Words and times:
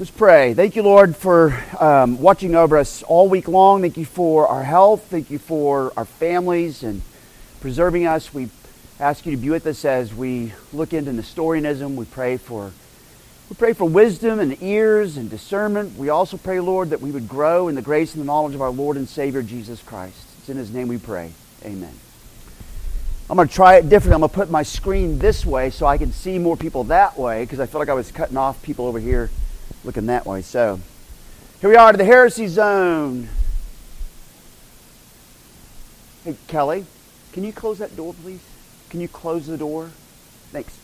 Let's 0.00 0.10
pray. 0.10 0.54
Thank 0.54 0.76
you, 0.76 0.82
Lord, 0.82 1.14
for 1.14 1.62
um, 1.78 2.18
watching 2.22 2.54
over 2.54 2.78
us 2.78 3.02
all 3.02 3.28
week 3.28 3.48
long. 3.48 3.82
Thank 3.82 3.98
you 3.98 4.06
for 4.06 4.48
our 4.48 4.64
health. 4.64 5.04
Thank 5.10 5.30
you 5.30 5.38
for 5.38 5.92
our 5.94 6.06
families 6.06 6.82
and 6.82 7.02
preserving 7.60 8.06
us. 8.06 8.32
We 8.32 8.48
ask 8.98 9.26
you 9.26 9.32
to 9.32 9.36
be 9.36 9.50
with 9.50 9.66
us 9.66 9.84
as 9.84 10.14
we 10.14 10.54
look 10.72 10.94
into 10.94 11.12
Nestorianism. 11.12 11.96
We 11.96 12.06
pray 12.06 12.38
for 12.38 12.72
we 13.50 13.56
pray 13.56 13.74
for 13.74 13.84
wisdom 13.84 14.40
and 14.40 14.62
ears 14.62 15.18
and 15.18 15.28
discernment. 15.28 15.98
We 15.98 16.08
also 16.08 16.38
pray, 16.38 16.60
Lord, 16.60 16.88
that 16.88 17.02
we 17.02 17.10
would 17.10 17.28
grow 17.28 17.68
in 17.68 17.74
the 17.74 17.82
grace 17.82 18.14
and 18.14 18.22
the 18.22 18.26
knowledge 18.26 18.54
of 18.54 18.62
our 18.62 18.70
Lord 18.70 18.96
and 18.96 19.06
Savior 19.06 19.42
Jesus 19.42 19.82
Christ. 19.82 20.16
It's 20.38 20.48
in 20.48 20.56
His 20.56 20.72
name 20.72 20.88
we 20.88 20.96
pray. 20.96 21.30
Amen. 21.62 21.92
I'm 23.28 23.36
going 23.36 23.48
to 23.48 23.54
try 23.54 23.76
it 23.76 23.90
differently. 23.90 24.14
I'm 24.14 24.20
going 24.20 24.30
to 24.30 24.34
put 24.34 24.50
my 24.50 24.62
screen 24.62 25.18
this 25.18 25.44
way 25.44 25.68
so 25.68 25.84
I 25.84 25.98
can 25.98 26.10
see 26.10 26.38
more 26.38 26.56
people 26.56 26.84
that 26.84 27.18
way 27.18 27.44
because 27.44 27.60
I 27.60 27.66
feel 27.66 27.80
like 27.80 27.90
I 27.90 27.94
was 27.94 28.10
cutting 28.10 28.38
off 28.38 28.62
people 28.62 28.86
over 28.86 28.98
here 28.98 29.28
looking 29.84 30.06
that 30.06 30.26
way. 30.26 30.42
So 30.42 30.80
here 31.60 31.70
we 31.70 31.76
are 31.76 31.92
to 31.92 31.98
the 31.98 32.04
heresy 32.04 32.46
zone. 32.46 33.28
Hey, 36.24 36.36
Kelly, 36.48 36.84
can 37.32 37.44
you 37.44 37.52
close 37.52 37.78
that 37.78 37.96
door, 37.96 38.14
please? 38.14 38.40
Can 38.90 39.00
you 39.00 39.08
close 39.08 39.46
the 39.46 39.56
door? 39.56 39.90
Thanks. 40.52 40.76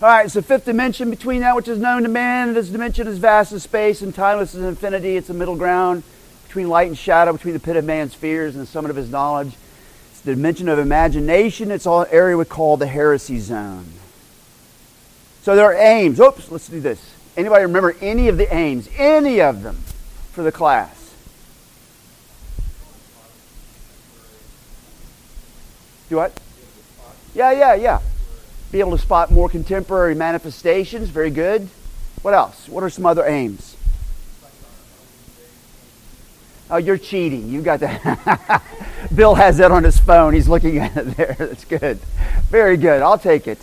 All 0.00 0.08
right, 0.08 0.30
so 0.30 0.40
fifth 0.42 0.64
dimension 0.64 1.10
between 1.10 1.40
that 1.40 1.56
which 1.56 1.66
is 1.66 1.78
known 1.78 2.02
to 2.04 2.08
man, 2.08 2.54
this 2.54 2.68
dimension 2.68 3.08
is 3.08 3.18
vast 3.18 3.50
as 3.50 3.64
space 3.64 4.00
and 4.00 4.14
timeless 4.14 4.54
as 4.54 4.62
infinity. 4.62 5.16
It's 5.16 5.28
a 5.28 5.34
middle 5.34 5.56
ground 5.56 6.04
between 6.46 6.68
light 6.68 6.86
and 6.86 6.96
shadow, 6.96 7.32
between 7.32 7.54
the 7.54 7.60
pit 7.60 7.74
of 7.74 7.84
man's 7.84 8.14
fears 8.14 8.54
and 8.54 8.62
the 8.62 8.66
summit 8.66 8.90
of 8.90 8.96
his 8.96 9.10
knowledge. 9.10 9.56
It's 10.12 10.20
the 10.20 10.36
dimension 10.36 10.68
of 10.68 10.78
imagination. 10.78 11.72
It's 11.72 11.84
all 11.84 12.06
area 12.12 12.36
we 12.36 12.44
call 12.44 12.76
the 12.76 12.86
heresy 12.86 13.40
zone. 13.40 13.97
So 15.42 15.56
there 15.56 15.66
are 15.66 15.74
aims. 15.74 16.20
Oops, 16.20 16.50
let's 16.50 16.68
do 16.68 16.80
this. 16.80 17.14
Anybody 17.36 17.62
remember 17.64 17.94
any 18.00 18.28
of 18.28 18.36
the 18.36 18.52
aims? 18.54 18.88
Any 18.96 19.40
of 19.40 19.62
them 19.62 19.76
for 20.32 20.42
the 20.42 20.52
class? 20.52 21.14
Do 26.08 26.16
what? 26.16 26.38
Yeah, 27.34 27.52
yeah, 27.52 27.74
yeah. 27.74 28.00
Be 28.72 28.80
able 28.80 28.92
to 28.92 28.98
spot 28.98 29.30
more 29.30 29.48
contemporary 29.48 30.14
manifestations. 30.14 31.08
Very 31.10 31.30
good. 31.30 31.68
What 32.22 32.34
else? 32.34 32.68
What 32.68 32.82
are 32.82 32.90
some 32.90 33.06
other 33.06 33.24
aims? 33.24 33.76
Oh, 36.70 36.76
you're 36.76 36.98
cheating. 36.98 37.48
You've 37.48 37.64
got 37.64 37.80
that. 37.80 38.62
Bill 39.14 39.34
has 39.34 39.58
that 39.58 39.70
on 39.70 39.84
his 39.84 39.98
phone. 39.98 40.34
He's 40.34 40.48
looking 40.48 40.78
at 40.78 40.96
it 40.96 41.16
there. 41.16 41.36
That's 41.38 41.64
good. 41.64 41.98
Very 42.50 42.76
good. 42.76 43.00
I'll 43.00 43.18
take 43.18 43.46
it. 43.46 43.58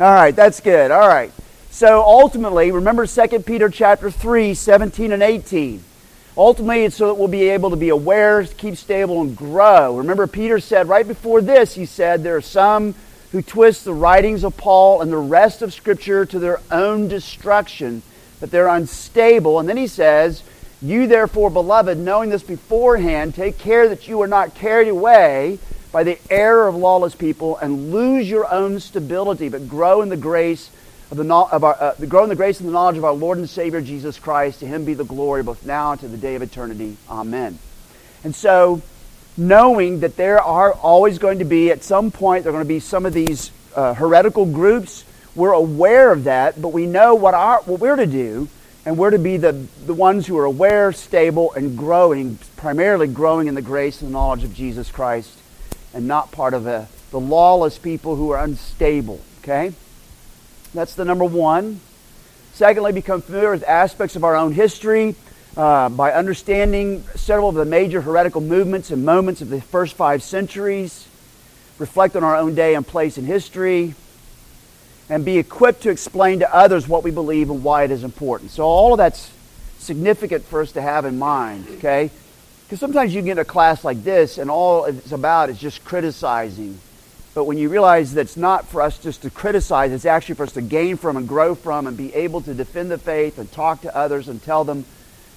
All 0.00 0.12
right, 0.12 0.34
that's 0.34 0.60
good. 0.60 0.90
All 0.90 1.06
right. 1.06 1.30
So 1.70 2.02
ultimately, 2.02 2.70
remember 2.70 3.06
2 3.06 3.40
Peter 3.40 3.68
chapter 3.68 4.10
3, 4.10 4.54
17 4.54 5.12
and 5.12 5.22
18. 5.22 5.84
Ultimately, 6.36 6.84
it's 6.84 6.96
so 6.96 7.08
that 7.08 7.14
we'll 7.14 7.28
be 7.28 7.50
able 7.50 7.70
to 7.70 7.76
be 7.76 7.90
aware, 7.90 8.42
keep 8.44 8.76
stable, 8.76 9.20
and 9.20 9.36
grow. 9.36 9.98
Remember, 9.98 10.26
Peter 10.26 10.60
said 10.60 10.88
right 10.88 11.06
before 11.06 11.42
this, 11.42 11.74
he 11.74 11.84
said, 11.84 12.22
There 12.22 12.36
are 12.36 12.40
some 12.40 12.94
who 13.32 13.42
twist 13.42 13.84
the 13.84 13.92
writings 13.92 14.44
of 14.44 14.56
Paul 14.56 15.02
and 15.02 15.12
the 15.12 15.18
rest 15.18 15.60
of 15.60 15.74
Scripture 15.74 16.24
to 16.24 16.38
their 16.38 16.60
own 16.70 17.08
destruction, 17.08 18.02
that 18.40 18.50
they're 18.50 18.68
unstable. 18.68 19.58
And 19.58 19.68
then 19.68 19.76
he 19.76 19.86
says, 19.86 20.42
You 20.80 21.06
therefore, 21.06 21.50
beloved, 21.50 21.98
knowing 21.98 22.30
this 22.30 22.42
beforehand, 22.42 23.34
take 23.34 23.58
care 23.58 23.90
that 23.90 24.08
you 24.08 24.22
are 24.22 24.28
not 24.28 24.54
carried 24.54 24.88
away 24.88 25.58
by 25.92 26.02
the 26.02 26.18
error 26.30 26.66
of 26.66 26.74
lawless 26.74 27.14
people 27.14 27.58
and 27.58 27.92
lose 27.92 28.28
your 28.28 28.50
own 28.50 28.80
stability, 28.80 29.50
but 29.50 29.68
grow 29.68 30.00
in 30.00 30.08
the 30.08 30.16
grace 30.16 30.70
of 31.10 31.18
the 31.18 31.34
of 31.34 31.62
our, 31.62 31.76
uh, 31.78 31.94
grow 32.08 32.22
in 32.22 32.30
the 32.30 32.34
grace 32.34 32.58
and 32.58 32.68
the 32.68 32.72
knowledge 32.72 32.96
of 32.96 33.04
our 33.04 33.12
Lord 33.12 33.36
and 33.36 33.48
Savior 33.48 33.82
Jesus 33.82 34.18
Christ. 34.18 34.60
To 34.60 34.66
Him 34.66 34.86
be 34.86 34.94
the 34.94 35.04
glory 35.04 35.42
both 35.42 35.64
now 35.66 35.92
and 35.92 36.00
to 36.00 36.08
the 36.08 36.16
day 36.16 36.34
of 36.34 36.42
eternity. 36.42 36.96
Amen. 37.08 37.58
And 38.24 38.34
so, 38.34 38.80
knowing 39.36 40.00
that 40.00 40.16
there 40.16 40.40
are 40.40 40.72
always 40.72 41.18
going 41.18 41.40
to 41.40 41.44
be 41.44 41.70
at 41.70 41.84
some 41.84 42.10
point 42.10 42.44
there 42.44 42.50
are 42.50 42.56
going 42.56 42.64
to 42.64 42.68
be 42.68 42.80
some 42.80 43.04
of 43.04 43.12
these 43.12 43.50
uh, 43.76 43.92
heretical 43.92 44.46
groups, 44.46 45.04
we're 45.34 45.52
aware 45.52 46.12
of 46.12 46.24
that, 46.24 46.60
but 46.60 46.68
we 46.68 46.86
know 46.86 47.14
what 47.14 47.34
our 47.34 47.60
what 47.62 47.80
we're 47.80 47.96
to 47.96 48.06
do. 48.06 48.48
And 48.84 48.98
we're 48.98 49.10
to 49.10 49.18
be 49.18 49.36
the, 49.36 49.52
the 49.86 49.94
ones 49.94 50.26
who 50.26 50.36
are 50.38 50.44
aware, 50.44 50.90
stable, 50.90 51.52
and 51.52 51.78
growing, 51.78 52.36
primarily 52.56 53.06
growing 53.06 53.46
in 53.46 53.54
the 53.54 53.62
grace 53.62 54.02
and 54.02 54.08
the 54.08 54.12
knowledge 54.12 54.42
of 54.42 54.52
Jesus 54.52 54.90
Christ 54.90 55.38
and 55.94 56.06
not 56.06 56.32
part 56.32 56.54
of 56.54 56.64
the, 56.64 56.86
the 57.10 57.20
lawless 57.20 57.78
people 57.78 58.16
who 58.16 58.30
are 58.30 58.42
unstable. 58.42 59.20
Okay? 59.42 59.72
That's 60.74 60.94
the 60.94 61.04
number 61.04 61.24
one. 61.24 61.80
Secondly, 62.54 62.92
become 62.92 63.22
familiar 63.22 63.50
with 63.50 63.64
aspects 63.64 64.16
of 64.16 64.24
our 64.24 64.36
own 64.36 64.52
history 64.52 65.14
uh, 65.56 65.88
by 65.88 66.12
understanding 66.12 67.04
several 67.14 67.48
of 67.48 67.54
the 67.54 67.64
major 67.64 68.00
heretical 68.00 68.40
movements 68.40 68.90
and 68.90 69.04
moments 69.04 69.40
of 69.40 69.50
the 69.50 69.60
first 69.60 69.94
five 69.94 70.22
centuries. 70.22 71.08
Reflect 71.78 72.14
on 72.16 72.24
our 72.24 72.36
own 72.36 72.54
day 72.54 72.74
and 72.74 72.86
place 72.86 73.18
in 73.18 73.24
history. 73.24 73.94
And 75.08 75.24
be 75.24 75.36
equipped 75.36 75.82
to 75.82 75.90
explain 75.90 76.38
to 76.38 76.54
others 76.54 76.88
what 76.88 77.04
we 77.04 77.10
believe 77.10 77.50
and 77.50 77.62
why 77.62 77.84
it 77.84 77.90
is 77.90 78.04
important. 78.04 78.50
So, 78.50 78.64
all 78.64 78.94
of 78.94 78.98
that's 78.98 79.30
significant 79.78 80.44
for 80.44 80.62
us 80.62 80.72
to 80.72 80.80
have 80.80 81.04
in 81.04 81.18
mind, 81.18 81.66
okay? 81.78 82.10
Because 82.72 82.80
sometimes 82.80 83.14
you 83.14 83.20
get 83.20 83.36
a 83.36 83.44
class 83.44 83.84
like 83.84 84.02
this 84.02 84.38
and 84.38 84.50
all 84.50 84.86
it's 84.86 85.12
about 85.12 85.50
is 85.50 85.58
just 85.58 85.84
criticizing. 85.84 86.78
But 87.34 87.44
when 87.44 87.58
you 87.58 87.68
realize 87.68 88.14
that 88.14 88.22
it's 88.22 88.36
not 88.38 88.66
for 88.66 88.80
us 88.80 88.96
just 88.96 89.20
to 89.20 89.30
criticize, 89.30 89.92
it's 89.92 90.06
actually 90.06 90.36
for 90.36 90.44
us 90.44 90.52
to 90.52 90.62
gain 90.62 90.96
from 90.96 91.18
and 91.18 91.28
grow 91.28 91.54
from 91.54 91.86
and 91.86 91.98
be 91.98 92.14
able 92.14 92.40
to 92.40 92.54
defend 92.54 92.90
the 92.90 92.96
faith 92.96 93.36
and 93.36 93.52
talk 93.52 93.82
to 93.82 93.94
others 93.94 94.26
and 94.26 94.42
tell 94.42 94.64
them 94.64 94.86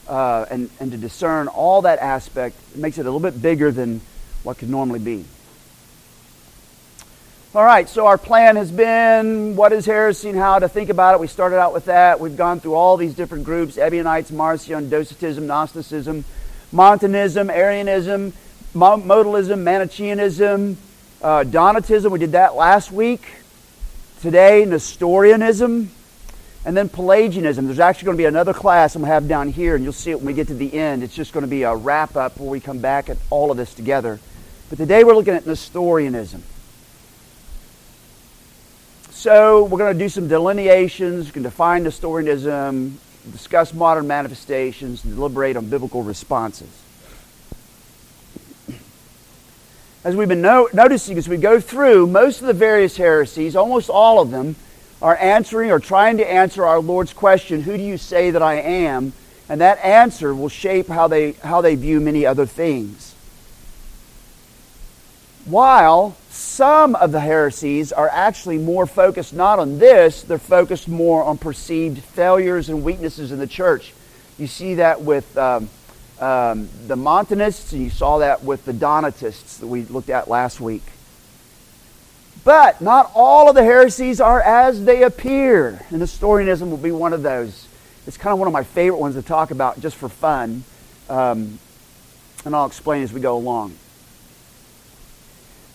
uh, 0.08 0.46
and, 0.50 0.70
and 0.80 0.94
to 0.94 0.98
discern 0.98 1.50
all 1.50 1.82
that 1.82 2.00
aspect, 2.00 2.56
it 2.74 2.80
makes 2.80 2.98
it 3.00 3.02
a 3.02 3.12
little 3.12 3.20
bit 3.20 3.42
bigger 3.42 3.70
than 3.70 4.00
what 4.44 4.58
could 4.58 4.70
normally 4.70 5.00
be. 5.00 5.26
All 7.54 7.66
right, 7.66 7.90
so 7.90 8.08
our 8.08 8.18
plan 8.18 8.56
has 8.56 8.72
been 8.72 9.58
what 9.58 9.74
is 9.74 9.86
heresy 9.86 10.30
and 10.30 10.40
how 10.40 10.60
to 10.60 10.70
think 10.70 10.90
about 10.90 11.16
it. 11.16 11.20
We 11.20 11.28
started 11.28 11.58
out 11.58 11.74
with 11.74 11.86
that. 11.86 12.22
We've 12.22 12.38
gone 12.38 12.62
through 12.62 12.76
all 12.76 12.96
these 12.96 13.14
different 13.14 13.44
groups 13.44 13.78
Ebionites, 13.78 14.32
Marcion, 14.32 14.90
Docetism, 14.90 15.46
Gnosticism. 15.48 16.24
Montanism, 16.72 17.50
Arianism, 17.50 18.34
modalism, 18.74 19.64
Manichaeanism, 19.64 20.76
uh, 21.22 21.44
Donatism. 21.44 22.12
We 22.12 22.20
did 22.20 22.34
that 22.34 22.56
last 22.56 22.92
week. 22.92 23.26
Today, 24.22 24.66
Nestorianism, 24.66 25.90
and 26.66 26.78
then 26.78 26.90
Pelagianism. 26.90 27.66
There's 27.66 27.80
actually 27.80 28.06
going 28.06 28.18
to 28.18 28.22
be 28.22 28.26
another 28.26 28.54
class 28.54 28.96
I'm 28.96 29.02
going 29.02 29.10
to 29.10 29.14
have 29.14 29.28
down 29.28 29.50
here, 29.50 29.76
and 29.76 29.84
you'll 29.84 29.94
see 29.94 30.12
it 30.12 30.18
when 30.18 30.26
we 30.26 30.34
get 30.34 30.48
to 30.48 30.56
the 30.56 30.74
end. 30.74 31.04
It's 31.04 31.14
just 31.14 31.32
going 31.32 31.44
to 31.44 31.50
be 31.50 31.64
a 31.64 31.76
wrap 31.76 32.16
up 32.16 32.38
where 32.38 32.50
we 32.50 32.60
come 32.60 32.80
back 32.80 33.10
at 33.10 33.18
all 33.30 33.52
of 33.52 33.58
this 33.58 33.74
together. 33.74 34.20
But 34.70 34.78
today 34.78 35.04
we're 35.04 35.16
looking 35.16 35.36
at 35.36 35.46
Nestorianism. 35.46 36.42
So 39.12 39.64
we're 39.64 39.78
going 39.78 39.94
to 39.94 40.00
do 40.00 40.10
some 40.10 40.28
delineations, 40.28 41.28
we 41.28 41.32
can 41.32 41.44
define 41.44 41.84
Nestorianism, 41.84 43.00
discuss 43.32 43.74
modern 43.74 44.08
manifestations, 44.08 45.04
and 45.04 45.16
deliberate 45.16 45.58
on 45.58 45.68
biblical 45.68 46.04
responses. 46.04 46.70
As 50.04 50.16
we've 50.16 50.28
been 50.28 50.42
no- 50.42 50.70
noticing 50.72 51.18
as 51.18 51.28
we 51.28 51.38
go 51.38 51.60
through, 51.60 52.06
most 52.06 52.40
of 52.42 52.48
the 52.48 52.54
various 52.54 52.98
heresies, 52.98 53.56
almost 53.56 53.90
all 53.90 54.22
of 54.22 54.30
them, 54.30 54.56
are 55.02 55.18
answering 55.18 55.72
or 55.72 55.80
trying 55.80 56.18
to 56.18 56.32
answer 56.32 56.64
our 56.64 56.80
Lord's 56.80 57.12
question, 57.12 57.62
Who 57.64 57.76
do 57.76 57.82
you 57.82 57.98
say 57.98 58.30
that 58.30 58.44
I 58.44 58.56
am? 58.56 59.14
And 59.50 59.62
that 59.62 59.84
answer 59.84 60.34
will 60.34 60.50
shape 60.50 60.88
how 60.88 61.08
they, 61.08 61.32
how 61.32 61.62
they 61.62 61.74
view 61.74 62.00
many 62.00 62.26
other 62.26 62.46
things. 62.46 63.15
While 65.46 66.18
some 66.32 66.96
of 66.96 67.12
the 67.12 67.20
heresies 67.20 67.94
are 67.94 68.10
actually 68.10 68.58
more 68.58 68.88
focused 68.88 69.32
not 69.32 69.60
on 69.60 69.78
this, 69.78 70.24
they're 70.24 70.40
focused 70.40 70.88
more 70.88 71.24
on 71.24 71.38
perceived 71.38 72.02
failures 72.02 72.70
and 72.70 72.84
weaknesses 72.84 73.32
in 73.32 73.38
the 73.38 73.46
church. 73.46 73.94
You 74.40 74.48
see 74.48 74.76
that 74.76 75.02
with 75.02 75.38
um, 75.38 75.70
um, 76.20 76.68
the 76.88 76.96
Montanists, 76.96 77.74
and 77.74 77.84
you 77.84 77.92
saw 77.92 78.18
that 78.18 78.44
with 78.44 78.66
the 78.66 78.74
Donatists 78.74 79.58
that 79.58 79.68
we 79.68 79.84
looked 79.84 80.10
at 80.10 80.28
last 80.28 80.60
week. 80.60 80.84
But 82.44 82.82
not 82.82 83.12
all 83.14 83.48
of 83.48 83.56
the 83.56 83.64
heresies 83.64 84.20
are 84.20 84.42
as 84.42 84.84
they 84.84 85.04
appear, 85.04 85.86
and 85.92 86.00
Nestorianism 86.00 86.72
will 86.72 86.78
be 86.78 86.92
one 86.92 87.14
of 87.14 87.22
those. 87.22 87.68
It's 88.08 88.18
kind 88.18 88.34
of 88.34 88.40
one 88.40 88.48
of 88.48 88.54
my 88.54 88.64
favorite 88.64 89.00
ones 89.00 89.14
to 89.14 89.22
talk 89.22 89.52
about 89.52 89.80
just 89.80 89.96
for 89.96 90.10
fun, 90.10 90.64
um, 91.08 91.60
and 92.46 92.56
I'll 92.56 92.66
explain 92.66 93.04
as 93.04 93.14
we 93.14 93.22
go 93.22 93.38
along. 93.38 93.76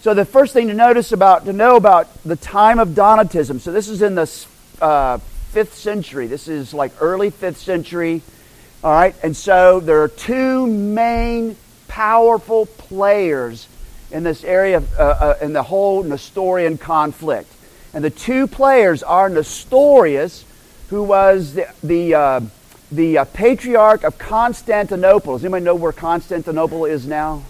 So 0.00 0.14
the 0.14 0.24
first 0.24 0.54
thing 0.54 0.68
to 0.68 0.74
notice 0.74 1.12
about 1.12 1.44
to 1.44 1.52
know 1.52 1.76
about 1.76 2.08
the 2.24 2.36
time 2.36 2.78
of 2.78 2.90
Donatism. 2.90 3.60
So 3.60 3.70
this 3.70 3.86
is 3.86 4.00
in 4.00 4.14
the 4.14 4.46
uh, 4.80 5.18
fifth 5.50 5.74
century. 5.74 6.26
This 6.26 6.48
is 6.48 6.72
like 6.72 6.92
early 7.02 7.28
fifth 7.28 7.58
century. 7.58 8.22
All 8.82 8.92
right, 8.94 9.14
and 9.22 9.36
so 9.36 9.78
there 9.78 10.00
are 10.00 10.08
two 10.08 10.66
main 10.66 11.54
powerful 11.86 12.64
players 12.64 13.68
in 14.10 14.22
this 14.22 14.42
area 14.42 14.78
of, 14.78 14.90
uh, 14.98 15.02
uh, 15.02 15.38
in 15.42 15.52
the 15.52 15.62
whole 15.62 16.02
Nestorian 16.02 16.78
conflict. 16.78 17.52
And 17.92 18.02
the 18.02 18.08
two 18.08 18.46
players 18.46 19.02
are 19.02 19.28
Nestorius, 19.28 20.46
who 20.88 21.02
was 21.02 21.52
the, 21.52 21.66
the, 21.82 22.14
uh, 22.14 22.40
the 22.90 23.18
uh, 23.18 23.24
patriarch 23.26 24.04
of 24.04 24.16
Constantinople. 24.16 25.34
Does 25.34 25.44
anybody 25.44 25.66
know 25.66 25.74
where 25.74 25.92
Constantinople 25.92 26.86
is 26.86 27.06
now? 27.06 27.42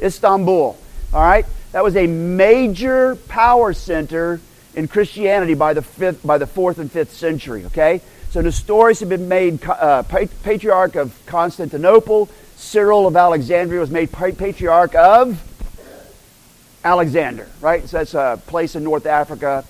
Istanbul. 0.00 0.78
All 1.12 1.22
right? 1.22 1.46
That 1.72 1.84
was 1.84 1.96
a 1.96 2.06
major 2.06 3.16
power 3.16 3.72
center 3.72 4.40
in 4.74 4.88
Christianity 4.88 5.54
by 5.54 5.74
the, 5.74 5.82
fifth, 5.82 6.26
by 6.26 6.38
the 6.38 6.46
fourth 6.46 6.78
and 6.78 6.90
fifth 6.90 7.12
century. 7.12 7.64
Okay? 7.66 8.00
So 8.30 8.40
Nestorius 8.40 9.00
had 9.00 9.08
been 9.08 9.28
made 9.28 9.64
uh, 9.64 10.02
patriarch 10.02 10.96
of 10.96 11.18
Constantinople. 11.26 12.28
Cyril 12.56 13.06
of 13.06 13.16
Alexandria 13.16 13.80
was 13.80 13.90
made 13.90 14.12
patriarch 14.12 14.94
of 14.94 15.42
Alexander, 16.84 17.48
right? 17.60 17.88
So 17.88 17.98
that's 17.98 18.14
a 18.14 18.40
place 18.46 18.74
in 18.76 18.84
North 18.84 19.06
Africa 19.06 19.64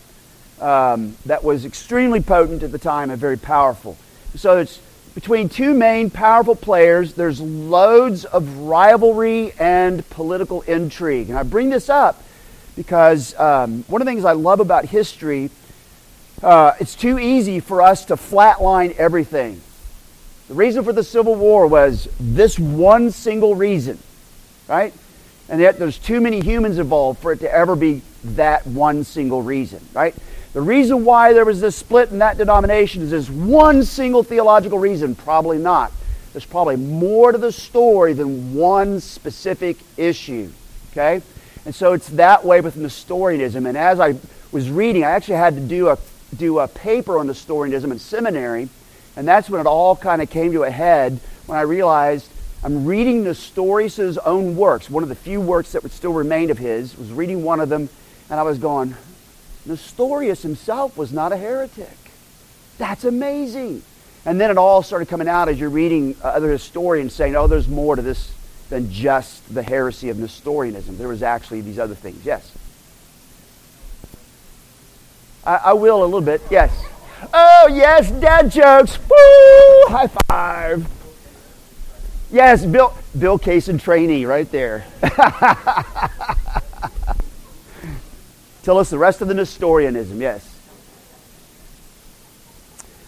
um, 0.61 1.17
that 1.27 1.45
was 1.45 1.65
extremely 1.65 2.21
potent 2.21 2.63
at 2.63 2.73
the 2.73 2.79
time 2.79 3.11
and 3.11 3.21
very 3.21 3.39
powerful. 3.39 3.97
So 4.35 4.59
it's 4.59 4.81
between 5.19 5.49
two 5.49 5.75
main 5.75 6.11
powerful 6.11 6.55
players, 6.55 7.15
there's 7.15 7.41
loads 7.41 8.25
of 8.25 8.57
rivalry 8.59 9.53
and 9.59 10.09
political 10.11 10.61
intrigue. 10.61 11.29
And 11.29 11.37
I 11.37 11.43
bring 11.43 11.71
this 11.71 11.89
up 11.89 12.23
because 12.77 13.37
um, 13.37 13.83
one 13.89 14.01
of 14.01 14.07
the 14.07 14.13
things 14.13 14.25
I 14.25 14.35
love 14.35 14.61
about 14.61 14.85
history 14.85 15.51
uh, 16.41 16.75
it's 16.79 16.95
too 16.95 17.19
easy 17.19 17.59
for 17.59 17.83
us 17.83 18.05
to 18.05 18.15
flatline 18.15 18.95
everything. 18.95 19.61
The 20.47 20.55
reason 20.55 20.85
for 20.85 20.93
the 20.93 21.03
Civil 21.03 21.35
War 21.35 21.67
was 21.67 22.09
this 22.21 22.57
one 22.57 23.11
single 23.11 23.57
reason, 23.57 23.99
right? 24.69 24.95
And 25.49 25.61
yet 25.61 25.81
there's 25.81 25.99
too 25.99 26.21
many 26.21 26.41
humans 26.41 26.79
involved 26.79 27.19
for 27.19 27.33
it 27.33 27.41
to 27.41 27.53
ever 27.53 27.75
be 27.75 28.03
that 28.23 28.65
one 28.69 29.03
single 29.03 29.43
reason, 29.43 29.85
right? 29.93 30.15
The 30.53 30.61
reason 30.61 31.05
why 31.05 31.33
there 31.33 31.45
was 31.45 31.61
this 31.61 31.77
split 31.77 32.11
in 32.11 32.19
that 32.19 32.39
denomination 32.39 33.03
is 33.03 33.11
this 33.11 33.29
one 33.29 33.85
single 33.85 34.23
theological 34.23 34.79
reason. 34.79 35.15
Probably 35.15 35.59
not. 35.59 35.93
There's 36.33 36.47
probably 36.47 36.77
more 36.77 37.33
to 37.33 37.39
the 37.39 37.53
story 37.53 38.13
than 38.13 38.55
one 38.55 39.01
specific 39.01 39.77
issue, 39.97 40.51
okay? 40.91 41.23
And 41.65 41.75
so 41.75 41.93
it's 41.93 42.09
that 42.11 42.45
way 42.45 42.61
with 42.61 42.77
Nestorianism. 42.77 43.67
And 43.67 43.77
as 43.77 44.01
I 44.01 44.17
was 44.53 44.71
reading, 44.71 45.05
I 45.05 45.11
actually 45.11 45.37
had 45.37 45.55
to 45.55 45.61
do 45.61 45.89
a 45.89 45.99
do 46.37 46.59
a 46.59 46.69
paper 46.69 47.19
on 47.19 47.27
Nestorianism 47.27 47.91
in 47.91 47.99
seminary, 47.99 48.69
and 49.17 49.27
that's 49.27 49.49
when 49.49 49.61
it 49.61 49.67
all 49.67 49.97
kind 49.97 50.21
of 50.21 50.29
came 50.29 50.53
to 50.53 50.65
a 50.65 50.71
head 50.71 51.19
when 51.47 51.59
I 51.59 51.63
realized 51.63 52.31
I'm 52.63 52.85
reading 52.85 53.25
Nestorius' 53.25 54.19
own 54.19 54.57
works. 54.57 54.91
One 54.91 55.03
of 55.03 55.09
the 55.09 55.15
few 55.15 55.41
works 55.41 55.73
that 55.73 55.83
would 55.83 55.93
still 55.93 56.13
remain 56.13 56.51
of 56.51 56.59
his 56.59 56.97
was 56.99 57.13
reading 57.13 57.45
one 57.45 57.61
of 57.61 57.69
them, 57.69 57.89
and 58.29 58.39
I 58.39 58.43
was 58.43 58.59
going, 58.59 58.95
Nestorius 59.69 60.43
himself 60.43 60.97
was 60.97 61.13
not 61.13 61.33
a 61.33 61.37
heretic. 61.37 61.97
That's 62.79 63.05
amazing. 63.05 63.83
And 64.25 64.41
then 64.41 64.51
it 64.51 64.59
all 64.59 64.83
started 64.83 65.09
coming 65.09 65.29
out 65.29 65.49
as 65.49 65.61
you're 65.61 65.71
reading 65.71 66.17
uh, 66.23 66.29
other 66.29 66.51
historians 66.51 67.13
saying, 67.13 67.37
oh, 67.37 67.47
there's 67.47 67.69
more 67.69 67.97
to 67.97 68.03
this 68.03 68.33
than 68.71 68.91
just 68.91 69.55
the 69.55 69.63
heresy 69.63 70.11
of 70.11 70.19
Nestorianism. 70.19 70.99
There 70.99 71.09
was 71.09 71.23
actually 71.23 71.61
these 71.61 71.79
other 71.79 71.95
things. 71.95 72.25
Yes? 72.25 72.51
I, 75.45 75.57
I 75.57 75.73
will 75.73 76.03
a 76.03 76.05
little 76.05 76.21
bit. 76.21 76.43
Yes. 76.51 76.73
Oh, 77.33 77.71
yes, 77.73 78.11
dad 78.11 78.51
jokes. 78.51 78.99
Woo! 78.99 79.87
High 79.89 80.09
five. 80.29 80.87
Yes, 82.31 82.65
Bill, 82.65 82.95
Bill 83.19 83.39
Case 83.39 83.69
and 83.69 83.81
trainee 83.81 84.27
right 84.27 84.51
there. 84.51 84.85
Tell 88.69 88.77
us 88.77 88.91
the 88.91 88.99
rest 88.99 89.23
of 89.23 89.29
the 89.29 89.35
Nestorianism, 89.35 90.21
yes. 90.21 90.47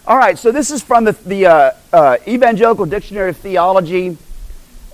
All 0.06 0.16
right, 0.16 0.38
so 0.38 0.50
this 0.50 0.70
is 0.70 0.82
from 0.82 1.04
the, 1.04 1.12
the 1.12 1.44
uh, 1.44 1.70
uh, 1.92 2.16
Evangelical 2.26 2.86
Dictionary 2.86 3.28
of 3.28 3.36
Theology. 3.36 4.16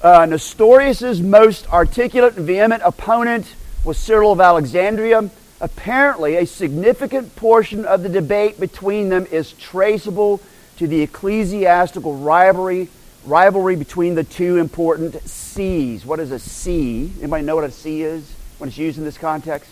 Uh, 0.03 0.27
Nestorius' 0.27 1.21
most 1.21 1.73
articulate 1.73 2.37
and 2.37 2.45
vehement 2.45 2.83
opponent 2.85 3.55
was 3.85 3.97
Cyril 3.97 4.33
of 4.33 4.41
Alexandria. 4.41 5.31
Apparently, 5.61 6.35
a 6.35 6.45
significant 6.45 7.37
portion 7.37 7.85
of 7.85 8.03
the 8.03 8.09
debate 8.09 8.59
between 8.59 9.09
them 9.09 9.25
is 9.31 9.53
traceable 9.53 10.41
to 10.79 10.89
the 10.89 11.01
ecclesiastical 11.01 12.17
rivalry, 12.17 12.89
rivalry 13.25 13.77
between 13.77 14.17
the 14.17 14.25
two 14.25 14.57
important 14.57 15.15
sees. 15.29 16.05
What 16.05 16.19
is 16.19 16.33
a 16.33 16.41
see? 16.41 17.13
Anybody 17.19 17.45
know 17.45 17.55
what 17.55 17.63
a 17.63 17.71
see 17.71 18.03
is 18.03 18.29
when 18.59 18.67
it's 18.67 18.79
used 18.79 18.99
in 18.99 19.05
this 19.05 19.17
context? 19.17 19.71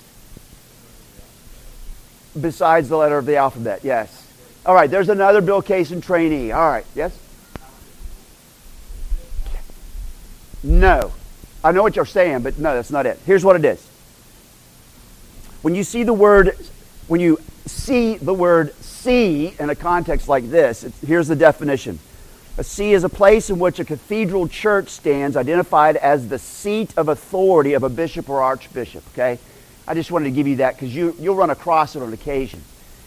Besides 2.40 2.88
the 2.88 2.96
letter 2.96 3.18
of 3.18 3.26
the 3.26 3.36
alphabet, 3.36 3.80
yes. 3.82 4.26
All 4.66 4.74
right, 4.74 4.90
there's 4.90 5.08
another 5.08 5.40
Bill 5.40 5.62
Cason 5.62 6.02
trainee. 6.02 6.50
All 6.52 6.68
right, 6.68 6.86
yes? 6.94 7.16
No. 10.62 11.12
I 11.62 11.72
know 11.72 11.82
what 11.82 11.96
you're 11.96 12.06
saying, 12.06 12.42
but 12.42 12.58
no, 12.58 12.74
that's 12.74 12.90
not 12.90 13.06
it. 13.06 13.18
Here's 13.26 13.44
what 13.44 13.56
it 13.56 13.64
is. 13.64 13.86
When 15.62 15.74
you 15.74 15.84
see 15.84 16.02
the 16.02 16.12
word, 16.12 16.56
when 17.08 17.20
you 17.20 17.38
see 17.66 18.16
the 18.16 18.34
word 18.34 18.74
see 18.82 19.54
in 19.58 19.70
a 19.70 19.74
context 19.74 20.28
like 20.28 20.50
this, 20.50 20.84
here's 21.06 21.28
the 21.28 21.36
definition. 21.36 21.98
A 22.56 22.64
see 22.64 22.92
is 22.92 23.02
a 23.02 23.08
place 23.08 23.50
in 23.50 23.58
which 23.58 23.80
a 23.80 23.84
cathedral 23.84 24.46
church 24.46 24.88
stands, 24.88 25.36
identified 25.36 25.96
as 25.96 26.28
the 26.28 26.38
seat 26.38 26.92
of 26.96 27.08
authority 27.08 27.72
of 27.72 27.82
a 27.82 27.88
bishop 27.88 28.28
or 28.28 28.42
archbishop. 28.42 29.04
Okay? 29.12 29.38
I 29.86 29.94
just 29.94 30.10
wanted 30.10 30.26
to 30.26 30.30
give 30.30 30.46
you 30.46 30.56
that 30.56 30.74
because 30.74 30.94
you, 30.94 31.14
you'll 31.18 31.34
run 31.34 31.50
across 31.50 31.96
it 31.96 32.02
on 32.02 32.12
occasion. 32.12 32.62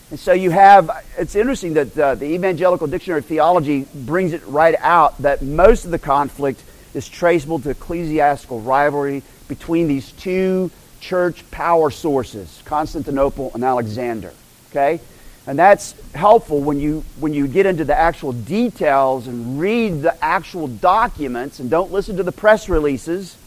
And 0.09 0.19
so 0.19 0.31
you 0.31 0.51
have, 0.51 1.05
it's 1.17 1.35
interesting 1.35 1.73
that 1.73 1.97
uh, 1.97 2.15
the 2.15 2.25
Evangelical 2.25 2.87
Dictionary 2.87 3.19
of 3.19 3.25
Theology 3.25 3.85
brings 3.93 4.31
it 4.31 4.45
right 4.47 4.75
out 4.79 5.17
that 5.19 5.41
most 5.41 5.85
of 5.85 5.91
the 5.91 5.99
conflict 5.99 6.63
is 6.93 7.09
traceable 7.09 7.59
to 7.59 7.71
ecclesiastical 7.71 8.61
rivalry 8.61 9.21
between 9.47 9.87
these 9.87 10.11
two 10.13 10.71
church 10.99 11.49
power 11.51 11.91
sources, 11.91 12.61
Constantinople 12.65 13.51
and 13.53 13.63
Alexander. 13.63 14.33
Okay? 14.69 15.01
And 15.45 15.57
that's 15.57 15.95
helpful 16.13 16.61
when 16.61 16.79
you 16.79 17.05
when 17.19 17.33
you 17.33 17.47
get 17.47 17.65
into 17.65 17.85
the 17.85 17.97
actual 17.97 18.33
details 18.33 19.27
and 19.27 19.59
read 19.59 20.01
the 20.01 20.23
actual 20.23 20.67
documents 20.67 21.59
and 21.59 21.69
don't 21.69 21.91
listen 21.91 22.17
to 22.17 22.23
the 22.23 22.33
press 22.33 22.67
releases. 22.67 23.37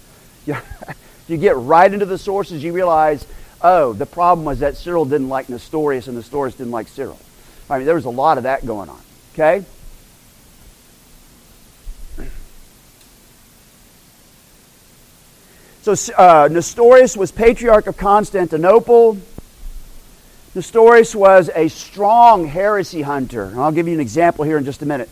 You, 1.31 1.37
get 1.37 1.57
right 1.57 1.93
into 1.93 2.07
the 2.07 2.19
sources, 2.19 2.65
you 2.65 2.73
realize, 2.73 3.25
oh, 3.63 3.93
the 3.93 4.07
problem 4.07 4.45
was 4.45 4.59
that 4.59 4.77
Cyril 4.77 5.05
didn't 5.05 5.29
like 5.29 5.49
Nestorius 5.49 6.09
and 6.09 6.17
Nestorius 6.17 6.57
didn't 6.57 6.73
like 6.73 6.89
Cyril. 6.89 7.19
I 7.69 7.79
mean, 7.79 7.87
there 7.87 7.95
was 7.95 8.05
a 8.05 8.11
lot 8.11 8.37
of 8.37 8.45
that 8.45 8.67
going 8.67 8.89
on. 8.89 9.01
Okay? 9.35 9.65
So 15.83 15.95
uh, 16.19 16.47
Nestorius 16.53 17.17
was 17.17 17.33
patriarch 17.33 17.87
of 17.87 17.97
Constantinople. 17.97 19.17
Nestorius 20.55 21.15
was 21.15 21.49
a 21.55 21.69
strong 21.69 22.47
heresy 22.47 23.01
hunter. 23.01 23.45
And 23.45 23.59
I'll 23.59 23.73
give 23.73 23.89
you 23.89 23.95
an 23.95 24.01
example 24.01 24.45
here 24.45 24.59
in 24.59 24.67
just 24.67 24.83
a 24.83 24.87
minute. 24.87 25.09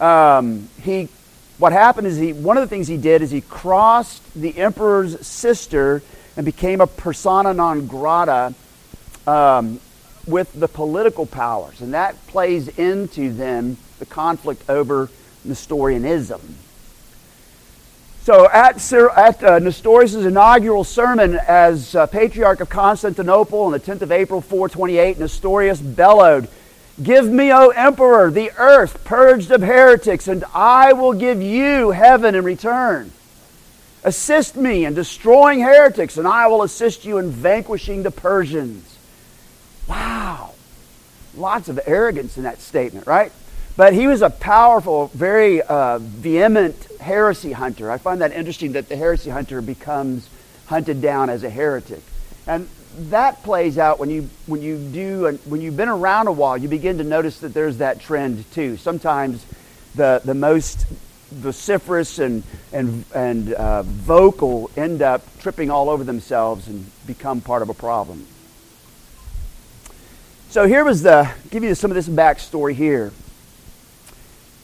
Um, 0.00 0.68
he, 0.82 1.08
what 1.58 1.72
happened 1.72 2.06
is 2.06 2.16
he, 2.16 2.32
one 2.32 2.56
of 2.56 2.62
the 2.62 2.68
things 2.68 2.88
he 2.88 2.96
did 2.96 3.22
is 3.22 3.30
he 3.30 3.40
crossed 3.40 4.22
the 4.34 4.58
emperor's 4.58 5.24
sister 5.26 6.02
and 6.36 6.44
became 6.44 6.80
a 6.80 6.86
persona 6.86 7.54
non 7.54 7.86
grata 7.86 8.54
um, 9.26 9.80
with 10.26 10.52
the 10.58 10.68
political 10.68 11.26
powers, 11.26 11.80
and 11.80 11.94
that 11.94 12.26
plays 12.26 12.68
into 12.78 13.32
then 13.32 13.76
the 13.98 14.06
conflict 14.06 14.68
over 14.68 15.08
Nestorianism. 15.44 16.40
So 18.22 18.48
at, 18.50 18.92
at 18.92 19.44
uh, 19.44 19.58
Nestorius' 19.58 20.14
inaugural 20.14 20.82
sermon 20.82 21.38
as 21.46 21.94
uh, 21.94 22.06
Patriarch 22.06 22.60
of 22.60 22.70
Constantinople 22.70 23.60
on 23.60 23.72
the 23.72 23.80
10th 23.80 24.00
of 24.00 24.10
April 24.10 24.40
428, 24.40 25.18
Nestorius 25.18 25.78
bellowed, 25.78 26.48
Give 27.02 27.28
me, 27.28 27.52
O 27.52 27.70
Emperor, 27.70 28.30
the 28.30 28.52
earth 28.56 29.04
purged 29.04 29.50
of 29.50 29.62
heretics, 29.62 30.28
and 30.28 30.44
I 30.54 30.92
will 30.92 31.12
give 31.12 31.42
you 31.42 31.90
heaven 31.90 32.34
in 32.34 32.44
return. 32.44 33.10
Assist 34.04 34.54
me 34.54 34.84
in 34.84 34.94
destroying 34.94 35.60
heretics, 35.60 36.16
and 36.18 36.28
I 36.28 36.46
will 36.46 36.62
assist 36.62 37.04
you 37.04 37.18
in 37.18 37.30
vanquishing 37.30 38.02
the 38.04 38.10
Persians. 38.10 38.98
Wow. 39.88 40.52
Lots 41.36 41.68
of 41.68 41.80
arrogance 41.86 42.36
in 42.36 42.44
that 42.44 42.60
statement, 42.60 43.06
right? 43.06 43.32
But 43.76 43.92
he 43.92 44.06
was 44.06 44.22
a 44.22 44.30
powerful, 44.30 45.08
very 45.08 45.62
uh, 45.62 45.98
vehement 45.98 46.86
heresy 47.00 47.52
hunter. 47.52 47.90
I 47.90 47.98
find 47.98 48.20
that 48.20 48.32
interesting 48.32 48.72
that 48.72 48.88
the 48.88 48.96
heresy 48.96 49.30
hunter 49.30 49.60
becomes 49.60 50.28
hunted 50.66 51.02
down 51.02 51.28
as 51.28 51.42
a 51.42 51.50
heretic. 51.50 52.02
And 52.46 52.68
that 53.10 53.42
plays 53.42 53.78
out 53.78 53.98
when 53.98 54.10
you 54.10 54.28
when 54.46 54.62
you 54.62 54.78
do 54.78 55.38
when 55.46 55.60
you've 55.60 55.76
been 55.76 55.88
around 55.88 56.28
a 56.28 56.32
while 56.32 56.56
you 56.56 56.68
begin 56.68 56.98
to 56.98 57.04
notice 57.04 57.40
that 57.40 57.54
there's 57.54 57.78
that 57.78 58.00
trend 58.00 58.50
too 58.52 58.76
sometimes 58.76 59.44
the 59.94 60.20
the 60.24 60.34
most 60.34 60.86
vociferous 61.30 62.18
and 62.18 62.42
and 62.72 63.04
and 63.14 63.52
uh, 63.54 63.82
vocal 63.82 64.70
end 64.76 65.02
up 65.02 65.22
tripping 65.38 65.70
all 65.70 65.88
over 65.88 66.04
themselves 66.04 66.68
and 66.68 66.90
become 67.06 67.40
part 67.40 67.62
of 67.62 67.68
a 67.68 67.74
problem 67.74 68.26
So 70.54 70.68
here 70.68 70.84
was 70.84 71.02
the, 71.02 71.28
give 71.50 71.64
you 71.64 71.74
some 71.74 71.90
of 71.90 71.96
this 71.96 72.08
backstory 72.08 72.74
here. 72.74 73.10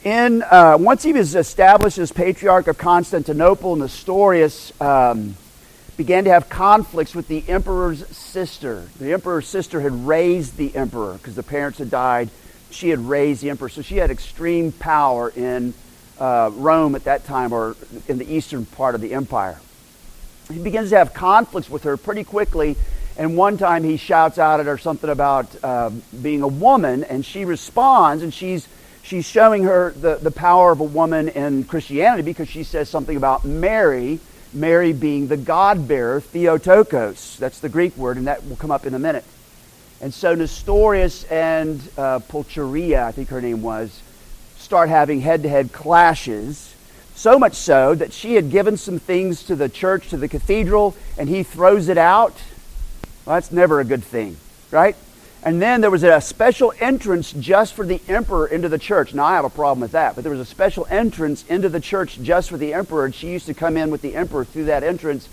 In, 0.05 0.41
uh, 0.45 0.77
once 0.79 1.03
he 1.03 1.13
was 1.13 1.35
established 1.35 1.99
as 1.99 2.13
Patriarch 2.13 2.69
of 2.69 2.79
Constantinople, 2.79 3.75
Nestorius 3.75 4.73
um, 4.81 5.35
began 6.01 6.25
to 6.25 6.31
have 6.31 6.49
conflicts 6.49 7.15
with 7.15 7.29
the 7.29 7.47
emperor's 7.47 8.09
sister. 8.09 8.89
The 8.99 9.13
emperor's 9.13 9.47
sister 9.47 9.83
had 9.83 10.07
raised 10.07 10.57
the 10.57 10.75
emperor 10.75 11.19
because 11.19 11.35
the 11.35 11.43
parents 11.43 11.79
had 11.79 11.91
died. 11.91 12.31
She 12.71 12.89
had 12.89 13.01
raised 13.01 13.43
the 13.43 13.51
emperor. 13.51 13.69
So 13.69 13.83
she 13.83 13.99
had 13.99 14.11
extreme 14.11 14.73
power 14.73 15.29
in 15.29 15.75
uh, 16.19 16.53
Rome 16.55 16.95
at 16.95 17.05
that 17.05 17.27
time 17.27 17.53
or 17.53 17.77
in 18.09 18.17
the 18.17 18.35
eastern 18.35 18.65
part 18.65 18.95
of 18.95 19.03
the 19.03 19.13
empire. 19.13 19.61
He 20.51 20.59
begins 20.59 20.89
to 20.89 20.97
have 20.97 21.13
conflicts 21.13 21.69
with 21.69 21.83
her 21.83 21.99
pretty 21.99 22.25
quickly. 22.25 22.77
And 23.19 23.37
one 23.37 23.59
time 23.59 23.85
he 23.85 23.99
shouts 23.99 24.39
out 24.39 24.59
at 24.59 24.65
her 24.65 24.79
something 24.79 25.11
about 25.11 25.55
uh, 25.63 25.91
being 26.23 26.41
a 26.41 26.49
woman, 26.49 27.05
and 27.05 27.27
she 27.27 27.45
responds, 27.45 28.23
and 28.23 28.33
she's 28.33 28.67
she's 29.03 29.27
showing 29.27 29.65
her 29.65 29.91
the, 29.91 30.15
the 30.15 30.31
power 30.31 30.73
of 30.73 30.81
a 30.81 30.85
woman 30.85 31.29
in 31.29 31.65
Christianity 31.65 32.23
because 32.23 32.49
she 32.49 32.65
says 32.65 32.89
something 32.89 33.19
about 33.19 33.45
Mary, 33.45 34.19
Mary 34.53 34.93
being 34.93 35.29
the 35.29 35.37
God 35.37 35.87
bearer, 35.87 36.21
Theotokos. 36.21 37.37
That's 37.37 37.61
the 37.61 37.69
Greek 37.69 37.97
word, 37.97 38.17
and 38.17 38.27
that 38.27 38.47
will 38.47 38.57
come 38.57 38.71
up 38.71 38.87
in 38.87 38.95
a 38.95 38.99
minute. 38.99 39.25
And 40.01 40.13
so 40.13 40.35
Nestorius 40.35 41.25
and 41.25 41.81
uh, 41.97 42.21
Pulcheria, 42.21 43.05
I 43.05 43.13
think 43.13 43.29
her 43.29 43.41
name 43.41 43.63
was, 43.63 44.03
start 44.57 44.89
having 44.89 45.21
head 45.21 45.43
to 45.43 45.49
head 45.49 45.73
clashes. 45.73 46.75
So 47.15 47.39
much 47.39 47.55
so 47.55 47.95
that 47.95 48.13
she 48.13 48.35
had 48.35 48.51
given 48.51 48.77
some 48.77 48.99
things 48.99 49.43
to 49.45 49.55
the 49.55 49.69
church, 49.69 50.09
to 50.09 50.17
the 50.17 50.29
cathedral, 50.29 50.97
and 51.19 51.29
he 51.29 51.43
throws 51.43 51.89
it 51.89 51.99
out. 51.99 52.35
Well, 53.27 53.37
that's 53.37 53.53
never 53.53 53.79
a 53.79 53.85
good 53.85 54.03
thing, 54.03 54.37
right? 54.71 54.97
And 55.43 55.61
then 55.61 55.81
there 55.81 55.91
was 55.91 56.03
a 56.03 56.21
special 56.21 56.75
entrance 56.81 57.33
just 57.33 57.73
for 57.73 57.87
the 57.87 58.01
emperor 58.09 58.47
into 58.47 58.69
the 58.69 58.79
church. 58.79 59.15
Now, 59.15 59.25
I 59.25 59.37
have 59.37 59.47
a 59.47 59.51
problem 59.51 59.81
with 59.81 59.93
that, 59.93 60.15
but 60.15 60.23
there 60.23 60.33
was 60.33 60.41
a 60.41 60.45
special 60.45 60.87
entrance 60.91 61.47
into 61.49 61.71
the 61.71 61.81
church 61.81 62.19
just 62.21 62.51
for 62.51 62.59
the 62.59 62.75
emperor, 62.75 63.07
and 63.07 63.15
she 63.15 63.29
used 63.29 63.47
to 63.47 63.55
come 63.55 63.79
in 63.79 63.91
with 63.91 64.03
the 64.03 64.17
emperor 64.17 64.45
through 64.45 64.67
that 64.67 64.83
entrance. 64.83 65.31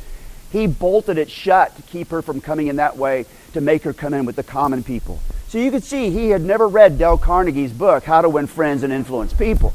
He 0.49 0.65
bolted 0.65 1.17
it 1.17 1.29
shut 1.29 1.75
to 1.75 1.81
keep 1.81 2.09
her 2.09 2.21
from 2.21 2.39
coming 2.39 2.67
in 2.67 2.77
that 2.77 2.95
way, 2.95 3.25
to 3.51 3.59
make 3.59 3.83
her 3.83 3.91
come 3.91 4.13
in 4.13 4.25
with 4.25 4.37
the 4.37 4.43
common 4.43 4.81
people. 4.81 5.19
So 5.49 5.57
you 5.57 5.71
could 5.71 5.83
see 5.83 6.09
he 6.09 6.29
had 6.29 6.41
never 6.41 6.69
read 6.69 6.97
Dale 6.97 7.17
Carnegie's 7.17 7.73
book, 7.73 8.05
How 8.05 8.21
to 8.21 8.29
Win 8.29 8.47
Friends 8.47 8.83
and 8.83 8.93
Influence 8.93 9.33
People, 9.33 9.73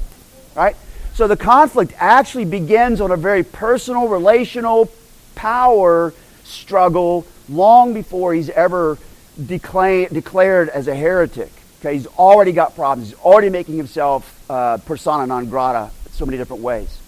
right? 0.54 0.76
So 1.12 1.28
the 1.28 1.36
conflict 1.36 1.92
actually 1.98 2.46
begins 2.46 3.02
on 3.02 3.10
a 3.10 3.18
very 3.18 3.42
personal, 3.42 4.08
relational 4.08 4.90
power 5.34 6.14
struggle 6.44 7.26
long 7.50 7.92
before 7.92 8.32
he's 8.32 8.48
ever 8.50 8.96
declared 9.46 10.68
as 10.68 10.88
a 10.88 10.94
heretic. 10.94 11.50
Okay, 11.80 11.94
he's 11.94 12.06
already 12.06 12.52
got 12.52 12.74
problems. 12.74 13.10
He's 13.10 13.18
already 13.18 13.48
making 13.48 13.76
himself 13.76 14.40
uh, 14.48 14.78
persona 14.78 15.26
non 15.26 15.46
grata 15.46 15.90
so 16.12 16.24
many 16.24 16.38
different 16.38 16.62
ways. 16.62 16.98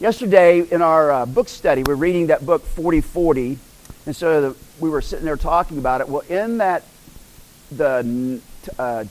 Yesterday 0.00 0.60
in 0.60 0.82
our 0.82 1.12
uh, 1.12 1.26
book 1.26 1.48
study, 1.48 1.82
we're 1.82 1.94
reading 1.94 2.28
that 2.28 2.44
book 2.44 2.64
4040, 2.64 3.58
and 4.06 4.16
so 4.16 4.40
the, 4.40 4.56
we 4.80 4.88
were 4.88 5.02
sitting 5.02 5.24
there 5.24 5.36
talking 5.36 5.78
about 5.78 6.00
it. 6.00 6.08
Well, 6.08 6.22
in 6.28 6.58
that 6.58 6.82
the 7.70 8.40
uh, 8.78 9.04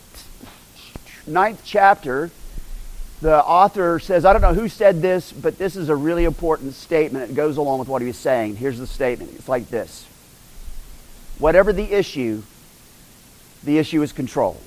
ninth 1.27 1.61
chapter, 1.63 2.31
the 3.21 3.43
author 3.43 3.99
says, 3.99 4.25
I 4.25 4.33
don't 4.33 4.41
know 4.41 4.53
who 4.53 4.67
said 4.67 5.01
this, 5.01 5.31
but 5.31 5.57
this 5.57 5.75
is 5.75 5.89
a 5.89 5.95
really 5.95 6.25
important 6.25 6.73
statement. 6.73 7.31
It 7.31 7.35
goes 7.35 7.57
along 7.57 7.79
with 7.79 7.87
what 7.87 8.01
he 8.01 8.07
was 8.07 8.17
saying. 8.17 8.57
Here's 8.57 8.79
the 8.79 8.87
statement. 8.87 9.31
It's 9.35 9.47
like 9.47 9.69
this 9.69 10.05
Whatever 11.39 11.73
the 11.73 11.91
issue, 11.91 12.43
the 13.63 13.77
issue 13.77 14.01
is 14.01 14.11
control. 14.11 14.59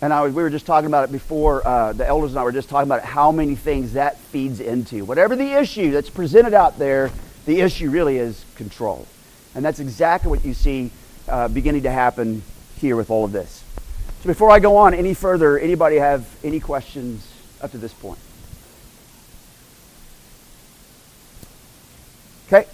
And 0.00 0.12
I 0.12 0.22
was, 0.22 0.34
we 0.34 0.42
were 0.42 0.50
just 0.50 0.66
talking 0.66 0.88
about 0.88 1.08
it 1.08 1.12
before, 1.12 1.66
uh, 1.66 1.92
the 1.92 2.06
elders 2.06 2.32
and 2.32 2.40
I 2.40 2.42
were 2.42 2.50
just 2.50 2.68
talking 2.68 2.88
about 2.88 3.04
how 3.04 3.30
many 3.30 3.54
things 3.54 3.92
that 3.92 4.18
feeds 4.18 4.58
into. 4.58 5.04
Whatever 5.04 5.36
the 5.36 5.52
issue 5.52 5.92
that's 5.92 6.10
presented 6.10 6.54
out 6.54 6.76
there, 6.76 7.12
the 7.46 7.60
issue 7.60 7.88
really 7.88 8.18
is 8.18 8.44
control. 8.56 9.06
And 9.54 9.64
that's 9.64 9.78
exactly 9.78 10.28
what 10.28 10.44
you 10.44 10.54
see 10.54 10.90
uh, 11.28 11.46
beginning 11.46 11.84
to 11.84 11.90
happen 11.90 12.42
here 12.78 12.96
with 12.96 13.10
all 13.10 13.24
of 13.24 13.30
this. 13.30 13.62
So 14.22 14.26
before 14.26 14.50
I 14.50 14.58
go 14.58 14.76
on 14.76 14.92
any 14.92 15.14
further, 15.14 15.56
anybody 15.56 15.96
have 15.96 16.28
any 16.42 16.58
questions 16.58 17.26
up 17.60 17.70
to 17.70 17.78
this 17.78 17.92
point? 17.92 18.18
Okay. 22.48 22.66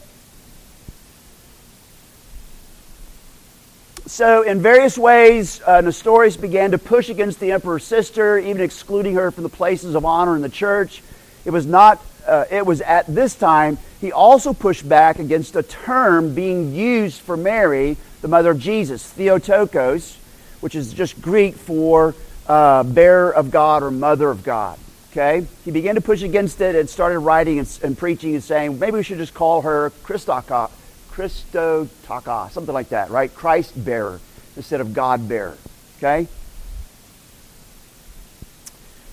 So, 4.07 4.43
in 4.43 4.63
various 4.63 4.97
ways, 4.97 5.61
uh, 5.67 5.81
Nestorius 5.81 6.37
began 6.37 6.71
to 6.71 6.79
push 6.79 7.09
against 7.09 7.41
the 7.41 7.53
emperor's 7.53 7.85
sister, 7.85 8.39
even 8.39 8.63
excluding 8.63 9.15
her 9.15 9.31
from 9.31 9.43
the 9.43 9.49
places 9.49 9.95
of 9.95 10.05
honor 10.05 10.37
in 10.37 10.43
the 10.43 10.49
church. 10.49 11.03
It 11.45 11.51
was 11.51 11.67
not. 11.67 12.05
Uh, 12.27 12.45
it 12.51 12.67
was 12.67 12.81
at 12.83 13.07
this 13.07 13.35
time 13.35 13.79
he 14.01 14.13
also 14.13 14.53
pushed 14.53 14.87
back 14.89 15.19
against 15.19 15.57
a 15.57 15.63
term 15.63 16.35
being 16.35 16.75
used 16.75 17.21
for 17.21 17.37
Mary, 17.37 17.97
the 18.21 18.29
mother 18.29 18.51
of 18.51 18.61
Jesus, 18.61 19.03
Theotokos, 19.03 20.17
which 20.61 20.75
is 20.75 20.93
just 20.93 21.21
Greek 21.23 21.55
for 21.55 22.15
uh, 22.47 22.83
bearer 22.83 23.31
of 23.33 23.51
God 23.51 23.83
or 23.83 23.91
mother 23.91 24.31
of 24.31 24.45
God. 24.45 24.79
Okay, 25.11 25.47
he 25.65 25.71
began 25.71 25.95
to 25.95 26.01
push 26.01 26.23
against 26.23 26.61
it 26.61 26.77
and 26.77 26.89
started 26.89 27.21
writing 27.21 27.59
and, 27.59 27.79
and 27.83 27.97
preaching 27.97 28.35
and 28.35 28.45
saying 28.45 28.79
maybe 28.79 28.99
we 28.99 29.03
should 29.03 29.19
just 29.19 29.35
call 29.35 29.63
her 29.63 29.91
Christokos 30.05 30.71
Christotaka, 31.19 32.49
something 32.53 32.73
like 32.73 32.91
that, 32.91 33.11
right? 33.11 33.35
Christ 33.35 33.73
bearer 33.85 34.21
instead 34.57 34.81
of 34.81 34.95
God 34.95 35.29
bearer. 35.29 35.59
Okay? 35.97 36.29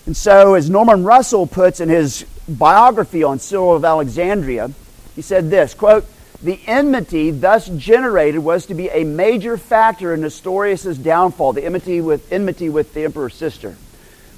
And 0.06 0.16
so, 0.16 0.54
as 0.54 0.70
Norman 0.70 1.02
Russell 1.02 1.48
puts 1.48 1.80
in 1.80 1.88
his 1.88 2.24
biography 2.48 3.24
on 3.24 3.40
Cyril 3.40 3.74
of 3.74 3.84
Alexandria, 3.84 4.70
he 5.16 5.22
said 5.22 5.50
this 5.50 5.74
quote, 5.74 6.06
the 6.40 6.60
enmity 6.66 7.32
thus 7.32 7.68
generated 7.68 8.44
was 8.44 8.66
to 8.66 8.74
be 8.74 8.88
a 8.90 9.02
major 9.02 9.56
factor 9.56 10.14
in 10.14 10.20
Nestorius' 10.20 10.96
downfall. 10.96 11.54
The 11.54 11.64
enmity 11.64 12.00
with, 12.00 12.30
enmity 12.32 12.68
with 12.68 12.94
the 12.94 13.02
emperor's 13.02 13.34
sister 13.34 13.76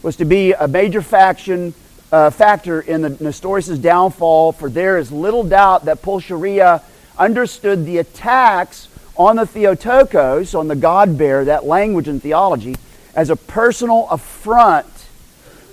was 0.02 0.16
to 0.16 0.24
be 0.24 0.52
a 0.54 0.68
major 0.68 1.02
faction, 1.02 1.74
uh, 2.12 2.30
factor 2.30 2.80
in 2.80 3.02
the 3.02 3.10
Nestorius' 3.10 3.78
downfall, 3.78 4.52
for 4.52 4.70
there 4.70 4.96
is 4.96 5.12
little 5.12 5.44
doubt 5.44 5.84
that 5.84 6.00
Pulcheria 6.00 6.82
understood 7.18 7.84
the 7.84 7.98
attacks 7.98 8.88
on 9.16 9.36
the 9.36 9.46
Theotokos, 9.46 10.54
on 10.54 10.68
the 10.68 10.76
God 10.76 11.18
bearer, 11.18 11.44
that 11.44 11.64
language 11.64 12.08
in 12.08 12.20
theology, 12.20 12.76
as 13.14 13.30
a 13.30 13.36
personal 13.36 14.08
affront. 14.10 14.86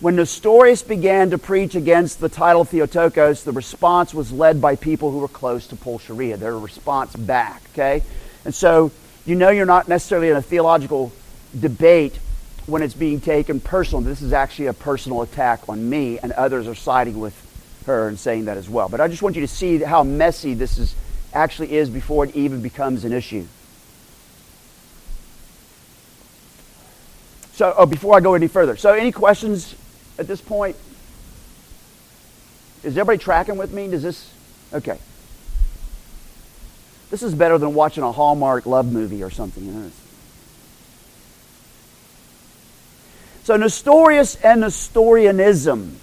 When 0.01 0.15
Nestorius 0.15 0.81
began 0.81 1.29
to 1.29 1.37
preach 1.37 1.75
against 1.75 2.19
the 2.19 2.27
title 2.27 2.65
Theotokos, 2.65 3.43
the 3.43 3.51
response 3.51 4.13
was 4.13 4.31
led 4.31 4.59
by 4.59 4.75
people 4.75 5.11
who 5.11 5.19
were 5.19 5.27
close 5.27 5.67
to 5.67 5.75
Pulcheria, 5.75 6.37
their 6.37 6.57
response 6.57 7.15
back, 7.15 7.61
okay? 7.73 8.03
And 8.43 8.53
so 8.53 8.91
you 9.25 9.35
know 9.35 9.49
you're 9.49 9.65
not 9.65 9.87
necessarily 9.87 10.29
in 10.29 10.35
a 10.35 10.41
theological 10.41 11.13
debate 11.57 12.19
when 12.65 12.81
it's 12.81 12.93
being 12.93 13.21
taken 13.21 13.59
personal. 13.59 14.01
This 14.01 14.21
is 14.21 14.33
actually 14.33 14.67
a 14.67 14.73
personal 14.73 15.21
attack 15.21 15.69
on 15.69 15.89
me, 15.89 16.19
and 16.19 16.31
others 16.33 16.67
are 16.67 16.75
siding 16.75 17.19
with 17.19 17.33
her 17.85 18.07
and 18.07 18.19
saying 18.19 18.45
that 18.45 18.57
as 18.57 18.67
well. 18.67 18.89
But 18.89 19.01
I 19.01 19.07
just 19.07 19.21
want 19.21 19.35
you 19.35 19.41
to 19.41 19.47
see 19.47 19.79
how 19.79 20.03
messy 20.03 20.55
this 20.55 20.77
is 20.77 20.95
actually 21.35 21.73
is 21.73 21.89
before 21.89 22.25
it 22.25 22.35
even 22.35 22.61
becomes 22.61 23.03
an 23.03 23.11
issue. 23.11 23.45
So, 27.53 27.73
oh, 27.77 27.85
before 27.85 28.17
I 28.17 28.19
go 28.21 28.33
any 28.33 28.47
further, 28.47 28.75
so 28.75 28.93
any 28.93 29.11
questions 29.11 29.75
at 30.17 30.27
this 30.27 30.41
point? 30.41 30.75
Is 32.83 32.97
everybody 32.97 33.17
tracking 33.17 33.57
with 33.57 33.71
me? 33.71 33.87
Does 33.87 34.03
this? 34.03 34.31
Okay. 34.73 34.97
This 37.11 37.23
is 37.23 37.33
better 37.33 37.57
than 37.57 37.73
watching 37.73 38.03
a 38.03 38.11
Hallmark 38.11 38.65
love 38.65 38.91
movie 38.91 39.23
or 39.23 39.29
something. 39.29 39.65
You 39.65 39.71
know? 39.71 39.91
So, 43.43 43.57
Nestorius 43.57 44.35
and 44.35 44.61
Nestorianism 44.61 45.97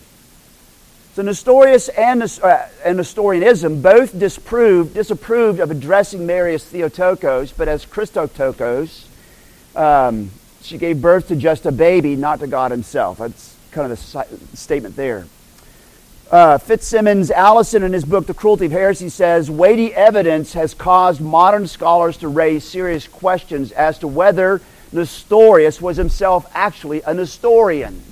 so 1.14 1.21
Nestorius 1.21 1.88
and, 1.90 2.23
uh, 2.23 2.66
and 2.85 2.97
Nestorianism 2.97 3.83
both 3.83 4.19
disproved, 4.19 4.95
disapproved 4.95 5.61
of 5.61 5.71
addressing 5.71 6.26
Mary 6.26 6.54
as 6.54 6.64
Theotokos, 6.64 7.52
but 7.52 7.69
as 7.69 7.85
Christotokos. 7.85 9.04
Um, 9.76 10.31
she 10.62 10.78
gave 10.78 11.02
birth 11.02 11.28
to 11.28 11.37
just 11.37 11.66
a 11.66 11.73
baby, 11.73 12.16
not 12.16 12.40
to 12.40 12.47
God 12.47 12.71
himself. 12.71 13.19
That's 13.19 13.54
kind 13.73 13.92
of 13.92 13.99
the 13.99 14.57
statement 14.57 14.97
there. 14.97 15.26
Uh, 16.31 16.57
FitzSimons 16.57 17.31
Allison, 17.31 17.83
in 17.83 17.92
his 17.92 18.07
book 18.07 18.26
The 18.26 18.33
Cruelty 18.33 18.66
of 18.66 18.73
Heresy, 18.73 19.11
says 19.11 19.50
weighty 19.50 19.92
evidence 19.95 20.54
has 20.54 20.73
caused 20.73 21.21
modern 21.21 21.66
scholars 21.66 22.16
to 22.19 22.28
raise 22.28 22.64
serious 22.64 23.07
questions 23.07 23.71
as 23.73 23.99
to 23.99 24.09
whether 24.09 24.62
Nestorius 24.92 25.83
was 25.83 25.99
himself 25.99 26.50
actually 26.54 27.02
a 27.02 27.12
Nestorian. 27.12 28.02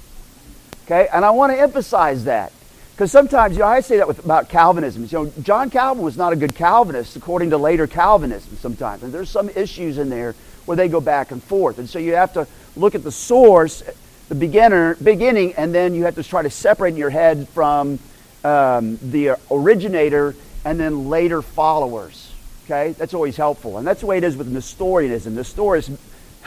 Okay, 0.85 1.09
and 1.14 1.25
I 1.25 1.30
want 1.30 1.52
to 1.52 1.59
emphasize 1.59 2.25
that 2.25 2.52
Because 3.00 3.12
sometimes, 3.12 3.54
you 3.54 3.61
know, 3.61 3.66
I 3.66 3.80
say 3.80 3.97
that 3.97 4.07
with, 4.07 4.23
about 4.23 4.50
Calvinism. 4.50 5.04
You 5.04 5.09
know, 5.11 5.33
John 5.40 5.71
Calvin 5.71 6.04
was 6.04 6.19
not 6.19 6.35
a 6.35 6.37
good 6.37 6.54
Calvinist 6.54 7.16
according 7.16 7.49
to 7.49 7.57
later 7.57 7.87
Calvinism 7.87 8.59
sometimes. 8.59 9.02
And 9.02 9.11
there's 9.11 9.30
some 9.30 9.49
issues 9.49 9.97
in 9.97 10.11
there 10.11 10.35
where 10.66 10.76
they 10.76 10.87
go 10.87 11.00
back 11.00 11.30
and 11.30 11.42
forth. 11.42 11.78
And 11.78 11.88
so 11.88 11.99
you 11.99 12.12
have 12.16 12.35
to 12.35 12.47
look 12.76 12.95
at 12.95 13.02
the 13.02 13.11
source, 13.11 13.83
the 14.28 14.35
beginner, 14.35 14.97
beginning, 14.97 15.54
and 15.54 15.75
then 15.75 15.95
you 15.95 16.04
have 16.04 16.16
to 16.16 16.23
try 16.23 16.42
to 16.42 16.50
separate 16.50 16.95
your 16.95 17.09
head 17.09 17.49
from 17.49 17.99
um, 18.45 18.99
the 19.00 19.38
originator 19.50 20.37
and 20.66 20.78
then 20.78 21.09
later 21.09 21.40
followers. 21.40 22.30
Okay? 22.66 22.92
That's 22.92 23.14
always 23.14 23.38
helpful. 23.38 23.78
And 23.78 23.87
that's 23.87 24.00
the 24.00 24.07
way 24.09 24.19
it 24.19 24.25
is 24.25 24.37
with 24.37 24.49
Nestorianism. 24.49 25.37
Nestorius 25.37 25.90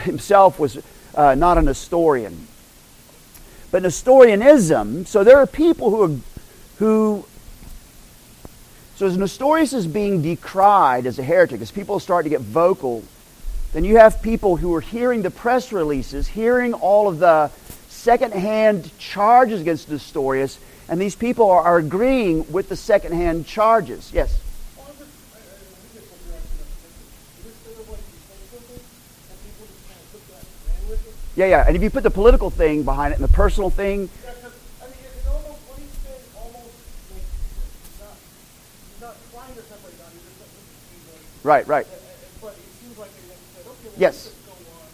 himself 0.01 0.59
was 0.59 0.77
uh, 1.15 1.33
not 1.33 1.57
a 1.57 1.63
Nestorian. 1.63 2.45
But 3.71 3.81
Nestorianism, 3.81 5.07
so 5.07 5.23
there 5.23 5.37
are 5.37 5.47
people 5.47 5.89
who 5.89 6.21
who 6.79 7.25
so 8.95 9.07
as 9.07 9.17
Nestorius 9.17 9.73
is 9.73 9.87
being 9.87 10.21
decried 10.21 11.07
as 11.07 11.17
a 11.17 11.23
heretic, 11.23 11.61
as 11.61 11.71
people 11.71 11.99
start 11.99 12.25
to 12.25 12.29
get 12.29 12.41
vocal, 12.41 13.03
then 13.73 13.83
you 13.83 13.97
have 13.97 14.21
people 14.21 14.55
who 14.55 14.73
are 14.75 14.81
hearing 14.81 15.23
the 15.23 15.31
press 15.31 15.73
releases, 15.73 16.27
hearing 16.27 16.73
all 16.73 17.07
of 17.07 17.17
the 17.17 17.49
secondhand 17.89 18.95
charges 18.99 19.61
against 19.61 19.89
Nestorius, 19.89 20.59
and 20.87 21.01
these 21.01 21.15
people 21.15 21.49
are, 21.49 21.61
are 21.61 21.77
agreeing 21.79 22.49
with 22.51 22.69
the 22.69 22.75
secondhand 22.75 23.47
charges. 23.47 24.11
Yes? 24.13 24.39
Yeah, 31.35 31.47
yeah. 31.47 31.65
And 31.65 31.75
if 31.75 31.81
you 31.81 31.89
put 31.89 32.03
the 32.03 32.11
political 32.11 32.51
thing 32.51 32.83
behind 32.83 33.11
it 33.11 33.15
and 33.19 33.27
the 33.27 33.33
personal 33.33 33.71
thing, 33.71 34.07
Right, 41.43 41.67
right. 41.67 41.87
Yes. 43.97 44.33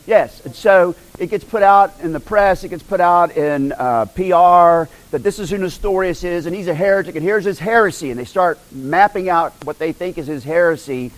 Yes. 0.06 0.44
And 0.46 0.56
so 0.56 0.96
it 1.20 1.30
gets 1.30 1.44
put 1.44 1.62
out 1.62 1.94
in 2.02 2.12
the 2.12 2.20
press, 2.20 2.64
it 2.64 2.70
gets 2.70 2.84
put 2.84 3.00
out 3.00 3.38
in 3.38 3.72
uh, 3.74 4.06
PR 4.06 4.92
that 5.12 5.24
this 5.24 5.40
is 5.40 5.50
who 5.50 5.58
Nestorius 5.58 6.24
is, 6.24 6.46
and 6.46 6.56
he's 6.56 6.68
a 6.68 6.74
heretic, 6.74 7.16
and 7.16 7.24
here's 7.24 7.46
his 7.46 7.60
heresy. 7.60 8.10
And 8.10 8.20
they 8.20 8.26
start 8.26 8.60
mapping 8.72 9.30
out 9.30 9.54
what 9.66 9.78
they 9.80 9.92
think 9.92 10.18
is 10.18 10.28
his 10.28 10.44
heresy, 10.44 11.12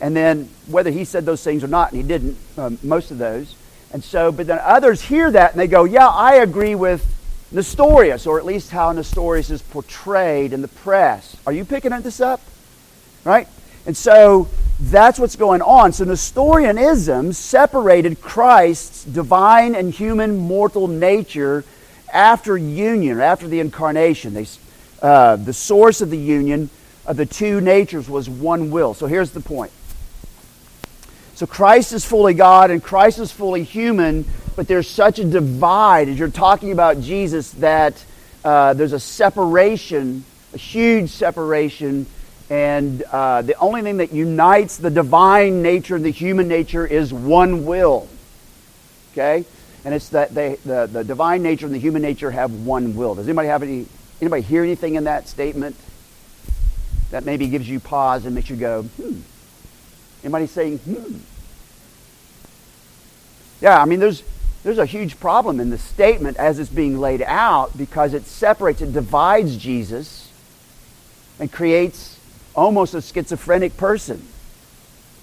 and 0.00 0.14
then 0.14 0.48
whether 0.66 0.90
he 0.90 1.04
said 1.04 1.24
those 1.24 1.42
things 1.42 1.64
or 1.64 1.68
not, 1.68 1.92
and 1.92 2.00
he 2.00 2.06
didn't, 2.06 2.36
um, 2.56 2.78
most 2.82 3.10
of 3.10 3.18
those. 3.18 3.54
And 3.92 4.02
so, 4.02 4.30
but 4.30 4.46
then 4.46 4.58
others 4.62 5.00
hear 5.00 5.30
that 5.30 5.52
and 5.52 5.60
they 5.60 5.68
go, 5.68 5.84
yeah, 5.84 6.08
I 6.08 6.36
agree 6.36 6.74
with 6.74 7.04
Nestorius, 7.52 8.26
or 8.26 8.38
at 8.38 8.44
least 8.44 8.70
how 8.70 8.92
Nestorius 8.92 9.50
is 9.50 9.62
portrayed 9.62 10.52
in 10.52 10.60
the 10.60 10.68
press. 10.68 11.36
Are 11.46 11.52
you 11.52 11.64
picking 11.64 11.90
this 12.02 12.20
up? 12.20 12.40
Right? 13.24 13.48
And 13.86 13.96
so 13.96 14.48
that's 14.80 15.18
what's 15.18 15.36
going 15.36 15.62
on. 15.62 15.92
So 15.92 16.04
Nestorianism 16.04 17.32
separated 17.32 18.20
Christ's 18.20 19.04
divine 19.04 19.74
and 19.74 19.92
human 19.92 20.36
mortal 20.36 20.88
nature 20.88 21.64
after 22.12 22.56
union, 22.58 23.20
after 23.20 23.48
the 23.48 23.60
incarnation. 23.60 24.34
They, 24.34 24.46
uh, 25.00 25.36
the 25.36 25.52
source 25.52 26.00
of 26.00 26.10
the 26.10 26.18
union 26.18 26.68
of 27.06 27.16
the 27.16 27.26
two 27.26 27.60
natures 27.60 28.08
was 28.08 28.28
one 28.28 28.70
will. 28.70 28.92
So 28.92 29.06
here's 29.06 29.30
the 29.30 29.40
point. 29.40 29.72
So 31.36 31.46
Christ 31.46 31.92
is 31.92 32.04
fully 32.04 32.34
God 32.34 32.70
and 32.70 32.82
Christ 32.82 33.18
is 33.18 33.30
fully 33.30 33.62
human, 33.62 34.24
but 34.56 34.66
there's 34.66 34.88
such 34.88 35.18
a 35.18 35.24
divide 35.24 36.08
as 36.08 36.18
you're 36.18 36.28
talking 36.28 36.72
about 36.72 37.00
Jesus 37.00 37.52
that 37.52 38.02
uh, 38.42 38.74
there's 38.74 38.94
a 38.94 39.00
separation, 39.00 40.24
a 40.54 40.58
huge 40.58 41.10
separation 41.10 42.06
and 42.48 43.02
uh, 43.02 43.42
the 43.42 43.54
only 43.58 43.82
thing 43.82 43.96
that 43.96 44.12
unites 44.12 44.76
the 44.76 44.90
divine 44.90 45.62
nature 45.62 45.96
and 45.96 46.04
the 46.04 46.10
human 46.10 46.46
nature 46.46 46.86
is 46.86 47.12
one 47.12 47.64
will. 47.64 48.08
Okay? 49.12 49.44
And 49.84 49.94
it's 49.94 50.10
that 50.10 50.34
they, 50.34 50.56
the, 50.64 50.86
the 50.86 51.02
divine 51.02 51.42
nature 51.42 51.66
and 51.66 51.74
the 51.74 51.80
human 51.80 52.02
nature 52.02 52.30
have 52.30 52.52
one 52.52 52.94
will. 52.94 53.16
Does 53.16 53.26
anybody 53.26 53.48
have 53.48 53.62
any, 53.62 53.86
anybody 54.20 54.42
hear 54.42 54.62
anything 54.62 54.94
in 54.94 55.04
that 55.04 55.28
statement 55.28 55.76
that 57.10 57.24
maybe 57.24 57.48
gives 57.48 57.68
you 57.68 57.80
pause 57.80 58.24
and 58.26 58.34
makes 58.34 58.50
you 58.50 58.56
go, 58.56 58.82
hmm? 58.82 59.20
Anybody 60.22 60.46
saying, 60.46 60.78
hmm? 60.78 61.18
Yeah, 63.60 63.80
I 63.80 63.86
mean, 63.86 64.00
there's, 64.00 64.22
there's 64.62 64.78
a 64.78 64.86
huge 64.86 65.18
problem 65.18 65.60
in 65.60 65.70
the 65.70 65.78
statement 65.78 66.36
as 66.36 66.58
it's 66.58 66.70
being 66.70 66.98
laid 66.98 67.22
out 67.22 67.76
because 67.76 68.14
it 68.14 68.24
separates, 68.26 68.82
it 68.82 68.92
divides 68.92 69.56
Jesus 69.56 70.30
and 71.40 71.50
creates 71.50 72.15
almost 72.56 72.94
a 72.94 73.02
schizophrenic 73.02 73.76
person. 73.76 74.26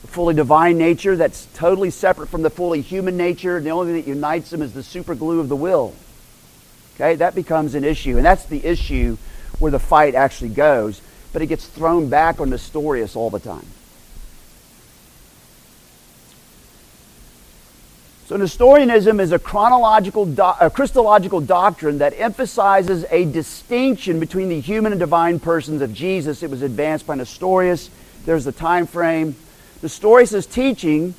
A 0.04 0.08
fully 0.08 0.34
divine 0.34 0.78
nature 0.78 1.16
that's 1.16 1.48
totally 1.56 1.90
separate 1.90 2.28
from 2.28 2.44
the 2.44 2.50
fully 2.50 2.82
human 2.82 3.18
nature. 3.18 3.60
The 3.60 3.72
only 3.72 3.94
thing 3.94 4.02
that 4.02 4.08
unites 4.08 4.50
them 4.50 4.62
is 4.62 4.74
the 4.74 4.84
super 4.84 5.16
glue 5.16 5.40
of 5.40 5.50
the 5.50 5.56
will. 5.56 5.94
Okay, 6.96 7.16
that 7.16 7.36
becomes 7.36 7.76
an 7.76 7.84
issue. 7.84 8.18
And 8.18 8.26
that's 8.26 8.46
the 8.46 8.64
issue 8.64 9.18
where 9.60 9.72
the 9.72 9.80
fight 9.80 10.16
actually 10.16 10.50
goes. 10.50 11.02
But 11.32 11.42
it 11.42 11.48
gets 11.48 11.66
thrown 11.66 12.10
back 12.10 12.40
on 12.40 12.52
Nestorius 12.52 13.16
all 13.16 13.30
the 13.30 13.40
time. 13.40 13.66
So 18.26 18.38
Nestorianism 18.38 19.20
is 19.20 19.34
a 19.34 19.40
chronological, 19.40 20.26
do- 20.26 20.54
a 20.62 20.70
Christological 20.70 21.42
doctrine 21.42 21.98
that 21.98 22.14
emphasizes 22.18 23.06
a 23.10 23.26
distinction 23.26 24.22
between 24.22 24.48
the 24.48 24.62
human 24.62 24.94
and 24.94 25.00
divine 25.00 25.42
persons 25.42 25.82
of 25.82 25.94
Jesus. 25.94 26.42
It 26.42 26.50
was 26.50 26.62
advanced 26.62 27.06
by 27.06 27.16
Nestorius. 27.16 27.90
There's 28.26 28.46
the 28.46 28.54
time 28.54 28.88
frame. 28.88 29.36
Nestorius' 29.82 30.46
teaching 30.46 31.16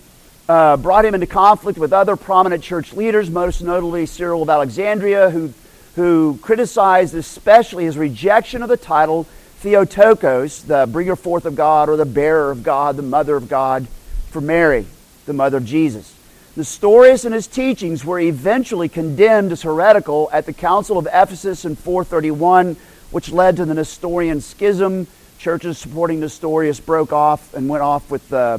uh, 0.49 0.79
brought 0.79 1.05
him 1.05 1.15
into 1.15 1.27
conflict 1.27 1.79
with 1.79 1.93
other 1.93 2.17
prominent 2.17 2.65
church 2.65 2.95
leaders, 2.95 3.29
most 3.29 3.61
notably 3.61 4.07
Cyril 4.07 4.43
of 4.43 4.49
Alexandria, 4.49 5.29
who, 5.29 5.53
who 5.97 6.39
criticized 6.41 7.15
especially 7.15 7.85
his 7.85 7.99
rejection 7.99 8.63
of 8.63 8.71
the 8.71 8.79
title 8.79 9.25
Theotokos, 9.59 10.63
the 10.63 10.87
bringer 10.91 11.17
forth 11.17 11.45
of 11.45 11.55
God 11.55 11.91
or 11.91 11.99
the 11.99 12.07
bearer 12.07 12.51
of 12.51 12.63
God, 12.63 12.97
the 12.97 13.03
mother 13.03 13.37
of 13.37 13.47
God, 13.47 13.89
for 14.31 14.41
Mary, 14.41 14.87
the 15.27 15.35
mother 15.35 15.59
of 15.59 15.67
Jesus. 15.67 16.15
Nestorius 16.57 17.25
and 17.25 17.35
his 17.35 17.49
teachings 17.49 18.05
were 18.05 18.21
eventually 18.21 18.89
condemned 18.89 19.51
as 19.51 19.63
heretical 19.63 20.31
at 20.33 20.47
the 20.47 20.53
Council 20.53 20.99
of 20.99 21.07
Ephesus 21.07 21.65
in 21.65 21.75
431, 21.75 22.77
which 23.11 23.33
led 23.33 23.57
to 23.57 23.65
the 23.65 23.75
Nestorian 23.75 24.41
schism. 24.41 25.09
Churches 25.39 25.79
supporting 25.79 26.21
Nestorius 26.21 26.79
broke 26.79 27.13
off 27.13 27.55
and 27.55 27.69
went 27.69 27.83
off 27.83 28.09
with 28.09 28.33
uh, 28.33 28.59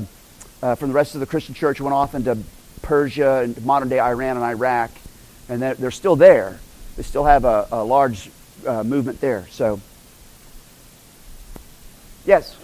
uh, 0.61 0.75
from 0.75 0.89
the 0.89 0.95
rest 0.95 1.13
of 1.13 1.21
the 1.21 1.25
Christian 1.25 1.55
church, 1.55 1.79
went 1.79 1.93
off 1.93 2.15
into 2.15 2.37
Persia 2.81 3.41
and 3.43 3.65
modern 3.65 3.87
day 3.87 3.99
Iran 3.99 4.35
and 4.35 4.45
Iraq, 4.45 4.91
and 5.47 5.61
they're, 5.61 5.75
they're 5.75 5.91
still 5.91 6.15
there. 6.17 6.59
They 6.97 7.03
still 7.03 7.25
have 7.25 7.45
a, 7.45 7.67
a 7.71 7.83
large 7.83 8.29
uh, 8.67 8.83
movement 8.83 9.21
there. 9.21 9.47
So, 9.51 9.79
yes. 12.25 12.57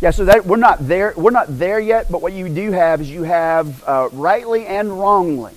Yeah, 0.00 0.12
so 0.12 0.24
that 0.24 0.46
we're 0.46 0.56
not 0.56 0.88
there. 0.88 1.12
We're 1.14 1.30
not 1.30 1.58
there 1.58 1.78
yet. 1.78 2.10
But 2.10 2.22
what 2.22 2.32
you 2.32 2.48
do 2.48 2.72
have 2.72 3.02
is 3.02 3.10
you 3.10 3.24
have 3.24 3.84
uh, 3.86 4.08
rightly 4.12 4.66
and 4.66 4.98
wrongly, 4.98 5.52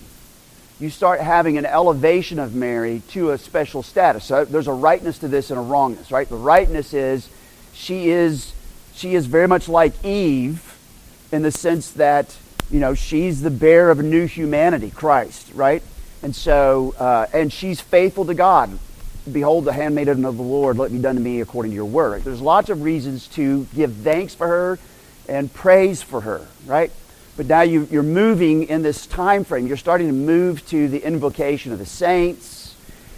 you 0.81 0.89
start 0.89 1.21
having 1.21 1.57
an 1.57 1.65
elevation 1.65 2.39
of 2.39 2.53
Mary 2.53 3.01
to 3.11 3.31
a 3.31 3.37
special 3.37 3.83
status. 3.83 4.25
So 4.25 4.43
there's 4.43 4.67
a 4.67 4.73
rightness 4.73 5.19
to 5.19 5.29
this 5.29 5.49
and 5.49 5.57
a 5.57 5.63
wrongness, 5.63 6.11
right? 6.11 6.27
The 6.27 6.35
rightness 6.35 6.93
is 6.93 7.29
she 7.73 8.09
is 8.09 8.53
she 8.93 9.15
is 9.15 9.27
very 9.27 9.47
much 9.47 9.69
like 9.69 10.03
Eve 10.03 10.77
in 11.31 11.41
the 11.41 11.51
sense 11.51 11.91
that 11.91 12.35
you 12.69 12.81
know 12.81 12.93
she's 12.95 13.41
the 13.41 13.51
bearer 13.51 13.91
of 13.91 13.99
a 13.99 14.03
new 14.03 14.25
humanity, 14.25 14.91
Christ, 14.91 15.51
right? 15.53 15.81
And 16.21 16.35
so 16.35 16.95
uh, 16.99 17.27
and 17.31 17.51
she's 17.53 17.79
faithful 17.79 18.25
to 18.25 18.33
God. 18.33 18.77
Behold, 19.31 19.65
the 19.65 19.73
handmaiden 19.73 20.25
of 20.25 20.35
the 20.37 20.43
Lord, 20.43 20.77
let 20.77 20.91
be 20.91 20.99
done 20.99 21.15
to 21.15 21.21
me 21.21 21.39
according 21.39 21.71
to 21.71 21.75
your 21.75 21.85
word. 21.85 22.23
There's 22.23 22.41
lots 22.41 22.69
of 22.69 22.81
reasons 22.81 23.27
to 23.29 23.65
give 23.73 23.93
thanks 23.93 24.35
for 24.35 24.47
her 24.47 24.79
and 25.29 25.53
praise 25.53 26.01
for 26.01 26.21
her, 26.21 26.45
right? 26.65 26.91
But 27.37 27.47
now 27.47 27.61
you, 27.61 27.87
are 27.93 28.03
moving 28.03 28.63
in 28.63 28.81
this 28.81 29.07
time 29.07 29.43
frame. 29.43 29.65
You're 29.65 29.77
starting 29.77 30.07
to 30.07 30.13
move 30.13 30.67
to 30.67 30.87
the 30.87 30.99
invocation 30.99 31.71
of 31.71 31.79
the 31.79 31.85
saints, 31.85 32.75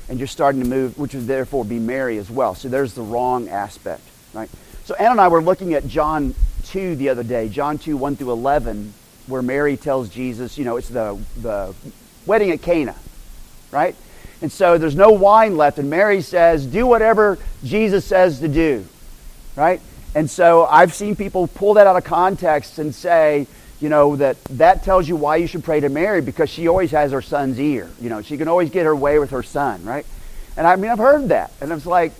and 0.07 0.19
you're 0.19 0.27
starting 0.27 0.61
to 0.61 0.67
move, 0.67 0.97
which 0.97 1.15
would 1.15 1.27
therefore 1.27 1.65
be 1.65 1.79
Mary 1.79 2.17
as 2.17 2.29
well. 2.29 2.55
So 2.55 2.69
there's 2.69 2.93
the 2.93 3.01
wrong 3.01 3.49
aspect, 3.49 4.03
right? 4.33 4.49
So 4.85 4.93
Ann 4.95 5.11
and 5.11 5.21
I 5.21 5.27
were 5.27 5.41
looking 5.41 5.73
at 5.73 5.87
John 5.87 6.35
2 6.65 6.95
the 6.95 7.09
other 7.09 7.23
day, 7.23 7.49
John 7.49 7.77
2, 7.77 7.97
1 7.97 8.15
through 8.15 8.31
11, 8.31 8.93
where 9.27 9.41
Mary 9.41 9.75
tells 9.75 10.09
Jesus, 10.09 10.57
you 10.57 10.65
know, 10.65 10.77
it's 10.77 10.89
the, 10.89 11.19
the 11.41 11.73
wedding 12.25 12.51
at 12.51 12.61
Cana, 12.61 12.95
right? 13.71 13.95
And 14.41 14.51
so 14.51 14.77
there's 14.77 14.95
no 14.95 15.11
wine 15.11 15.57
left. 15.57 15.79
And 15.79 15.89
Mary 15.89 16.21
says, 16.21 16.65
Do 16.65 16.85
whatever 16.85 17.37
Jesus 17.63 18.05
says 18.05 18.39
to 18.39 18.47
do. 18.47 18.85
Right? 19.55 19.81
And 20.13 20.29
so 20.29 20.65
I've 20.65 20.93
seen 20.93 21.15
people 21.15 21.47
pull 21.47 21.75
that 21.75 21.87
out 21.87 21.97
of 21.97 22.03
context 22.05 22.79
and 22.79 22.95
say, 22.95 23.47
you 23.81 23.89
know, 23.89 24.15
that 24.15 24.41
that 24.45 24.83
tells 24.83 25.07
you 25.07 25.17
why 25.17 25.35
you 25.35 25.47
should 25.47 25.63
pray 25.63 25.81
to 25.81 25.89
Mary 25.89 26.21
because 26.21 26.49
she 26.49 26.67
always 26.67 26.91
has 26.91 27.11
her 27.11 27.21
son's 27.21 27.59
ear. 27.59 27.89
You 27.99 28.09
know, 28.09 28.21
she 28.21 28.37
can 28.37 28.47
always 28.47 28.69
get 28.69 28.85
her 28.85 28.95
way 28.95 29.19
with 29.19 29.31
her 29.31 29.43
son, 29.43 29.83
right? 29.83 30.05
And 30.55 30.65
I 30.65 30.77
mean, 30.77 30.89
I've 30.89 30.99
heard 30.99 31.29
that. 31.29 31.51
And 31.59 31.71
it's 31.73 31.85
like, 31.85 32.13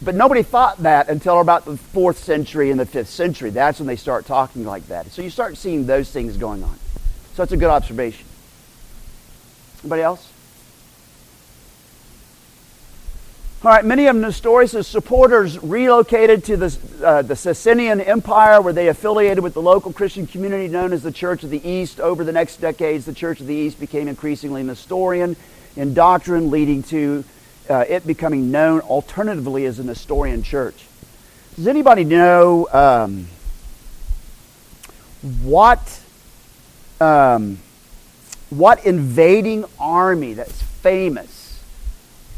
but 0.00 0.14
nobody 0.14 0.44
thought 0.44 0.78
that 0.78 1.08
until 1.08 1.40
about 1.40 1.64
the 1.64 1.76
fourth 1.76 2.18
century 2.18 2.70
and 2.70 2.78
the 2.78 2.86
fifth 2.86 3.08
century. 3.08 3.50
That's 3.50 3.80
when 3.80 3.88
they 3.88 3.96
start 3.96 4.26
talking 4.26 4.64
like 4.64 4.86
that. 4.86 5.10
So 5.10 5.22
you 5.22 5.30
start 5.30 5.56
seeing 5.56 5.86
those 5.86 6.10
things 6.10 6.36
going 6.36 6.62
on. 6.62 6.78
So 7.34 7.42
it's 7.42 7.52
a 7.52 7.56
good 7.56 7.70
observation. 7.70 8.26
Anybody 9.82 10.02
else? 10.02 10.32
All 13.66 13.72
right, 13.72 13.84
many 13.84 14.06
of 14.06 14.14
Nestorius' 14.14 14.86
supporters 14.86 15.60
relocated 15.60 16.44
to 16.44 16.56
the, 16.56 16.78
uh, 17.04 17.22
the 17.22 17.34
Sassanian 17.34 18.06
Empire 18.06 18.60
where 18.62 18.72
they 18.72 18.86
affiliated 18.86 19.42
with 19.42 19.54
the 19.54 19.60
local 19.60 19.92
Christian 19.92 20.24
community 20.28 20.68
known 20.68 20.92
as 20.92 21.02
the 21.02 21.10
Church 21.10 21.42
of 21.42 21.50
the 21.50 21.68
East. 21.68 21.98
Over 21.98 22.22
the 22.22 22.30
next 22.30 22.58
decades, 22.58 23.06
the 23.06 23.12
Church 23.12 23.40
of 23.40 23.48
the 23.48 23.54
East 23.56 23.80
became 23.80 24.06
increasingly 24.06 24.62
Nestorian 24.62 25.34
in 25.74 25.94
doctrine, 25.94 26.52
leading 26.52 26.84
to 26.84 27.24
uh, 27.68 27.84
it 27.88 28.06
becoming 28.06 28.52
known 28.52 28.82
alternatively 28.82 29.66
as 29.66 29.80
a 29.80 29.82
Nestorian 29.82 30.44
church. 30.44 30.84
Does 31.56 31.66
anybody 31.66 32.04
know 32.04 32.68
um, 32.70 33.26
what 35.42 36.00
um, 37.00 37.58
what 38.48 38.86
invading 38.86 39.64
army 39.80 40.34
that's 40.34 40.62
famous 40.62 41.35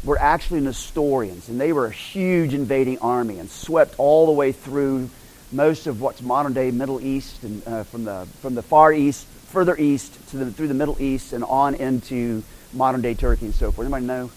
were 0.03 0.17
actually 0.17 0.61
Nestorians, 0.61 1.49
and 1.49 1.59
they 1.59 1.73
were 1.73 1.85
a 1.85 1.91
huge 1.91 2.53
invading 2.53 2.99
army 2.99 3.39
and 3.39 3.49
swept 3.49 3.95
all 3.97 4.25
the 4.25 4.31
way 4.31 4.51
through 4.51 5.09
most 5.51 5.87
of 5.87 5.99
what's 5.99 6.21
modern 6.21 6.53
day 6.53 6.71
Middle 6.71 7.01
East 7.01 7.43
and 7.43 7.67
uh, 7.67 7.83
from 7.83 8.05
the 8.05 8.27
from 8.41 8.55
the 8.55 8.61
far 8.61 8.93
east, 8.93 9.25
further 9.47 9.75
east 9.77 10.13
to 10.29 10.37
the 10.37 10.51
through 10.51 10.67
the 10.67 10.73
Middle 10.73 11.01
East 11.01 11.33
and 11.33 11.43
on 11.43 11.75
into 11.75 12.43
modern 12.73 13.01
day 13.01 13.13
Turkey 13.13 13.45
and 13.45 13.55
so 13.55 13.71
forth. 13.71 13.85
Anybody 13.85 14.05
know? 14.05 14.31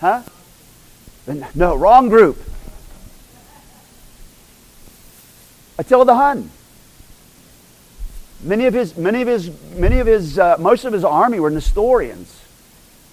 Huh? 0.00 0.22
No, 1.54 1.74
wrong 1.74 2.08
group. 2.08 2.38
Attila 5.78 6.04
the 6.04 6.14
Hun. 6.14 6.50
Many 8.42 8.66
of 8.66 8.74
his, 8.74 8.96
many 8.96 9.20
of 9.20 9.28
his, 9.28 9.50
many 9.74 9.98
of 9.98 10.06
his, 10.06 10.38
uh, 10.38 10.56
most 10.58 10.84
of 10.84 10.92
his 10.92 11.04
army 11.04 11.40
were 11.40 11.50
Nestorians. 11.50 12.34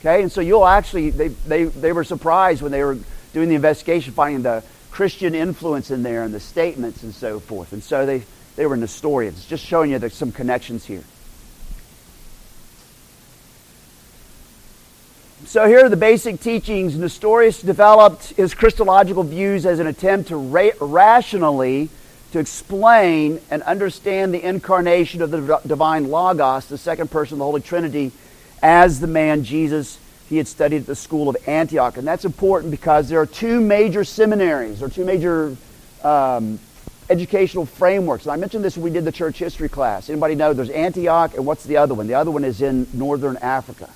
Okay, 0.06 0.22
and 0.22 0.32
so 0.32 0.40
you'll 0.40 0.68
actually, 0.68 1.10
they, 1.10 1.30
they, 1.30 1.64
they 1.64 1.92
were 1.92 2.04
surprised 2.04 2.62
when 2.62 2.72
they 2.72 2.84
were 2.84 3.00
doing 3.34 3.50
the 3.50 3.56
investigation, 3.56 4.14
finding 4.14 4.44
the 4.44 4.64
Christian 4.92 5.34
influence 5.34 5.90
in 5.90 6.04
there 6.04 6.22
and 6.22 6.32
the 6.32 6.40
statements 6.40 7.02
and 7.02 7.12
so 7.12 7.40
forth. 7.40 7.74
And 7.74 7.82
so 7.82 8.06
they, 8.06 8.22
they 8.56 8.68
were 8.68 8.78
Nestorians. 8.78 9.48
Just 9.48 9.66
showing 9.66 9.90
you 9.90 9.98
there's 9.98 10.14
some 10.14 10.32
connections 10.32 10.86
here. 10.86 11.04
So 15.46 15.68
here 15.68 15.84
are 15.84 15.90
the 15.90 15.98
basic 15.98 16.40
teachings. 16.40 16.96
Nestorius 16.96 17.64
developed 17.64 18.28
his 18.34 18.54
Christological 18.54 19.24
views 19.24 19.66
as 19.66 19.80
an 19.80 19.88
attempt 19.88 20.28
to 20.28 20.36
ra- 20.36 20.70
rationally 20.80 21.90
to 22.32 22.38
explain 22.38 23.42
and 23.50 23.64
understand 23.64 24.36
the 24.36 24.48
incarnation 24.48 25.24
of 25.24 25.32
the 25.32 25.60
divine 25.66 26.12
Logos, 26.12 26.68
the 26.68 26.78
second 26.78 27.10
person 27.10 27.36
of 27.36 27.40
the 27.40 27.46
Holy 27.46 27.62
Trinity, 27.62 28.12
as 28.62 29.00
the 29.00 29.08
man 29.08 29.44
Jesus 29.44 30.00
he 30.28 30.38
had 30.38 30.48
studied 30.48 30.82
at 30.82 30.86
the 30.88 30.96
school 30.96 31.30
of 31.30 31.38
Antioch. 31.48 31.98
And 31.98 32.08
that's 32.08 32.26
important 32.26 32.72
because 32.72 33.10
there 33.10 33.20
are 33.20 33.26
two 33.26 33.62
major 33.62 34.04
seminaries 34.04 34.82
or 34.82 34.90
two 34.90 35.06
major 35.06 35.56
um, 36.04 36.60
educational 37.10 37.66
frameworks. 37.66 38.26
And 38.26 38.32
I 38.32 38.38
mentioned 38.38 38.64
this 38.64 38.76
when 38.76 38.86
we 38.86 38.90
did 38.90 39.06
the 39.06 39.12
church 39.12 39.38
history 39.38 39.70
class. 39.70 40.10
Anybody 40.10 40.36
know 40.36 40.54
there's 40.54 40.70
Antioch 40.70 41.36
and 41.36 41.46
what's 41.46 41.64
the 41.64 41.78
other 41.78 41.94
one? 41.94 42.08
The 42.08 42.16
other 42.16 42.32
one 42.32 42.44
is 42.44 42.62
in 42.62 42.88
northern 42.94 43.38
Africa. 43.38 43.90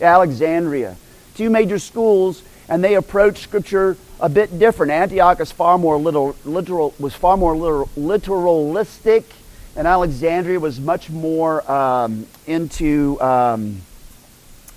Alexandria. 0.00 0.96
Two 1.36 1.48
major 1.48 1.78
schools, 1.78 2.42
and 2.68 2.82
they 2.82 2.94
approach 2.94 3.38
Scripture 3.38 3.96
a 4.20 4.28
bit 4.28 4.58
different. 4.58 4.90
Antioch 4.90 5.40
is 5.40 5.52
far 5.52 5.78
more 5.78 5.96
literal, 5.96 6.34
literal 6.44 6.94
was 6.98 7.14
far 7.14 7.36
more 7.36 7.56
literal, 7.56 7.88
literalistic 7.96 9.24
and 9.76 9.86
Alexandria 9.86 10.60
was 10.60 10.80
much 10.80 11.10
more 11.10 11.70
um, 11.70 12.26
into 12.46 13.20
um, 13.20 13.80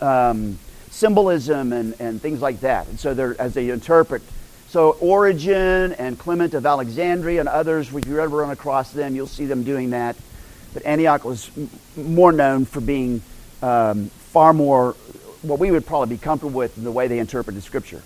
um, 0.01 0.58
symbolism 0.89 1.73
and, 1.73 1.95
and 1.99 2.21
things 2.21 2.41
like 2.41 2.62
that. 2.62 2.88
And 2.88 2.99
so, 2.99 3.36
as 3.38 3.53
they 3.53 3.69
interpret, 3.69 4.21
so 4.69 4.91
Origen 4.99 5.93
and 5.93 6.17
Clement 6.17 6.53
of 6.53 6.65
Alexandria 6.65 7.39
and 7.39 7.49
others, 7.49 7.93
if 7.93 8.08
you 8.08 8.19
ever 8.19 8.38
run 8.38 8.49
across 8.49 8.91
them, 8.91 9.15
you'll 9.15 9.27
see 9.27 9.45
them 9.45 9.63
doing 9.63 9.91
that. 9.91 10.15
But 10.73 10.86
Antioch 10.86 11.23
was 11.23 11.49
m- 11.55 11.69
more 11.95 12.31
known 12.31 12.65
for 12.65 12.81
being 12.81 13.21
um, 13.62 14.10
far 14.31 14.53
more 14.53 14.95
what 15.41 15.60
we 15.60 15.71
would 15.71 15.86
probably 15.86 16.15
be 16.15 16.21
comfortable 16.21 16.58
with 16.58 16.77
in 16.77 16.84
the 16.84 16.91
way 16.91 17.08
they 17.08 17.19
interpreted 17.19 17.63
Scripture. 17.63 18.01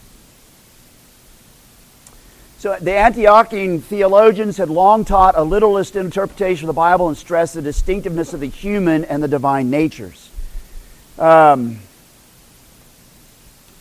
So 2.60 2.76
the 2.76 2.92
Antiochian 2.92 3.82
theologians 3.82 4.58
had 4.58 4.70
long 4.70 5.06
taught 5.06 5.38
a 5.38 5.44
literalist 5.44 5.96
interpretation 5.96 6.66
of 6.66 6.76
the 6.76 6.78
Bible 6.78 7.08
and 7.08 7.16
stressed 7.16 7.54
the 7.54 7.62
distinctiveness 7.62 8.34
of 8.34 8.42
the 8.42 8.50
human 8.50 9.06
and 9.06 9.24
the 9.24 9.30
divine 9.30 9.70
natures. 9.70 10.30
Um, 11.18 11.80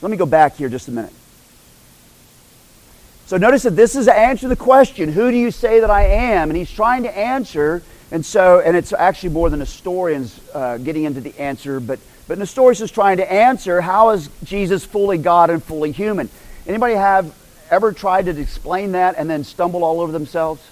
let 0.01 0.13
me 0.13 0.17
go 0.17 0.27
back 0.27 0.55
here 0.55 0.69
just 0.69 0.87
a 0.87 0.93
minute. 0.93 1.13
So 3.27 3.37
notice 3.37 3.65
that 3.65 3.75
this 3.75 3.97
is 3.97 4.07
to 4.07 4.17
answer 4.17 4.43
to 4.43 4.49
the 4.49 4.55
question, 4.55 5.11
who 5.11 5.33
do 5.33 5.37
you 5.37 5.51
say 5.51 5.81
that 5.81 5.91
I 5.91 6.05
am? 6.05 6.49
And 6.49 6.57
he's 6.57 6.71
trying 6.71 7.03
to 7.03 7.19
answer, 7.19 7.83
and 8.13 8.25
so, 8.25 8.61
and 8.61 8.77
it's 8.77 8.93
actually 8.93 9.31
more 9.31 9.51
than 9.51 9.59
Nestorians 9.59 10.41
uh, 10.55 10.79
getting 10.79 11.03
into 11.03 11.21
the 11.21 11.37
answer, 11.41 11.81
but, 11.81 11.99
but 12.29 12.39
Nestorius 12.39 12.81
is 12.81 12.93
trying 12.93 13.17
to 13.17 13.33
answer, 13.33 13.81
how 13.81 14.11
is 14.11 14.31
Jesus 14.45 14.85
fully 14.85 15.19
God 15.19 15.51
and 15.51 15.61
fully 15.61 15.91
human? 15.91 16.31
Anybody 16.65 16.95
have 16.95 17.35
ever 17.71 17.93
tried 17.93 18.27
to 18.27 18.39
explain 18.39 18.93
that 18.93 19.17
and 19.19 19.29
then 19.29 19.45
stumble 19.45 19.85
all 19.85 20.01
over 20.01 20.13
themselves? 20.13 20.63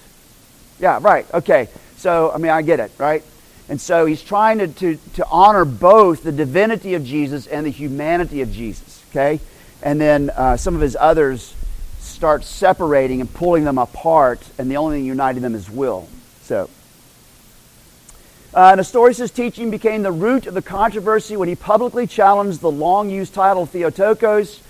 Yeah, 0.78 0.98
right. 1.00 1.26
Okay. 1.32 1.68
So, 1.96 2.30
I 2.30 2.38
mean, 2.38 2.50
I 2.50 2.62
get 2.62 2.80
it, 2.80 2.92
right? 2.98 3.22
And 3.68 3.80
so 3.80 4.06
he's 4.06 4.22
trying 4.22 4.58
to, 4.58 4.68
to, 4.68 4.96
to 5.14 5.26
honor 5.26 5.64
both 5.64 6.22
the 6.22 6.32
divinity 6.32 6.94
of 6.94 7.04
Jesus 7.04 7.46
and 7.46 7.66
the 7.66 7.70
humanity 7.70 8.42
of 8.42 8.52
Jesus, 8.52 9.02
okay? 9.10 9.40
And 9.82 10.00
then 10.00 10.30
uh, 10.30 10.56
some 10.56 10.74
of 10.74 10.80
his 10.80 10.96
others 10.98 11.54
start 11.98 12.44
separating 12.44 13.20
and 13.20 13.32
pulling 13.32 13.64
them 13.64 13.78
apart, 13.78 14.40
and 14.58 14.70
the 14.70 14.76
only 14.76 14.98
thing 14.98 15.06
uniting 15.06 15.42
them 15.42 15.54
is 15.54 15.68
will. 15.68 16.08
So, 16.42 16.70
uh, 18.54 18.74
Nestorius' 18.76 19.30
teaching 19.30 19.70
became 19.70 20.02
the 20.02 20.12
root 20.12 20.46
of 20.46 20.54
the 20.54 20.62
controversy 20.62 21.36
when 21.36 21.48
he 21.48 21.56
publicly 21.56 22.06
challenged 22.06 22.60
the 22.60 22.70
long 22.70 23.10
used 23.10 23.34
title 23.34 23.66
Theotokos 23.66 24.60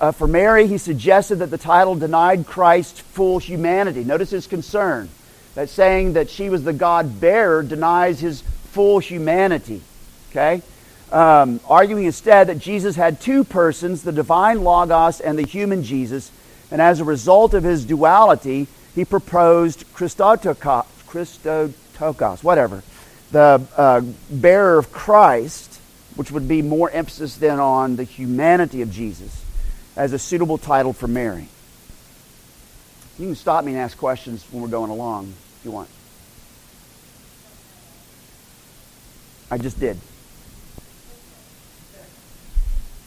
uh, 0.00 0.12
for 0.12 0.28
Mary, 0.28 0.66
he 0.68 0.78
suggested 0.78 1.36
that 1.36 1.50
the 1.50 1.58
title 1.58 1.96
denied 1.96 2.46
Christ's 2.46 3.00
full 3.00 3.38
humanity. 3.38 4.04
Notice 4.04 4.30
his 4.30 4.46
concern 4.46 5.08
that 5.54 5.68
saying 5.68 6.12
that 6.12 6.30
she 6.30 6.50
was 6.50 6.62
the 6.62 6.72
God 6.72 7.20
bearer 7.20 7.64
denies 7.64 8.20
his 8.20 8.42
full 8.42 9.00
humanity. 9.00 9.82
Okay? 10.30 10.62
Um, 11.10 11.58
arguing 11.66 12.04
instead 12.04 12.46
that 12.46 12.60
Jesus 12.60 12.94
had 12.94 13.20
two 13.20 13.42
persons, 13.42 14.02
the 14.02 14.12
divine 14.12 14.62
Logos 14.62 15.20
and 15.20 15.36
the 15.36 15.46
human 15.46 15.82
Jesus, 15.82 16.30
and 16.70 16.80
as 16.80 17.00
a 17.00 17.04
result 17.04 17.54
of 17.54 17.64
his 17.64 17.84
duality, 17.84 18.68
he 18.94 19.04
proposed 19.04 19.84
Christotokos, 19.94 20.86
Christotokos 21.08 22.44
whatever, 22.44 22.84
the 23.32 23.66
uh, 23.76 24.02
bearer 24.30 24.78
of 24.78 24.92
Christ, 24.92 25.80
which 26.14 26.30
would 26.30 26.46
be 26.46 26.62
more 26.62 26.88
emphasis 26.90 27.36
than 27.36 27.58
on 27.58 27.96
the 27.96 28.04
humanity 28.04 28.80
of 28.82 28.92
Jesus 28.92 29.44
as 29.98 30.12
a 30.12 30.18
suitable 30.18 30.58
title 30.58 30.92
for 30.92 31.08
Mary. 31.08 31.48
You 33.18 33.26
can 33.26 33.34
stop 33.34 33.64
me 33.64 33.72
and 33.72 33.80
ask 33.80 33.98
questions 33.98 34.46
when 34.52 34.62
we're 34.62 34.68
going 34.68 34.92
along 34.92 35.34
if 35.58 35.64
you 35.64 35.72
want. 35.72 35.88
I 39.50 39.58
just 39.58 39.80
did. 39.80 39.98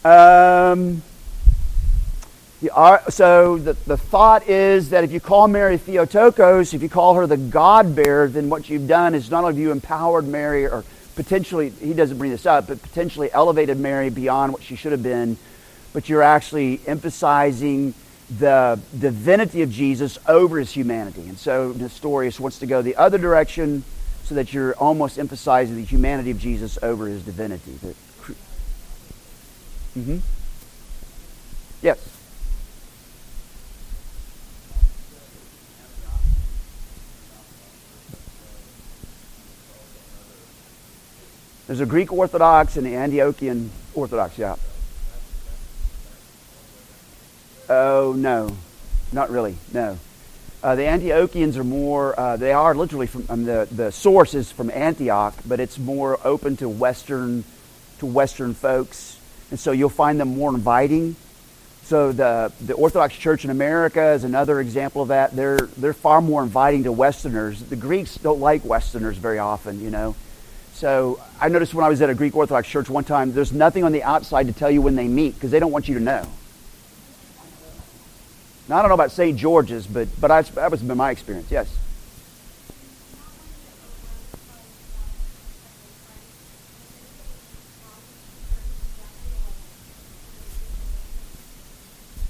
Um, 0.04 1.02
so 3.10 3.58
the, 3.58 3.74
the 3.86 3.96
thought 3.96 4.50
is 4.50 4.90
that 4.90 5.06
if 5.06 5.14
you 5.14 5.22
call 5.22 5.48
Mary 5.48 5.78
Theotokos, 5.78 6.74
if 6.74 6.82
you 6.82 6.90
call 6.90 7.14
her 7.14 7.26
the 7.26 7.38
God 7.38 7.96
bearer, 7.96 8.28
then 8.28 8.50
what 8.50 8.70
you've 8.70 8.88
done 8.90 9.16
is 9.16 9.32
not 9.32 9.46
only 9.46 9.54
have 9.54 9.60
you 9.60 9.72
empowered 9.72 10.28
Mary, 10.28 10.66
or 10.66 10.84
potentially, 11.16 11.70
he 11.70 11.94
doesn't 11.94 12.18
bring 12.18 12.32
this 12.32 12.46
up, 12.46 12.68
but 12.68 12.82
potentially 12.82 13.32
elevated 13.32 13.80
Mary 13.80 14.10
beyond 14.10 14.52
what 14.52 14.62
she 14.62 14.76
should 14.76 14.92
have 14.92 15.04
been 15.04 15.38
but 15.94 16.10
you're 16.10 16.24
actually 16.24 16.80
emphasizing 16.88 17.94
the 18.38 18.80
divinity 18.98 19.62
of 19.62 19.70
Jesus 19.70 20.18
over 20.28 20.58
his 20.58 20.72
humanity. 20.72 21.28
And 21.28 21.38
so 21.38 21.74
Nestorius 21.78 22.40
wants 22.40 22.60
to 22.60 22.66
go 22.66 22.82
the 22.82 22.96
other 22.96 23.18
direction 23.18 23.84
so 24.24 24.36
that 24.36 24.54
you're 24.54 24.74
almost 24.76 25.20
emphasizing 25.20 25.76
the 25.76 25.84
humanity 25.84 26.32
of 26.32 26.40
Jesus 26.40 26.78
over 26.82 27.08
his 27.08 27.24
divinity. 27.24 27.72
Mm-hmm. 29.98 30.20
Yes. 31.82 31.98
There's 41.68 41.82
a 41.82 41.86
Greek 41.86 42.12
Orthodox 42.14 42.78
and 42.78 42.86
the 42.86 42.94
Antiochian 42.94 43.70
Orthodox, 43.94 44.38
yeah. 44.38 44.56
Oh, 47.74 48.12
no. 48.18 48.54
Not 49.14 49.30
really, 49.30 49.56
no. 49.72 49.98
Uh, 50.62 50.76
the 50.76 50.82
Antiochians 50.82 51.56
are 51.56 51.64
more, 51.64 52.20
uh, 52.20 52.36
they 52.36 52.52
are 52.52 52.76
literally 52.76 53.08
from, 53.08 53.26
um, 53.30 53.46
the, 53.46 53.66
the 53.72 53.94
source 53.94 54.34
is 54.34 54.52
from 54.52 54.70
Antioch, 54.72 55.34
but 55.46 55.62
it's 55.62 55.80
more 55.80 56.20
open 56.26 56.58
to 56.58 56.68
Western, 56.68 57.46
to 58.00 58.06
Western 58.06 58.54
folks. 58.54 59.18
And 59.52 59.58
so 59.60 59.72
you'll 59.72 59.88
find 59.88 60.20
them 60.20 60.36
more 60.36 60.54
inviting. 60.54 61.16
So 61.84 62.12
the, 62.12 62.52
the 62.60 62.74
Orthodox 62.74 63.16
Church 63.16 63.46
in 63.46 63.52
America 63.52 64.12
is 64.12 64.26
another 64.26 64.60
example 64.60 65.02
of 65.02 65.08
that. 65.08 65.34
They're, 65.34 65.62
they're 65.78 65.94
far 65.94 66.22
more 66.22 66.44
inviting 66.44 66.84
to 66.84 66.92
Westerners. 66.92 67.64
The 67.64 67.78
Greeks 67.78 68.16
don't 68.16 68.42
like 68.42 68.66
Westerners 68.66 69.16
very 69.16 69.40
often, 69.40 69.80
you 69.80 69.92
know. 69.92 70.18
So 70.74 71.22
I 71.40 71.48
noticed 71.48 71.74
when 71.74 71.86
I 71.86 71.90
was 71.90 72.02
at 72.02 72.10
a 72.10 72.16
Greek 72.16 72.36
Orthodox 72.36 72.68
church 72.68 72.90
one 72.90 73.06
time, 73.06 73.32
there's 73.32 73.54
nothing 73.54 73.86
on 73.86 73.94
the 73.94 74.04
outside 74.04 74.48
to 74.48 74.54
tell 74.54 74.70
you 74.70 74.82
when 74.82 74.98
they 74.98 75.08
meet 75.08 75.36
because 75.36 75.52
they 75.52 75.60
don't 75.60 75.72
want 75.72 75.88
you 75.88 75.94
to 75.94 76.02
know. 76.02 76.28
Now, 78.72 78.78
I 78.78 78.82
don't 78.84 78.88
know 78.88 78.96
about 78.96 79.12
St. 79.12 79.38
George's, 79.38 79.86
but, 79.86 80.08
but 80.22 80.32
I, 80.32 80.44
that 80.44 80.72
was 80.72 80.82
been 80.82 80.96
my 80.96 81.12
experience, 81.12 81.52
yes. 81.52 81.68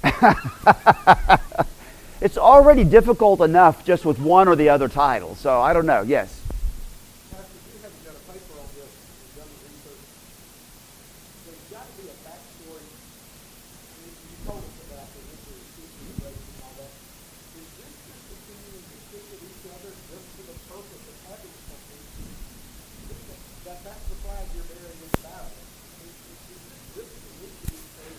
it's 2.20 2.36
already 2.36 2.82
difficult 2.82 3.40
enough 3.40 3.84
just 3.84 4.04
with 4.04 4.18
one 4.18 4.48
or 4.48 4.56
the 4.56 4.68
other 4.68 4.88
title, 4.88 5.36
so 5.36 5.60
I 5.60 5.72
don't 5.72 5.86
know, 5.86 6.02
yes. 6.02 6.42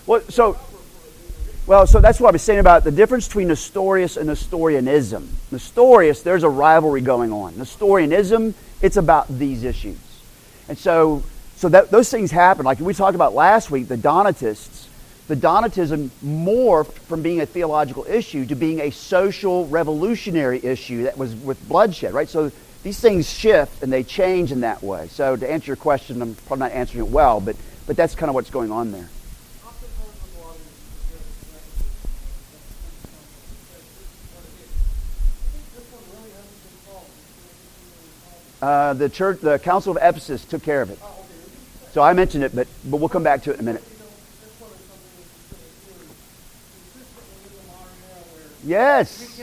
Well, 0.05 0.21
so, 0.33 0.57
well, 1.67 1.85
so 1.85 2.01
that's 2.01 2.19
what 2.19 2.29
I 2.29 2.31
was 2.31 2.41
saying 2.41 2.59
about 2.59 2.83
the 2.83 2.91
difference 2.91 3.27
between 3.27 3.49
Nestorius 3.49 4.17
and 4.17 4.27
Nestorianism. 4.27 5.29
Nestorius, 5.51 6.23
there's 6.23 6.41
a 6.41 6.49
rivalry 6.49 7.01
going 7.01 7.31
on. 7.31 7.55
Nestorianism, 7.55 8.55
it's 8.81 8.97
about 8.97 9.27
these 9.27 9.63
issues. 9.63 9.99
And 10.67 10.75
so, 10.75 11.23
so 11.55 11.69
that, 11.69 11.91
those 11.91 12.09
things 12.09 12.31
happen. 12.31 12.65
Like 12.65 12.79
we 12.79 12.95
talked 12.95 13.13
about 13.13 13.35
last 13.35 13.69
week, 13.69 13.87
the 13.87 13.95
Donatists, 13.95 14.89
the 15.27 15.35
Donatism 15.35 16.09
morphed 16.25 16.93
from 16.93 17.21
being 17.21 17.39
a 17.39 17.45
theological 17.45 18.03
issue 18.09 18.47
to 18.47 18.55
being 18.55 18.81
a 18.81 18.89
social 18.89 19.67
revolutionary 19.67 20.65
issue 20.65 21.03
that 21.03 21.15
was 21.15 21.35
with 21.35 21.65
bloodshed, 21.69 22.11
right? 22.13 22.27
So 22.27 22.51
these 22.81 22.99
things 22.99 23.31
shift 23.31 23.83
and 23.83 23.93
they 23.93 24.01
change 24.01 24.51
in 24.51 24.61
that 24.61 24.81
way. 24.81 25.09
So 25.09 25.35
to 25.35 25.49
answer 25.49 25.67
your 25.67 25.75
question, 25.75 26.23
I'm 26.23 26.33
probably 26.33 26.65
not 26.65 26.71
answering 26.71 27.05
it 27.05 27.11
well, 27.11 27.39
but, 27.39 27.55
but 27.85 27.95
that's 27.95 28.15
kind 28.15 28.29
of 28.29 28.33
what's 28.33 28.49
going 28.49 28.71
on 28.71 28.91
there. 28.91 29.07
Uh, 38.63 38.93
the 38.93 39.09
church, 39.09 39.41
the 39.41 39.59
Council 39.59 39.91
of 39.91 40.01
Ephesus 40.01 40.45
took 40.45 40.63
care 40.63 40.81
of 40.81 40.89
it. 40.89 40.97
So 41.91 42.01
I 42.01 42.13
mentioned 42.13 42.45
it, 42.45 42.55
but, 42.55 42.65
but 42.85 42.95
we'll 42.95 43.09
come 43.09 43.21
back 43.21 43.43
to 43.43 43.51
it 43.51 43.55
in 43.55 43.59
a 43.59 43.63
minute. 43.63 43.83
Yes. 48.63 49.41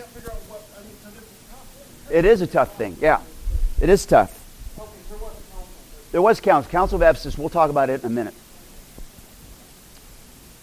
It 2.10 2.24
is 2.24 2.40
a 2.40 2.46
tough 2.46 2.74
thing. 2.76 2.96
Yeah. 2.98 3.20
It 3.78 3.90
is 3.90 4.06
tough. 4.06 4.38
There 6.12 6.22
was 6.22 6.40
council. 6.40 6.70
Council 6.70 6.96
of 6.96 7.02
Ephesus. 7.02 7.36
We'll 7.36 7.50
talk 7.50 7.68
about 7.68 7.90
it 7.90 8.00
in 8.00 8.06
a 8.06 8.10
minute. 8.10 8.34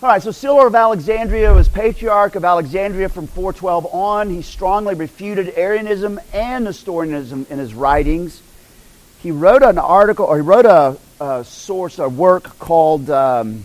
All 0.01 0.09
right, 0.09 0.21
so 0.21 0.31
Cyril 0.31 0.65
of 0.65 0.73
Alexandria 0.73 1.53
was 1.53 1.69
patriarch 1.69 2.33
of 2.33 2.43
Alexandria 2.43 3.09
from 3.09 3.27
412 3.27 3.85
on. 3.93 4.31
He 4.31 4.41
strongly 4.41 4.95
refuted 4.95 5.53
Arianism 5.55 6.19
and 6.33 6.65
Nestorianism 6.65 7.45
in 7.51 7.59
his 7.59 7.75
writings 7.75 8.41
he 9.21 9.31
wrote 9.31 9.63
an 9.63 9.77
article, 9.77 10.25
or 10.25 10.35
he 10.35 10.41
wrote 10.41 10.65
a, 10.65 10.97
a 11.19 11.43
source, 11.43 11.99
a 11.99 12.07
work 12.07 12.59
called 12.59 13.09
um, 13.09 13.63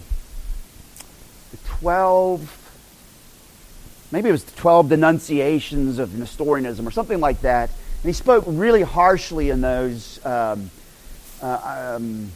12, 1.81 4.09
maybe 4.13 4.29
it 4.29 4.33
was 4.33 4.45
12 4.45 4.89
Denunciations 4.89 5.99
of 5.99 6.17
Nestorianism 6.17 6.87
or 6.87 6.91
something 6.91 7.21
like 7.21 7.43
that. 7.43 7.71
And 7.71 8.09
he 8.09 8.13
spoke 8.13 8.45
really 8.47 8.83
harshly 8.83 9.51
in 9.51 9.61
those. 9.61 10.25
Um, 10.25 10.71
uh, 11.43 11.97
um, 11.97 12.31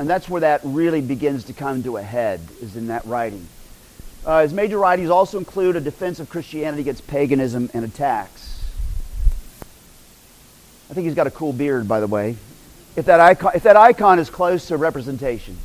and 0.00 0.08
that's 0.08 0.28
where 0.28 0.40
that 0.40 0.60
really 0.64 1.00
begins 1.00 1.44
to 1.44 1.52
come 1.52 1.82
to 1.82 1.96
a 1.96 2.02
head, 2.02 2.40
is 2.60 2.76
in 2.76 2.86
that 2.86 3.04
writing. 3.04 3.46
Uh, 4.24 4.42
his 4.42 4.52
major 4.52 4.78
writings 4.78 5.10
also 5.10 5.38
include 5.38 5.76
a 5.76 5.80
defense 5.80 6.20
of 6.20 6.28
Christianity 6.28 6.82
against 6.82 7.06
paganism 7.06 7.70
and 7.74 7.84
attacks. 7.84 8.62
I 10.90 10.94
think 10.94 11.04
he's 11.04 11.14
got 11.14 11.26
a 11.26 11.30
cool 11.30 11.52
beard, 11.52 11.86
by 11.86 12.00
the 12.00 12.06
way 12.06 12.36
if 12.98 13.04
that 13.06 13.20
icon, 13.20 13.52
if 13.54 13.62
that 13.62 13.76
icon 13.76 14.18
is 14.18 14.28
close 14.28 14.66
to 14.66 14.76
representation. 14.76 15.56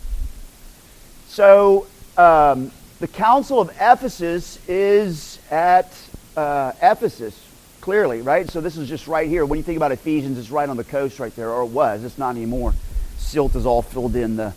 So 1.28 1.88
um, 2.16 2.72
the 3.00 3.08
Council 3.08 3.60
of 3.60 3.72
Ephesus 3.82 4.60
is 4.68 5.40
at 5.50 5.92
uh, 6.38 6.74
Ephesus, 6.80 7.36
clearly, 7.82 8.22
right? 8.22 8.48
So 8.52 8.62
this 8.62 8.78
is 8.78 8.88
just 8.88 9.08
right 9.08 9.28
here. 9.28 9.48
When 9.48 9.58
you 9.58 9.64
think 9.64 9.78
about 9.78 9.92
Ephesians, 9.92 10.38
it's 10.38 10.52
right 10.52 10.70
on 10.70 10.78
the 10.78 10.84
coast 10.84 11.20
right 11.20 11.36
there, 11.36 11.50
or 11.50 11.64
it 11.64 11.72
was. 11.72 12.04
It's 12.04 12.20
not 12.20 12.36
anymore. 12.36 12.76
Silt 13.18 13.56
is 13.56 13.66
all 13.66 13.82
filled 13.82 14.16
in 14.16 14.36
the 14.36 14.54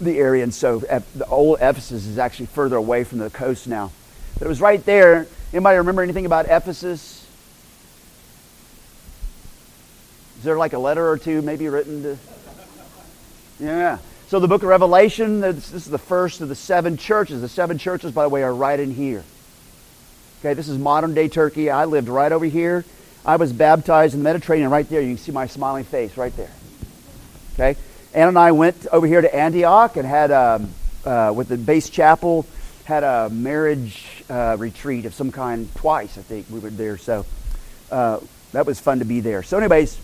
the 0.00 0.18
area, 0.18 0.42
and 0.42 0.52
so 0.52 0.80
the 0.80 1.26
old 1.28 1.60
Ephesus 1.62 2.04
is 2.04 2.18
actually 2.18 2.46
further 2.46 2.76
away 2.76 3.04
from 3.04 3.20
the 3.20 3.30
coast 3.30 3.66
now. 3.66 3.90
But 4.38 4.44
it 4.44 4.48
was 4.48 4.60
right 4.60 4.84
there. 4.84 5.28
Anybody 5.50 5.78
remember 5.78 6.02
anything 6.02 6.26
about 6.26 6.44
Ephesus? 6.46 7.24
Is 10.33 10.33
there 10.44 10.56
like 10.56 10.72
a 10.72 10.78
letter 10.78 11.08
or 11.08 11.18
two 11.18 11.42
maybe 11.42 11.68
written 11.68 12.02
to? 12.02 12.18
Yeah. 13.58 13.98
So 14.28 14.40
the 14.40 14.48
book 14.48 14.62
of 14.62 14.68
Revelation, 14.68 15.40
this, 15.40 15.72
is 15.72 15.84
the 15.84 15.98
first 15.98 16.40
of 16.40 16.48
the 16.48 16.54
seven 16.54 16.96
churches. 16.96 17.40
The 17.40 17.48
seven 17.48 17.78
churches, 17.78 18.12
by 18.12 18.24
the 18.24 18.28
way, 18.28 18.42
are 18.42 18.54
right 18.54 18.78
in 18.78 18.92
here. 18.92 19.22
Okay, 20.40 20.54
this 20.54 20.68
is 20.68 20.78
modern 20.78 21.14
day 21.14 21.28
Turkey. 21.28 21.70
I 21.70 21.84
lived 21.84 22.08
right 22.08 22.32
over 22.32 22.44
here. 22.44 22.84
I 23.24 23.36
was 23.36 23.52
baptized 23.52 24.14
in 24.14 24.20
the 24.20 24.24
Mediterranean 24.24 24.70
right 24.70 24.88
there. 24.88 25.00
You 25.00 25.14
can 25.14 25.18
see 25.18 25.32
my 25.32 25.46
smiling 25.46 25.84
face 25.84 26.16
right 26.16 26.36
there. 26.36 26.50
Okay? 27.54 27.76
Ann 28.12 28.28
and 28.28 28.38
I 28.38 28.52
went 28.52 28.86
over 28.92 29.06
here 29.06 29.20
to 29.20 29.34
Antioch 29.34 29.96
and 29.96 30.06
had, 30.06 30.30
um, 30.30 30.70
uh, 31.04 31.32
with 31.34 31.48
the 31.48 31.56
base 31.56 31.88
chapel, 31.88 32.46
had 32.84 33.02
a 33.02 33.30
marriage 33.30 34.24
uh, 34.28 34.56
retreat 34.58 35.06
of 35.06 35.14
some 35.14 35.32
kind 35.32 35.74
twice, 35.76 36.18
I 36.18 36.22
think 36.22 36.46
we 36.50 36.58
were 36.58 36.70
there. 36.70 36.98
So 36.98 37.24
uh, 37.90 38.20
that 38.52 38.66
was 38.66 38.78
fun 38.78 38.98
to 38.98 39.04
be 39.04 39.20
there. 39.20 39.42
So, 39.42 39.58
anyways, 39.58 39.98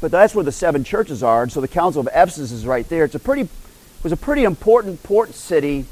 but 0.00 0.10
that's 0.10 0.34
where 0.34 0.44
the 0.44 0.52
seven 0.52 0.84
churches 0.84 1.22
are. 1.22 1.42
And 1.42 1.52
so 1.52 1.60
the 1.60 1.68
Council 1.68 2.00
of 2.00 2.08
Ephesus 2.08 2.52
is 2.52 2.66
right 2.66 2.88
there. 2.88 3.04
It's 3.04 3.14
a 3.14 3.20
pretty, 3.20 3.42
it 3.42 4.04
was 4.04 4.12
a 4.12 4.16
pretty 4.16 4.44
important 4.44 5.02
port 5.02 5.34
city 5.34 5.84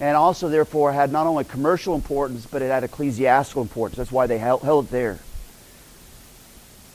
and 0.00 0.16
also 0.16 0.48
therefore 0.48 0.92
had 0.92 1.12
not 1.12 1.26
only 1.26 1.44
commercial 1.44 1.94
importance, 1.94 2.46
but 2.46 2.62
it 2.62 2.66
had 2.66 2.84
ecclesiastical 2.84 3.62
importance. 3.62 3.96
That's 3.96 4.12
why 4.12 4.26
they 4.26 4.38
held, 4.38 4.62
held 4.62 4.86
it 4.86 4.90
there. 4.90 5.18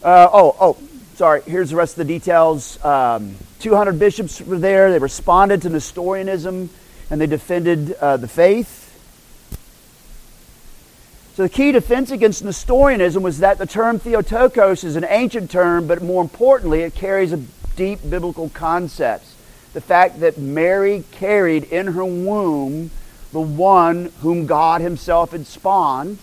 Uh, 0.03 0.29
oh, 0.32 0.55
oh, 0.60 0.77
sorry. 1.15 1.41
Here's 1.45 1.71
the 1.71 1.75
rest 1.75 1.97
of 1.97 2.08
the 2.08 2.13
details. 2.13 2.84
Um, 2.84 3.36
200 3.60 3.99
bishops 3.99 4.41
were 4.41 4.60
there. 4.60 4.91
They 4.91 4.99
responded 4.99 5.62
to 5.63 5.69
Nestorianism 5.69 6.69
and 7.10 7.21
they 7.21 7.27
defended 7.27 7.93
uh, 7.93 8.17
the 8.17 8.27
faith. 8.27 8.78
So 11.39 11.43
the 11.43 11.49
key 11.49 11.71
defense 11.71 12.12
against 12.12 12.43
Nestorianism 12.43 13.23
was 13.23 13.39
that 13.39 13.60
the 13.60 13.65
term 13.65 13.97
Theotokos 13.97 14.84
is 14.84 14.97
an 14.97 15.06
ancient 15.08 15.49
term, 15.49 15.88
but 15.88 16.04
more 16.04 16.21
importantly, 16.21 16.82
it 16.82 16.93
carries 16.95 17.32
a 17.32 17.38
deep 17.78 17.99
biblical 18.10 18.49
concept. 18.49 19.23
The 19.71 19.80
fact 19.80 20.19
that 20.19 20.38
Mary 20.38 21.06
carried 21.12 21.63
in 21.63 21.88
her 21.93 22.04
womb 22.04 22.91
the 23.32 23.39
one 23.39 24.12
whom 24.19 24.47
God 24.47 24.82
Himself 24.82 25.32
had 25.32 25.47
spawned, 25.47 26.17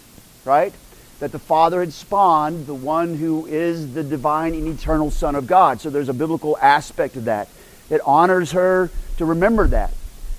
right? 0.45 0.75
That 1.21 1.33
the 1.33 1.39
Father 1.39 1.81
had 1.81 1.95
spawned 1.95 2.67
the 2.67 2.75
one 2.75 3.17
who 3.17 3.47
is 3.47 3.95
the 3.95 4.05
divine 4.05 4.53
and 4.53 4.69
eternal 4.69 5.11
Son 5.11 5.35
of 5.35 5.47
God. 5.47 5.81
So 5.81 5.89
there's 5.89 6.11
a 6.11 6.13
biblical 6.13 6.59
aspect 6.61 7.17
of 7.17 7.25
that. 7.25 7.49
It 7.89 8.03
honors 8.05 8.53
her 8.53 8.91
to 9.17 9.25
remember 9.25 9.67
that. 9.69 9.95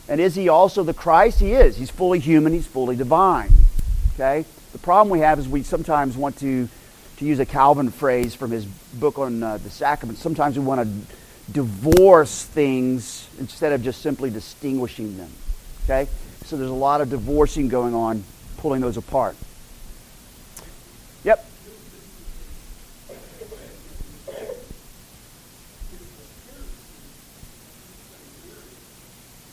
And 0.08 0.22
is 0.22 0.36
He 0.36 0.48
also 0.48 0.84
the 0.84 0.94
Christ? 0.94 1.40
He 1.40 1.54
is. 1.54 1.78
He's 1.78 1.90
fully 1.90 2.20
human, 2.20 2.54
He's 2.54 2.68
fully 2.68 2.96
divine. 2.96 3.50
Okay? 4.13 4.46
The 4.73 4.77
problem 4.80 5.10
we 5.10 5.19
have 5.19 5.39
is 5.39 5.47
we 5.47 5.63
sometimes 5.63 6.17
want 6.17 6.38
to, 6.39 6.67
to 7.17 7.25
use 7.25 7.39
a 7.39 7.45
Calvin 7.45 7.89
phrase 7.89 8.36
from 8.36 8.51
his 8.51 8.65
book 8.65 9.17
on 9.17 9.41
uh, 9.41 9.58
the 9.58 9.69
sacraments. 9.69 10.21
Sometimes 10.21 10.58
we 10.58 10.65
want 10.65 10.82
to 10.82 11.51
divorce 11.51 12.43
things 12.43 13.27
instead 13.39 13.71
of 13.71 13.82
just 13.82 14.01
simply 14.01 14.30
distinguishing 14.30 15.17
them. 15.17 15.32
Okay? 15.86 16.10
So 16.45 16.58
there's 16.58 16.69
a 16.69 16.73
lot 16.73 17.01
of 17.01 17.10
divorcing 17.10 17.69
going 17.69 17.95
on, 17.95 18.23
pulling 18.58 18.82
those 18.82 18.97
apart. 18.97 19.36
Yep. 21.23 21.45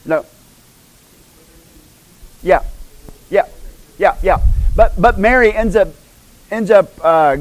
No. 0.07 0.27
Yeah. 2.43 2.63
Yeah. 3.31 3.47
Yeah. 3.99 4.17
Yeah. 4.23 4.39
But 4.77 5.01
but 5.01 5.19
Mary 5.19 5.53
ends 5.53 5.77
up 5.77 5.89
ends 6.51 6.71
up 6.71 6.93
uh, 7.03 7.39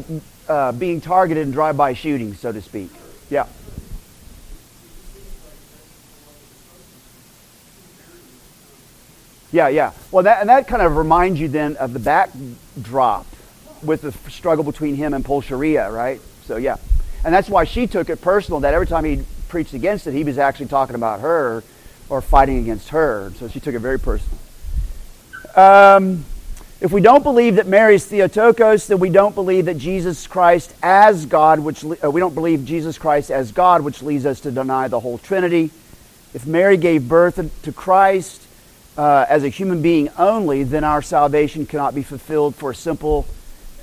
uh, 0.48 0.72
being 0.72 1.02
targeted 1.02 1.46
in 1.46 1.52
drive-by 1.52 1.94
shootings, 1.94 2.40
so 2.40 2.52
to 2.52 2.62
speak. 2.62 2.90
Yeah. 3.30 3.48
Yeah, 9.52 9.68
yeah. 9.68 9.92
Well, 10.12 10.24
that, 10.24 10.42
and 10.42 10.50
that 10.50 10.68
kind 10.68 10.82
of 10.82 10.98
reminds 10.98 11.40
you 11.40 11.48
then 11.48 11.76
of 11.78 11.94
the 11.94 12.00
backdrop 12.00 13.28
with 13.84 14.02
the 14.02 14.12
struggle 14.32 14.64
between 14.64 14.96
him 14.96 15.14
and 15.14 15.24
Pulcheria, 15.24 15.92
right? 15.92 16.20
So, 16.46 16.58
yeah. 16.58 16.78
And 17.24 17.32
that's 17.32 17.50
why 17.50 17.64
she 17.64 17.86
took 17.86 18.10
it 18.10 18.20
personal 18.20 18.62
that 18.62 18.74
every 18.74 18.88
time 18.88 19.06
he 19.06 19.24
preached 19.50 19.76
against 19.76 20.08
it, 20.08 20.14
he 20.14 20.24
was 20.24 20.40
actually 20.40 20.66
talking 20.66 20.96
about 20.96 21.20
her 21.20 21.64
or 22.10 22.22
fighting 22.22 22.58
against 22.58 22.90
her. 22.90 23.32
So 23.38 23.48
she 23.48 23.60
took 23.60 23.76
it 23.76 23.80
very 23.80 24.00
personal. 24.00 24.40
Um, 25.56 26.26
if 26.84 26.92
we 26.92 27.00
don't 27.00 27.24
believe 27.24 27.56
that 27.56 27.66
Mary 27.66 27.96
is 27.96 28.06
Theotokos, 28.06 28.88
then 28.88 29.00
we 29.00 29.10
don't 29.10 29.34
believe 29.34 29.66
that 29.66 29.78
Jesus 29.78 30.28
Christ 30.28 30.76
as 30.84 31.26
God, 31.26 31.62
which 31.62 31.86
uh, 31.86 32.12
we 32.12 32.20
don't 32.20 32.36
believe 32.36 32.66
Jesus 32.66 32.98
Christ 32.98 33.32
as 33.32 33.54
God, 33.54 33.84
which 33.84 34.02
leads 34.02 34.26
us 34.26 34.42
to 34.42 34.52
deny 34.52 34.90
the 34.90 35.00
whole 35.00 35.18
Trinity. 35.18 35.72
If 36.34 36.46
Mary 36.46 36.76
gave 36.76 37.08
birth 37.08 37.40
to 37.62 37.72
Christ 37.72 38.46
uh, 38.98 39.26
as 39.30 39.46
a 39.46 39.48
human 39.48 39.82
being 39.82 40.10
only, 40.18 40.64
then 40.64 40.84
our 40.84 41.02
salvation 41.02 41.66
cannot 41.66 41.96
be 41.96 42.04
fulfilled. 42.04 42.54
For 42.54 42.72
a 42.72 42.76
simple 42.76 43.26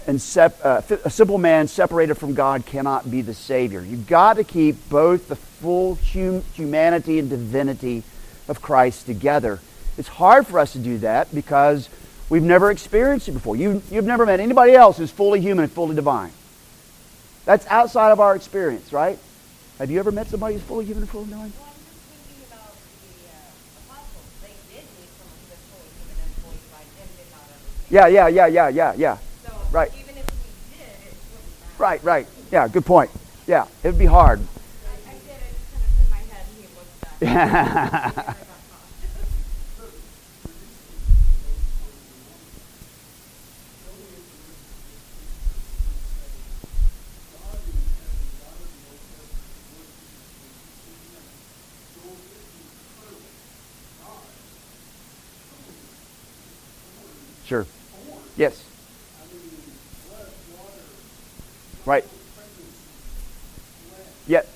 and 0.06 0.20
sep- 0.20 0.60
uh, 0.62 0.82
a 1.02 1.10
simple 1.10 1.38
man 1.38 1.68
separated 1.68 2.16
from 2.16 2.34
God 2.34 2.66
cannot 2.66 3.10
be 3.10 3.22
the 3.22 3.32
Savior. 3.32 3.80
You've 3.80 4.08
got 4.08 4.34
to 4.34 4.44
keep 4.44 4.90
both 4.90 5.28
the 5.28 5.36
full 5.36 5.94
hum- 6.12 6.42
humanity 6.52 7.18
and 7.18 7.30
divinity 7.30 8.02
of 8.46 8.60
Christ 8.60 9.06
together. 9.06 9.58
It's 9.96 10.08
hard 10.08 10.46
for 10.46 10.58
us 10.58 10.74
to 10.74 10.78
do 10.78 10.98
that 10.98 11.34
because 11.34 11.88
we've 12.30 12.42
never 12.42 12.70
experienced 12.70 13.28
it 13.28 13.32
before. 13.32 13.56
You, 13.56 13.82
you've 13.90 14.06
never 14.06 14.24
met 14.24 14.40
anybody 14.40 14.72
else 14.72 14.96
who's 14.96 15.10
fully 15.10 15.40
human 15.40 15.64
and 15.64 15.72
fully 15.72 15.94
divine. 15.94 16.32
That's 17.44 17.66
outside 17.66 18.12
of 18.12 18.20
our 18.20 18.34
experience, 18.34 18.92
right? 18.92 19.18
Have 19.78 19.90
you 19.90 19.98
ever 19.98 20.12
met 20.12 20.28
somebody 20.28 20.54
who's 20.54 20.62
fully 20.62 20.86
human 20.86 21.02
and 21.02 21.10
fully 21.10 21.26
divine? 21.26 21.52
Uh, 21.52 21.70
yeah, 27.90 28.06
yeah, 28.06 28.28
yeah, 28.28 28.46
yeah, 28.46 28.68
yeah, 28.68 28.94
yeah. 28.96 29.18
So 29.44 29.52
right. 29.72 29.90
Even 29.98 30.16
if 30.16 30.26
we 30.30 30.76
did, 30.76 30.86
it 30.86 31.14
wouldn't 31.32 31.60
matter. 31.60 31.82
Right, 31.82 32.04
right. 32.04 32.26
Yeah, 32.52 32.68
good 32.68 32.86
point. 32.86 33.10
Yeah, 33.48 33.66
it 33.82 33.88
would 33.88 33.98
be 33.98 34.06
hard. 34.06 34.38
I, 34.38 35.10
I 35.10 35.14
did. 35.14 35.32
I 36.12 36.20
kind 36.20 36.42
of 36.62 36.78
put 37.18 37.26
my 37.26 38.26
head 38.26 38.36
Sure. 57.50 57.66
Yes. 58.36 58.62
Right. 61.84 62.04
Yet. 64.28 64.46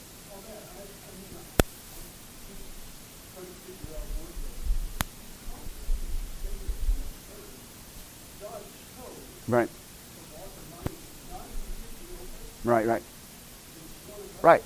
Right. 9.49 9.69
Right, 12.63 12.87
right. 12.87 13.03
Right. 14.41 14.63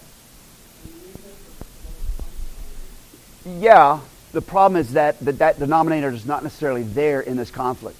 Yeah, 3.47 4.01
the 4.33 4.43
problem 4.43 4.79
is 4.79 4.93
that, 4.93 5.19
that 5.21 5.39
that 5.39 5.59
denominator 5.59 6.11
is 6.11 6.27
not 6.27 6.43
necessarily 6.43 6.83
there 6.83 7.23
in 7.23 7.39
this 7.39 7.51
conflict. 7.51 7.97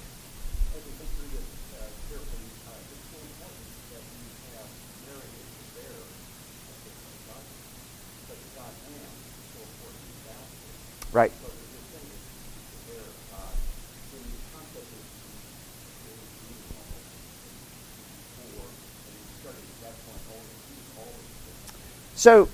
Right. 11.11 11.31
So, 22.19 22.49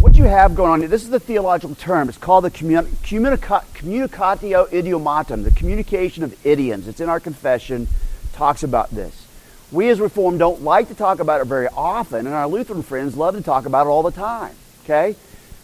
what 0.00 0.16
you 0.16 0.24
have 0.24 0.54
going 0.54 0.70
on 0.70 0.80
here, 0.80 0.88
this 0.88 1.02
is 1.02 1.10
the 1.10 1.20
theological 1.20 1.74
term. 1.74 2.08
It's 2.08 2.16
called 2.16 2.44
the 2.44 2.50
communicatio 2.50 3.70
idiomatum, 4.70 5.44
the 5.44 5.50
communication 5.50 6.24
of 6.24 6.46
idioms. 6.46 6.88
It's 6.88 7.00
in 7.00 7.10
our 7.10 7.20
confession, 7.20 7.86
talks 8.32 8.62
about 8.62 8.92
this. 8.92 9.26
We 9.70 9.90
as 9.90 10.00
Reformed 10.00 10.38
don't 10.38 10.62
like 10.62 10.88
to 10.88 10.94
talk 10.94 11.20
about 11.20 11.42
it 11.42 11.48
very 11.48 11.68
often, 11.68 12.20
and 12.26 12.34
our 12.34 12.48
Lutheran 12.48 12.82
friends 12.82 13.14
love 13.14 13.36
to 13.36 13.42
talk 13.42 13.66
about 13.66 13.86
it 13.86 13.90
all 13.90 14.02
the 14.02 14.10
time. 14.10 14.54
Okay? 14.84 15.14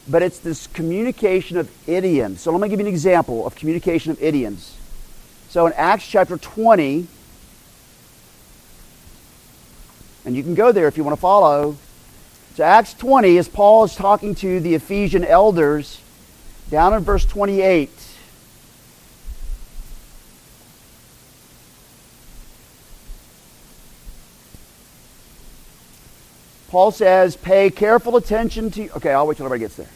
but 0.08 0.22
it's 0.22 0.40
this 0.40 0.66
communication 0.66 1.56
of 1.56 1.70
idioms. 1.88 2.40
So 2.40 2.50
let 2.50 2.60
me 2.60 2.68
give 2.68 2.80
you 2.80 2.86
an 2.86 2.92
example 2.92 3.46
of 3.46 3.54
communication 3.54 4.10
of 4.10 4.22
idioms. 4.22 4.76
So 5.48 5.66
in 5.66 5.72
Acts 5.74 6.06
chapter 6.06 6.36
20, 6.36 7.06
and 10.24 10.36
you 10.36 10.42
can 10.42 10.54
go 10.54 10.72
there 10.72 10.88
if 10.88 10.96
you 10.96 11.04
want 11.04 11.16
to 11.16 11.20
follow. 11.20 11.76
So 12.54 12.64
Acts 12.64 12.92
20, 12.94 13.38
as 13.38 13.48
Paul 13.48 13.84
is 13.84 13.94
talking 13.94 14.34
to 14.36 14.60
the 14.60 14.74
Ephesian 14.74 15.24
elders, 15.24 16.00
down 16.70 16.92
in 16.92 17.00
verse 17.00 17.24
28. 17.24 17.90
Paul 26.68 26.90
says, 26.90 27.36
pay 27.36 27.70
careful 27.70 28.16
attention 28.16 28.70
to. 28.70 28.90
Okay, 28.96 29.12
I'll 29.12 29.26
wait 29.26 29.36
till 29.36 29.46
everybody 29.46 29.60
gets 29.60 29.76
there. 29.76 29.90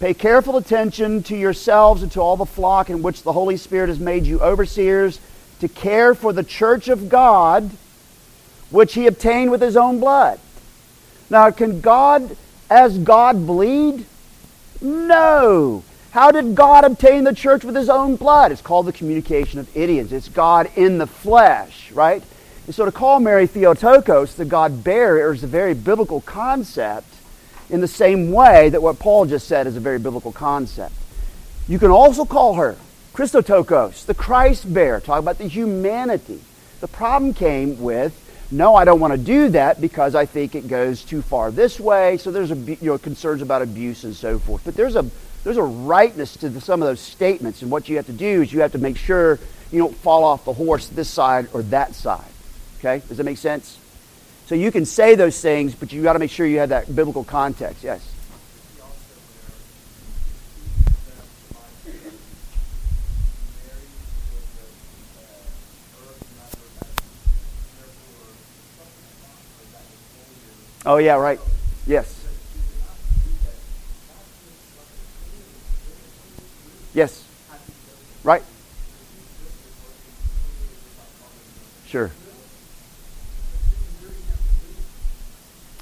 Pay 0.00 0.12
careful 0.12 0.56
attention 0.58 1.22
to 1.24 1.36
yourselves 1.36 2.02
and 2.02 2.12
to 2.12 2.20
all 2.20 2.36
the 2.36 2.44
flock 2.44 2.90
in 2.90 3.02
which 3.02 3.22
the 3.22 3.32
Holy 3.32 3.56
Spirit 3.56 3.88
has 3.88 3.98
made 3.98 4.24
you 4.24 4.40
overseers 4.40 5.20
to 5.60 5.68
care 5.68 6.14
for 6.14 6.32
the 6.32 6.42
church 6.42 6.88
of 6.88 7.08
God, 7.08 7.70
which 8.74 8.94
he 8.94 9.06
obtained 9.06 9.52
with 9.52 9.62
his 9.62 9.76
own 9.76 10.00
blood. 10.00 10.40
Now, 11.30 11.50
can 11.52 11.80
God, 11.80 12.36
as 12.68 12.98
God, 12.98 13.46
bleed? 13.46 14.04
No. 14.80 15.84
How 16.10 16.32
did 16.32 16.56
God 16.56 16.84
obtain 16.84 17.22
the 17.22 17.32
church 17.32 17.64
with 17.64 17.76
his 17.76 17.88
own 17.88 18.16
blood? 18.16 18.50
It's 18.50 18.60
called 18.60 18.86
the 18.86 18.92
communication 18.92 19.60
of 19.60 19.74
idioms. 19.76 20.12
It's 20.12 20.28
God 20.28 20.68
in 20.74 20.98
the 20.98 21.06
flesh, 21.06 21.92
right? 21.92 22.20
And 22.66 22.74
so 22.74 22.84
to 22.84 22.90
call 22.90 23.20
Mary 23.20 23.46
Theotokos, 23.46 24.34
the 24.34 24.44
God 24.44 24.82
bearer, 24.82 25.32
is 25.32 25.44
a 25.44 25.46
very 25.46 25.74
biblical 25.74 26.20
concept 26.20 27.06
in 27.70 27.80
the 27.80 27.88
same 27.88 28.32
way 28.32 28.70
that 28.70 28.82
what 28.82 28.98
Paul 28.98 29.26
just 29.26 29.46
said 29.46 29.68
is 29.68 29.76
a 29.76 29.80
very 29.80 30.00
biblical 30.00 30.32
concept. 30.32 30.94
You 31.68 31.78
can 31.78 31.90
also 31.90 32.24
call 32.24 32.54
her 32.54 32.76
Christotokos, 33.12 34.04
the 34.04 34.14
Christ 34.14 34.74
bearer, 34.74 34.98
talk 34.98 35.20
about 35.20 35.38
the 35.38 35.46
humanity. 35.46 36.40
The 36.80 36.88
problem 36.88 37.34
came 37.34 37.80
with, 37.80 38.20
no, 38.54 38.76
I 38.76 38.84
don't 38.84 39.00
want 39.00 39.12
to 39.12 39.18
do 39.18 39.48
that 39.48 39.80
because 39.80 40.14
I 40.14 40.26
think 40.26 40.54
it 40.54 40.68
goes 40.68 41.02
too 41.02 41.22
far 41.22 41.50
this 41.50 41.80
way. 41.80 42.18
So 42.18 42.30
there's 42.30 42.52
a, 42.52 42.54
you 42.54 42.78
know, 42.82 42.98
concerns 42.98 43.42
about 43.42 43.62
abuse 43.62 44.04
and 44.04 44.14
so 44.14 44.38
forth. 44.38 44.62
But 44.64 44.76
there's 44.76 44.94
a, 44.94 45.04
there's 45.42 45.56
a 45.56 45.62
rightness 45.62 46.36
to 46.36 46.48
the, 46.48 46.60
some 46.60 46.80
of 46.80 46.86
those 46.86 47.00
statements. 47.00 47.62
And 47.62 47.70
what 47.70 47.88
you 47.88 47.96
have 47.96 48.06
to 48.06 48.12
do 48.12 48.42
is 48.42 48.52
you 48.52 48.60
have 48.60 48.70
to 48.72 48.78
make 48.78 48.96
sure 48.96 49.40
you 49.72 49.80
don't 49.80 49.96
fall 49.96 50.22
off 50.22 50.44
the 50.44 50.52
horse 50.52 50.86
this 50.86 51.10
side 51.10 51.48
or 51.52 51.62
that 51.62 51.96
side. 51.96 52.30
Okay? 52.78 53.02
Does 53.08 53.16
that 53.16 53.24
make 53.24 53.38
sense? 53.38 53.76
So 54.46 54.54
you 54.54 54.70
can 54.70 54.84
say 54.84 55.16
those 55.16 55.40
things, 55.40 55.74
but 55.74 55.92
you 55.92 56.04
got 56.04 56.12
to 56.12 56.20
make 56.20 56.30
sure 56.30 56.46
you 56.46 56.60
have 56.60 56.68
that 56.68 56.94
biblical 56.94 57.24
context. 57.24 57.82
Yes. 57.82 58.13
Oh, 70.86 70.98
yeah, 70.98 71.14
right. 71.14 71.40
Yes. 71.86 72.24
Yes. 76.92 77.24
Right. 78.22 78.42
Sure. 81.86 82.10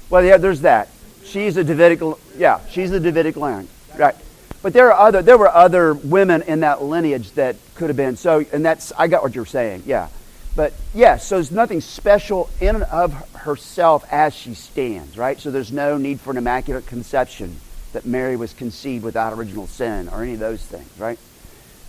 Well, 0.09 0.23
yeah, 0.23 0.37
there's 0.37 0.61
that. 0.61 0.89
She's 1.25 1.57
a 1.57 1.63
Davidic, 1.63 2.01
yeah, 2.37 2.59
she's 2.69 2.91
the 2.91 2.99
Davidic 2.99 3.35
line, 3.35 3.67
right? 3.97 4.15
But 4.61 4.73
there 4.73 4.93
are 4.93 5.07
other, 5.07 5.21
there 5.21 5.37
were 5.37 5.49
other 5.49 5.93
women 5.93 6.43
in 6.43 6.59
that 6.59 6.83
lineage 6.83 7.31
that 7.31 7.55
could 7.75 7.89
have 7.89 7.97
been. 7.97 8.15
So, 8.15 8.45
and 8.53 8.63
that's, 8.63 8.93
I 8.97 9.07
got 9.07 9.23
what 9.23 9.33
you're 9.33 9.45
saying, 9.45 9.83
yeah. 9.85 10.09
But 10.55 10.73
yes, 10.93 11.25
so 11.25 11.35
there's 11.35 11.51
nothing 11.51 11.81
special 11.81 12.49
in 12.61 12.75
and 12.75 12.83
of 12.85 13.13
herself 13.43 14.05
as 14.11 14.33
she 14.33 14.53
stands, 14.53 15.17
right? 15.17 15.39
So 15.39 15.51
there's 15.51 15.71
no 15.71 15.97
need 15.97 16.19
for 16.19 16.31
an 16.31 16.37
immaculate 16.37 16.85
conception 16.87 17.57
that 17.93 18.05
Mary 18.05 18.35
was 18.35 18.53
conceived 18.53 19.03
without 19.03 19.33
original 19.33 19.67
sin 19.67 20.09
or 20.09 20.23
any 20.23 20.33
of 20.33 20.39
those 20.39 20.63
things, 20.63 20.89
right? 20.97 21.19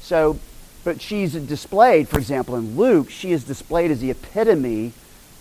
So, 0.00 0.38
but 0.84 1.00
she's 1.00 1.32
displayed, 1.32 2.08
for 2.08 2.18
example, 2.18 2.56
in 2.56 2.76
Luke, 2.76 3.08
she 3.10 3.32
is 3.32 3.44
displayed 3.44 3.90
as 3.90 4.00
the 4.00 4.10
epitome 4.10 4.92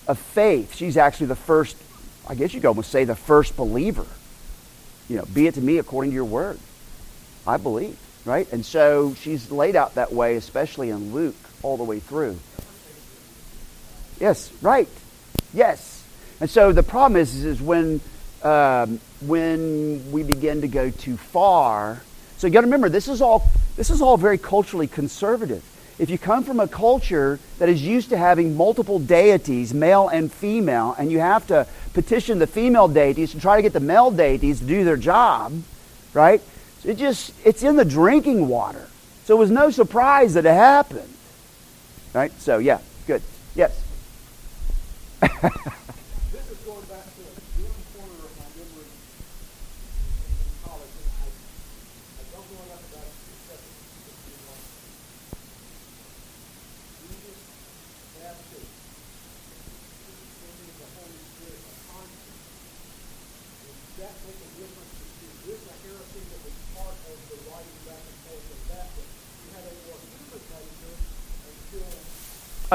of 0.08 0.18
faith. 0.18 0.76
She's 0.76 0.98
actually 0.98 1.28
the 1.28 1.36
first, 1.36 1.76
I 2.28 2.36
guess 2.36 2.54
you 2.54 2.62
could 2.62 2.68
almost 2.68 2.92
say, 2.92 3.04
the 3.04 3.16
first 3.16 3.58
believer. 3.58 4.06
You 5.10 5.18
know, 5.18 5.26
be 5.34 5.48
it 5.48 5.56
to 5.56 5.62
me 5.62 5.80
according 5.80 6.12
to 6.12 6.16
your 6.16 6.26
word. 6.26 6.60
I 7.46 7.58
believe, 7.58 7.98
right? 8.24 8.50
And 8.54 8.66
so 8.66 9.16
she's 9.16 9.52
laid 9.52 9.76
out 9.76 9.96
that 9.96 10.14
way, 10.14 10.36
especially 10.36 10.90
in 10.90 11.14
Luke, 11.14 11.36
all 11.62 11.76
the 11.76 11.84
way 11.84 12.00
through. 12.00 12.40
Yes, 14.20 14.52
right. 14.62 14.88
Yes. 15.54 16.03
And 16.44 16.50
so 16.50 16.74
the 16.74 16.84
problem 16.84 17.16
is, 17.22 17.46
is 17.46 17.62
when, 17.62 18.02
um, 18.42 19.00
when 19.22 20.12
we 20.12 20.24
begin 20.24 20.60
to 20.60 20.68
go 20.68 20.90
too 20.90 21.16
far. 21.16 22.02
So 22.36 22.48
you 22.48 22.52
got 22.52 22.60
to 22.60 22.68
remember, 22.68 22.90
this 22.90 23.08
is 23.08 23.22
all 23.22 23.48
this 23.78 23.90
is 23.90 24.02
all 24.02 24.18
very 24.18 24.38
culturally 24.38 24.88
conservative. 24.88 25.64
If 26.00 26.10
you 26.10 26.18
come 26.18 26.44
from 26.44 26.60
a 26.60 26.68
culture 26.68 27.40
that 27.60 27.70
is 27.70 27.82
used 27.82 28.10
to 28.10 28.18
having 28.18 28.58
multiple 28.58 29.00
deities, 29.00 29.74
male 29.74 30.10
and 30.10 30.30
female, 30.30 30.94
and 31.00 31.10
you 31.10 31.20
have 31.20 31.48
to 31.48 31.66
petition 31.94 32.40
the 32.40 32.48
female 32.48 32.90
deities 32.90 33.32
to 33.32 33.40
try 33.40 33.56
to 33.56 33.62
get 33.62 33.72
the 33.72 33.80
male 33.80 34.12
deities 34.12 34.60
to 34.60 34.66
do 34.66 34.84
their 34.84 34.98
job, 34.98 35.54
right? 36.14 36.42
It 36.84 36.96
just 36.96 37.34
it's 37.46 37.64
in 37.64 37.78
the 37.78 37.86
drinking 37.86 38.50
water. 38.50 38.90
So 39.24 39.38
it 39.38 39.40
was 39.40 39.50
no 39.50 39.72
surprise 39.72 40.34
that 40.34 40.46
it 40.46 40.54
happened. 40.54 41.14
Right? 42.14 42.34
So 42.42 42.58
yeah, 42.58 42.80
good. 43.08 43.22
Yes. 43.56 43.82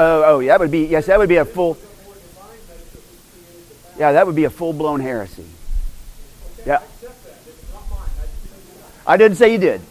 Oh, 0.01 0.23
oh, 0.23 0.45
that 0.45 0.61
would 0.61 0.71
be 0.71 0.85
yes, 0.85 1.07
that 1.07 1.19
would 1.19 1.27
be 1.27 1.35
a 1.35 1.43
full. 1.43 1.77
Yeah, 3.97 4.13
that 4.13 4.25
would 4.25 4.35
be 4.35 4.45
a 4.45 4.49
full 4.49 4.71
blown 4.71 5.01
heresy. 5.01 5.43
Yeah. 6.65 6.79
I 9.05 9.17
didn't 9.17 9.35
say 9.35 9.51
you 9.51 9.57
did. 9.57 9.81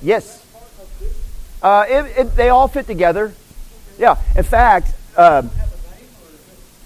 Yes. 0.00 0.42
Uh, 1.62 1.84
it, 1.86 2.18
it, 2.18 2.34
they 2.34 2.48
all 2.48 2.68
fit 2.68 2.86
together. 2.86 3.34
Yeah. 3.98 4.16
In 4.34 4.44
fact, 4.44 4.94
uh, 5.14 5.42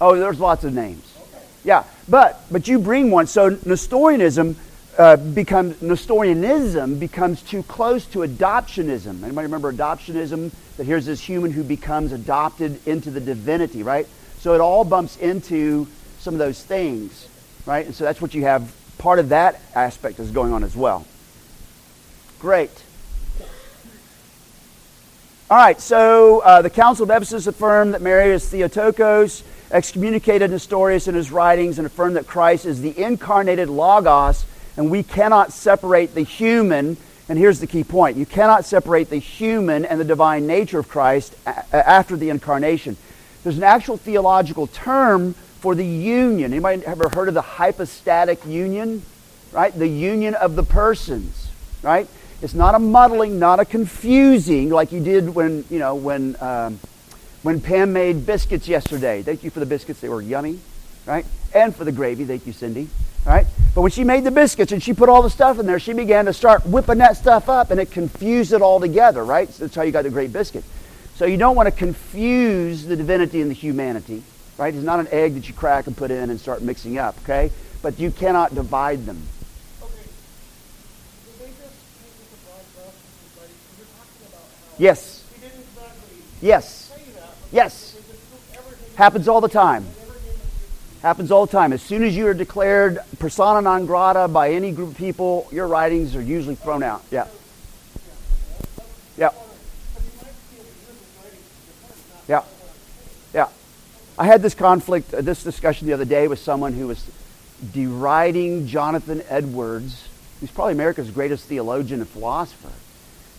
oh, 0.01 0.19
there's 0.19 0.41
lots 0.41 0.65
of 0.65 0.73
names. 0.73 1.05
Yeah, 1.63 1.85
but 2.09 2.43
but 2.51 2.67
you 2.67 2.77
bring 2.77 3.09
one. 3.09 3.25
So 3.25 3.57
Nestorianism 3.63 4.57
uh, 4.97 5.15
becomes 5.15 5.81
Nestorianism 5.81 6.97
becomes 6.97 7.41
too 7.41 7.63
close 7.63 8.05
to 8.07 8.19
adoptionism. 8.19 9.23
Anybody 9.23 9.45
remember 9.45 9.71
adoptionism? 9.71 10.51
That 10.77 10.85
here's 10.85 11.05
this 11.05 11.21
human 11.21 11.51
who 11.51 11.63
becomes 11.63 12.11
adopted 12.11 12.85
into 12.87 13.11
the 13.11 13.19
divinity, 13.19 13.83
right? 13.83 14.07
So 14.39 14.53
it 14.53 14.61
all 14.61 14.83
bumps 14.83 15.17
into 15.17 15.87
some 16.19 16.33
of 16.33 16.39
those 16.39 16.63
things, 16.63 17.27
right? 17.65 17.85
And 17.85 17.95
so 17.95 18.03
that's 18.03 18.21
what 18.21 18.33
you 18.33 18.43
have. 18.43 18.73
Part 18.97 19.19
of 19.19 19.29
that 19.29 19.61
aspect 19.75 20.19
is 20.19 20.31
going 20.31 20.53
on 20.53 20.63
as 20.63 20.75
well. 20.75 21.05
Great. 22.39 22.71
All 25.49 25.57
right, 25.57 25.79
so 25.79 26.39
uh, 26.39 26.61
the 26.61 26.69
Council 26.69 27.03
of 27.03 27.09
Ephesus 27.09 27.47
affirmed 27.47 27.93
that 27.93 28.01
Mary 28.01 28.31
is 28.31 28.49
Theotokos, 28.49 29.43
excommunicated 29.71 30.51
Nestorius 30.51 31.07
in 31.07 31.15
his 31.15 31.31
writings, 31.31 31.77
and 31.77 31.85
affirmed 31.85 32.15
that 32.17 32.27
Christ 32.27 32.65
is 32.65 32.81
the 32.81 32.99
incarnated 32.99 33.69
Logos 33.69 34.45
and 34.77 34.91
we 34.91 35.03
cannot 35.03 35.51
separate 35.51 36.13
the 36.15 36.21
human. 36.21 36.97
And 37.27 37.37
here's 37.37 37.59
the 37.59 37.67
key 37.67 37.83
point 37.83 38.15
you 38.15 38.25
cannot 38.25 38.63
separate 38.63 39.09
the 39.09 39.17
human 39.17 39.83
and 39.83 39.99
the 39.99 40.05
divine 40.05 40.47
nature 40.47 40.79
of 40.79 40.87
Christ 40.87 41.35
after 41.45 42.15
the 42.15 42.29
incarnation. 42.29 42.95
There's 43.43 43.57
an 43.57 43.63
actual 43.63 43.97
theological 43.97 44.67
term 44.67 45.33
for 45.33 45.75
the 45.75 45.85
union. 45.85 46.53
Anybody 46.53 46.85
ever 46.85 47.09
heard 47.09 47.27
of 47.27 47.33
the 47.33 47.41
hypostatic 47.41 48.45
union? 48.45 49.01
Right? 49.51 49.73
The 49.73 49.87
union 49.87 50.35
of 50.35 50.55
the 50.55 50.63
persons. 50.63 51.49
Right? 51.81 52.07
It's 52.41 52.53
not 52.53 52.75
a 52.75 52.79
muddling, 52.79 53.39
not 53.39 53.59
a 53.59 53.65
confusing 53.65 54.69
like 54.69 54.91
you 54.91 55.03
did 55.03 55.33
when, 55.33 55.65
you 55.69 55.79
know, 55.79 55.95
when, 55.95 56.35
um, 56.39 56.79
when 57.41 57.59
Pam 57.61 57.93
made 57.93 58.25
biscuits 58.25 58.67
yesterday. 58.67 59.23
Thank 59.23 59.43
you 59.43 59.49
for 59.49 59.59
the 59.59 59.65
biscuits. 59.65 60.01
They 60.01 60.09
were 60.09 60.21
yummy. 60.21 60.59
Right? 61.05 61.25
And 61.57 61.75
for 61.75 61.83
the 61.83 61.91
gravy. 61.91 62.25
Thank 62.25 62.45
you, 62.45 62.53
Cindy. 62.53 62.87
Right? 63.25 63.47
But 63.73 63.81
when 63.81 63.91
she 63.91 64.03
made 64.03 64.23
the 64.23 64.31
biscuits 64.31 64.71
and 64.71 64.81
she 64.81 64.93
put 64.93 65.09
all 65.09 65.21
the 65.21 65.29
stuff 65.29 65.59
in 65.59 65.65
there, 65.65 65.79
she 65.79 65.93
began 65.93 66.25
to 66.25 66.33
start 66.33 66.65
whipping 66.65 66.99
that 66.99 67.17
stuff 67.17 67.49
up 67.49 67.71
and 67.71 67.79
it 67.79 67.91
confused 67.91 68.53
it 68.53 68.61
all 68.61 68.79
together, 68.79 69.23
right? 69.25 69.49
So 69.49 69.65
that's 69.65 69.75
how 69.75 69.81
you 69.81 69.91
got 69.91 70.03
the 70.03 70.09
great 70.09 70.31
biscuit. 70.31 70.63
So 71.15 71.25
you 71.25 71.35
don't 71.35 71.55
want 71.55 71.67
to 71.67 71.71
confuse 71.71 72.85
the 72.85 72.95
divinity 72.95 73.41
and 73.41 73.49
the 73.49 73.55
humanity, 73.55 74.23
right? 74.57 74.73
It's 74.73 74.83
not 74.83 74.99
an 74.99 75.07
egg 75.11 75.33
that 75.33 75.47
you 75.47 75.53
crack 75.53 75.87
and 75.87 75.97
put 75.97 76.09
in 76.09 76.29
and 76.29 76.39
start 76.39 76.61
mixing 76.61 76.97
up, 76.97 77.17
okay? 77.23 77.51
But 77.81 77.99
you 77.99 78.11
cannot 78.11 78.55
divide 78.55 79.05
them. 79.05 79.21
Yes. 84.77 85.25
Yes. 86.39 86.91
Yes. 87.51 87.97
Happens 88.95 89.27
all 89.27 89.41
the 89.41 89.49
time. 89.49 89.85
Happens 91.07 91.31
all 91.31 91.45
the 91.45 91.51
time. 91.53 91.71
As 91.71 91.81
soon 91.81 92.03
as 92.03 92.17
you 92.17 92.27
are 92.27 92.33
declared 92.33 92.99
persona 93.17 93.61
non 93.61 93.85
grata 93.85 94.27
by 94.27 94.51
any 94.51 94.73
group 94.73 94.89
of 94.89 94.97
people, 94.97 95.47
your 95.53 95.65
writings 95.65 96.17
are 96.17 96.21
usually 96.21 96.55
thrown 96.55 96.83
out. 96.83 97.01
Yeah. 97.09 97.27
Yeah. 99.15 99.29
Yeah. 102.27 102.43
Yeah. 103.33 103.47
I 104.19 104.25
had 104.25 104.41
this 104.41 104.53
conflict, 104.53 105.13
uh, 105.13 105.21
this 105.21 105.45
discussion 105.45 105.87
the 105.87 105.93
other 105.93 106.03
day 106.03 106.27
with 106.27 106.39
someone 106.39 106.73
who 106.73 106.87
was 106.87 107.09
deriding 107.71 108.67
Jonathan 108.67 109.23
Edwards, 109.29 110.09
who's 110.41 110.51
probably 110.51 110.73
America's 110.73 111.09
greatest 111.09 111.45
theologian 111.45 112.01
and 112.01 112.09
philosopher, 112.09 112.73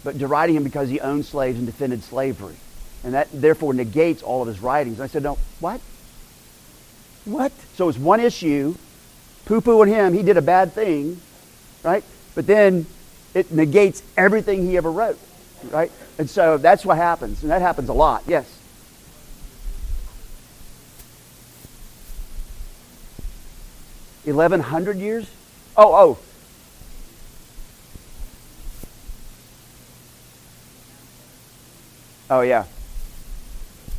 but 0.05 0.17
deriding 0.17 0.57
him 0.57 0.65
because 0.65 0.89
he 0.89 1.01
owned 1.01 1.27
slaves 1.27 1.59
and 1.59 1.67
defended 1.67 2.03
slavery. 2.03 2.57
And 3.05 3.13
that 3.13 3.29
therefore 3.31 3.75
negates 3.75 4.23
all 4.23 4.41
of 4.41 4.49
his 4.49 4.61
writings. 4.61 5.01
And 5.01 5.05
I 5.05 5.09
said, 5.09 5.23
no, 5.23 5.37
what? 5.61 5.83
What? 7.29 7.53
So 7.75 7.91
it's 7.91 7.99
one 7.99 8.21
issue, 8.21 8.75
poo 9.45 9.61
pooing 9.61 9.89
him, 9.89 10.15
he 10.15 10.23
did 10.23 10.39
a 10.39 10.43
bad 10.43 10.73
thing, 10.73 11.21
right? 11.83 12.03
But 12.35 12.47
then 12.47 12.87
it 13.35 13.53
negates 13.53 14.03
everything 14.17 14.65
he 14.65 14.79
ever 14.79 14.91
wrote, 14.91 15.19
right? 15.71 15.93
And 16.19 16.29
so 16.31 16.57
that's 16.57 16.87
what 16.87 16.97
happens, 16.97 17.43
and 17.43 17.51
that 17.51 17.61
happens 17.61 17.91
a 17.91 17.93
lot, 17.93 18.23
yes. 18.27 18.51
Eleven 24.25 24.61
hundred 24.61 24.97
years? 24.97 25.29
Oh, 25.77 25.95
oh. 25.95 26.19
Oh 32.31 32.41
yeah. 32.41 32.65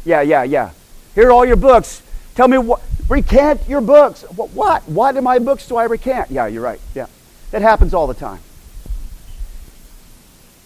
Yeah, 0.03 0.21
yeah, 0.21 0.43
yeah. 0.43 0.71
Here 1.13 1.27
are 1.27 1.31
all 1.31 1.45
your 1.45 1.55
books. 1.55 2.01
Tell 2.35 2.47
me 2.47 2.57
what 2.57 2.81
Recant 3.09 3.67
your 3.67 3.81
books. 3.81 4.21
What? 4.21 4.87
What 4.87 5.17
in 5.17 5.23
my 5.23 5.39
books 5.39 5.67
do 5.67 5.75
I 5.75 5.85
recant? 5.85 6.29
Yeah, 6.29 6.45
you're 6.45 6.61
right. 6.61 6.79
Yeah. 6.93 7.07
That 7.51 7.63
happens 7.63 7.93
all 7.93 8.05
the 8.05 8.13
time. 8.13 8.39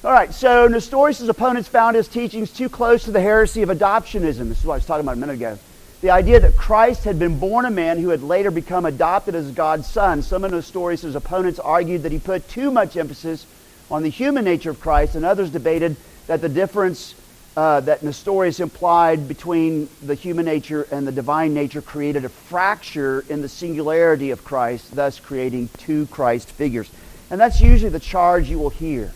All 0.03 0.11
right, 0.11 0.33
so 0.33 0.67
Nestorius' 0.67 1.21
opponents 1.29 1.69
found 1.69 1.95
his 1.95 2.09
teachings 2.09 2.51
too 2.51 2.67
close 2.67 3.05
to 3.05 3.11
the 3.11 3.21
heresy 3.21 3.61
of 3.61 3.69
adoptionism. 3.69 4.49
This 4.49 4.59
is 4.59 4.65
what 4.65 4.73
I 4.73 4.77
was 4.77 4.85
talking 4.85 5.05
about 5.05 5.15
a 5.15 5.19
minute 5.19 5.35
ago. 5.35 5.57
the 6.03 6.09
idea 6.09 6.37
that 6.41 6.57
Christ 6.57 7.05
had 7.05 7.17
been 7.17 7.39
born 7.39 7.63
a 7.63 7.71
man 7.71 7.97
who 7.97 8.09
had 8.09 8.21
later 8.21 8.51
become 8.51 8.85
adopted 8.85 9.35
as 9.35 9.49
God's 9.51 9.87
son. 9.87 10.21
Some 10.21 10.43
of 10.43 10.51
Nestorius' 10.51 11.15
opponents 11.15 11.59
argued 11.59 12.03
that 12.03 12.11
he 12.11 12.19
put 12.19 12.49
too 12.49 12.71
much 12.71 12.97
emphasis 12.97 13.45
on 13.89 14.03
the 14.03 14.09
human 14.09 14.43
nature 14.43 14.69
of 14.69 14.81
Christ, 14.81 15.15
and 15.15 15.23
others 15.23 15.49
debated 15.49 15.95
that 16.27 16.41
the 16.41 16.49
difference 16.49 17.15
uh, 17.55 17.81
that 17.81 18.01
Nestorius 18.01 18.59
implied 18.59 19.27
between 19.27 19.87
the 20.01 20.15
human 20.15 20.45
nature 20.45 20.87
and 20.91 21.05
the 21.05 21.11
divine 21.11 21.53
nature 21.53 21.81
created 21.81 22.25
a 22.25 22.29
fracture 22.29 23.23
in 23.29 23.41
the 23.41 23.49
singularity 23.49 24.31
of 24.31 24.43
Christ, 24.43 24.95
thus 24.95 25.19
creating 25.19 25.69
two 25.77 26.07
Christ 26.07 26.49
figures. 26.49 26.89
And 27.29 27.39
that's 27.39 27.61
usually 27.61 27.89
the 27.89 27.99
charge 27.99 28.49
you 28.49 28.57
will 28.57 28.69
hear. 28.69 29.11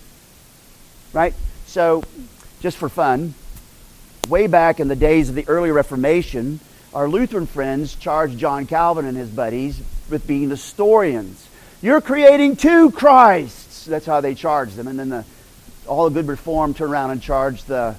Right? 1.14 1.34
So, 1.66 2.04
just 2.60 2.78
for 2.78 2.90
fun, 2.90 3.34
way 4.30 4.48
back 4.48 4.80
in 4.80 4.88
the 4.88 4.96
days 4.96 5.30
of 5.30 5.36
the 5.36 5.48
early 5.48 5.72
Reformation, 5.72 6.60
our 6.94 7.10
Lutheran 7.10 7.48
friends 7.48 7.96
charged 7.96 8.38
John 8.38 8.68
Calvin 8.68 9.06
and 9.06 9.18
his 9.18 9.30
buddies 9.30 9.82
with 10.10 10.28
being 10.28 10.50
Nestorians. 10.50 11.48
You're 11.82 12.02
creating 12.02 12.56
two 12.56 12.92
Christs. 12.92 13.86
That's 13.86 14.06
how 14.06 14.22
they 14.22 14.36
charged 14.36 14.76
them. 14.76 14.88
And 14.88 15.00
then 15.00 15.10
the, 15.10 15.26
all 15.88 16.10
the 16.10 16.22
good 16.22 16.28
reform 16.28 16.74
turned 16.74 16.92
around 16.92 17.12
and 17.12 17.22
charged 17.22 17.68
the 17.68 17.96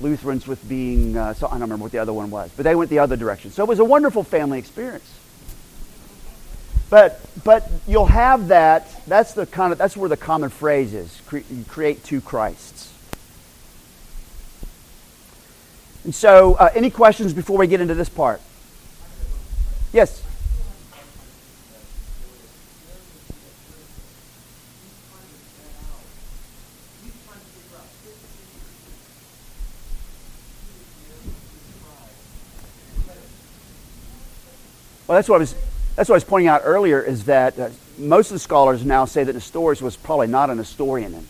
Lutherans 0.00 0.46
with 0.46 0.66
being, 0.68 1.16
uh, 1.16 1.34
so 1.34 1.46
I 1.46 1.50
don't 1.50 1.62
remember 1.62 1.84
what 1.84 1.92
the 1.92 1.98
other 1.98 2.12
one 2.12 2.30
was, 2.30 2.50
but 2.56 2.64
they 2.64 2.74
went 2.74 2.90
the 2.90 2.98
other 2.98 3.16
direction. 3.16 3.50
So 3.50 3.62
it 3.62 3.68
was 3.68 3.78
a 3.78 3.84
wonderful 3.84 4.22
family 4.22 4.58
experience. 4.58 5.10
But, 6.88 7.20
but 7.44 7.70
you'll 7.86 8.06
have 8.06 8.48
that, 8.48 8.88
that's, 9.06 9.34
the 9.34 9.46
kind 9.46 9.72
of, 9.72 9.78
that's 9.78 9.96
where 9.96 10.08
the 10.08 10.16
common 10.16 10.50
phrase 10.50 10.92
is 10.92 11.20
cre- 11.26 11.38
create 11.68 12.02
two 12.02 12.20
Christs. 12.20 12.92
And 16.04 16.14
so, 16.14 16.54
uh, 16.54 16.70
any 16.74 16.90
questions 16.90 17.32
before 17.32 17.58
we 17.58 17.66
get 17.66 17.80
into 17.80 17.94
this 17.94 18.08
part? 18.08 18.40
Yes. 19.92 20.22
That's 35.20 35.28
what 35.28 35.36
I 35.36 35.38
was. 35.40 35.54
That's 35.96 36.08
what 36.08 36.14
I 36.14 36.16
was 36.16 36.24
pointing 36.24 36.48
out 36.48 36.62
earlier. 36.64 37.02
Is 37.02 37.26
that 37.26 37.58
uh, 37.58 37.68
most 37.98 38.30
of 38.30 38.32
the 38.32 38.38
scholars 38.38 38.86
now 38.86 39.04
say 39.04 39.22
that 39.22 39.34
Nestorius 39.34 39.82
was 39.82 39.94
probably 39.94 40.28
not 40.28 40.48
an 40.48 40.56
Nestorian. 40.56 41.26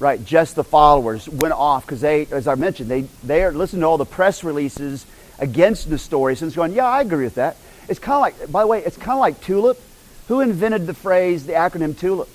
Right, 0.00 0.22
just 0.24 0.56
the 0.56 0.64
followers 0.64 1.28
went 1.28 1.54
off 1.54 1.86
because 1.86 2.00
they, 2.00 2.26
as 2.26 2.48
I 2.48 2.56
mentioned, 2.56 2.90
they 2.90 3.02
they 3.22 3.44
are 3.44 3.52
listening 3.52 3.82
to 3.82 3.86
all 3.86 3.98
the 3.98 4.04
press 4.04 4.42
releases 4.42 5.06
against 5.38 5.88
Nestorius 5.88 6.42
and 6.42 6.48
it's 6.48 6.56
going, 6.56 6.72
yeah, 6.72 6.86
I 6.86 7.02
agree 7.02 7.22
with 7.22 7.36
that. 7.36 7.56
It's 7.88 8.00
kind 8.00 8.16
of 8.16 8.20
like, 8.20 8.50
by 8.50 8.62
the 8.62 8.66
way, 8.66 8.82
it's 8.82 8.96
kind 8.96 9.12
of 9.12 9.20
like 9.20 9.40
tulip. 9.40 9.80
Who 10.26 10.40
invented 10.40 10.88
the 10.88 10.94
phrase, 10.94 11.46
the 11.46 11.52
acronym 11.52 11.96
tulip? 11.96 12.28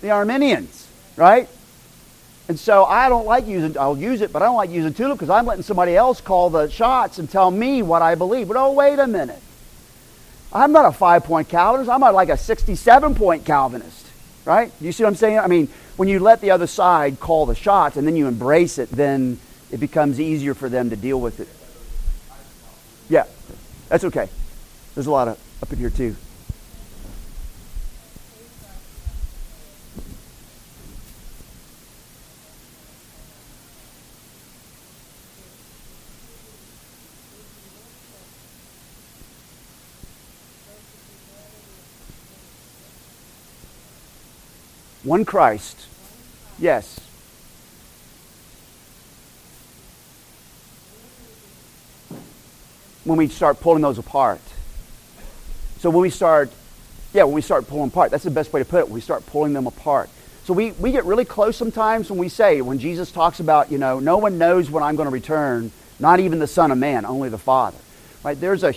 The 0.00 0.10
Arminians, 0.10 0.88
right? 1.14 1.48
And 2.48 2.58
so 2.58 2.84
I 2.84 3.08
don't 3.08 3.26
like 3.26 3.46
using, 3.46 3.76
I'll 3.76 3.98
use 3.98 4.20
it, 4.20 4.32
but 4.32 4.40
I 4.40 4.46
don't 4.46 4.56
like 4.56 4.70
using 4.70 4.94
tulip 4.94 5.18
because 5.18 5.30
I'm 5.30 5.46
letting 5.46 5.64
somebody 5.64 5.96
else 5.96 6.20
call 6.20 6.48
the 6.48 6.68
shots 6.68 7.18
and 7.18 7.28
tell 7.28 7.50
me 7.50 7.82
what 7.82 8.02
I 8.02 8.14
believe. 8.14 8.48
But 8.48 8.56
oh, 8.56 8.72
wait 8.72 8.98
a 8.98 9.06
minute. 9.06 9.42
I'm 10.52 10.70
not 10.70 10.84
a 10.86 10.92
five 10.92 11.24
point 11.24 11.48
Calvinist. 11.48 11.90
I'm 11.90 12.00
not 12.00 12.14
like 12.14 12.28
a 12.28 12.36
67 12.36 13.14
point 13.16 13.44
Calvinist. 13.44 14.06
Right? 14.44 14.70
You 14.80 14.92
see 14.92 15.02
what 15.02 15.08
I'm 15.08 15.16
saying? 15.16 15.40
I 15.40 15.48
mean, 15.48 15.68
when 15.96 16.08
you 16.08 16.20
let 16.20 16.40
the 16.40 16.52
other 16.52 16.68
side 16.68 17.18
call 17.18 17.46
the 17.46 17.56
shots 17.56 17.96
and 17.96 18.06
then 18.06 18.14
you 18.14 18.28
embrace 18.28 18.78
it, 18.78 18.90
then 18.90 19.40
it 19.72 19.80
becomes 19.80 20.20
easier 20.20 20.54
for 20.54 20.68
them 20.68 20.90
to 20.90 20.96
deal 20.96 21.20
with 21.20 21.40
it. 21.40 21.48
Yeah, 23.08 23.24
that's 23.88 24.04
okay. 24.04 24.28
There's 24.94 25.06
a 25.08 25.10
lot 25.10 25.26
of 25.26 25.38
up 25.62 25.72
in 25.72 25.78
here 25.80 25.90
too. 25.90 26.14
One 45.06 45.24
Christ. 45.24 45.86
Yes. 46.58 46.98
When 53.04 53.16
we 53.16 53.28
start 53.28 53.60
pulling 53.60 53.82
those 53.82 53.98
apart. 53.98 54.40
So 55.78 55.90
when 55.90 56.02
we 56.02 56.10
start, 56.10 56.50
yeah, 57.12 57.22
when 57.22 57.34
we 57.34 57.40
start 57.40 57.68
pulling 57.68 57.86
apart, 57.86 58.10
that's 58.10 58.24
the 58.24 58.32
best 58.32 58.52
way 58.52 58.60
to 58.60 58.64
put 58.64 58.80
it. 58.80 58.88
We 58.90 59.00
start 59.00 59.24
pulling 59.26 59.52
them 59.52 59.68
apart. 59.68 60.10
So 60.42 60.52
we, 60.52 60.72
we 60.72 60.90
get 60.90 61.04
really 61.04 61.24
close 61.24 61.56
sometimes 61.56 62.10
when 62.10 62.18
we 62.18 62.28
say, 62.28 62.60
when 62.60 62.80
Jesus 62.80 63.12
talks 63.12 63.38
about, 63.38 63.70
you 63.70 63.78
know, 63.78 64.00
no 64.00 64.18
one 64.18 64.38
knows 64.38 64.72
when 64.72 64.82
I'm 64.82 64.96
going 64.96 65.06
to 65.06 65.12
return, 65.12 65.70
not 66.00 66.18
even 66.18 66.40
the 66.40 66.48
Son 66.48 66.72
of 66.72 66.78
Man, 66.78 67.04
only 67.04 67.28
the 67.28 67.38
Father. 67.38 67.78
Right? 68.24 68.40
There's 68.40 68.64
a 68.64 68.72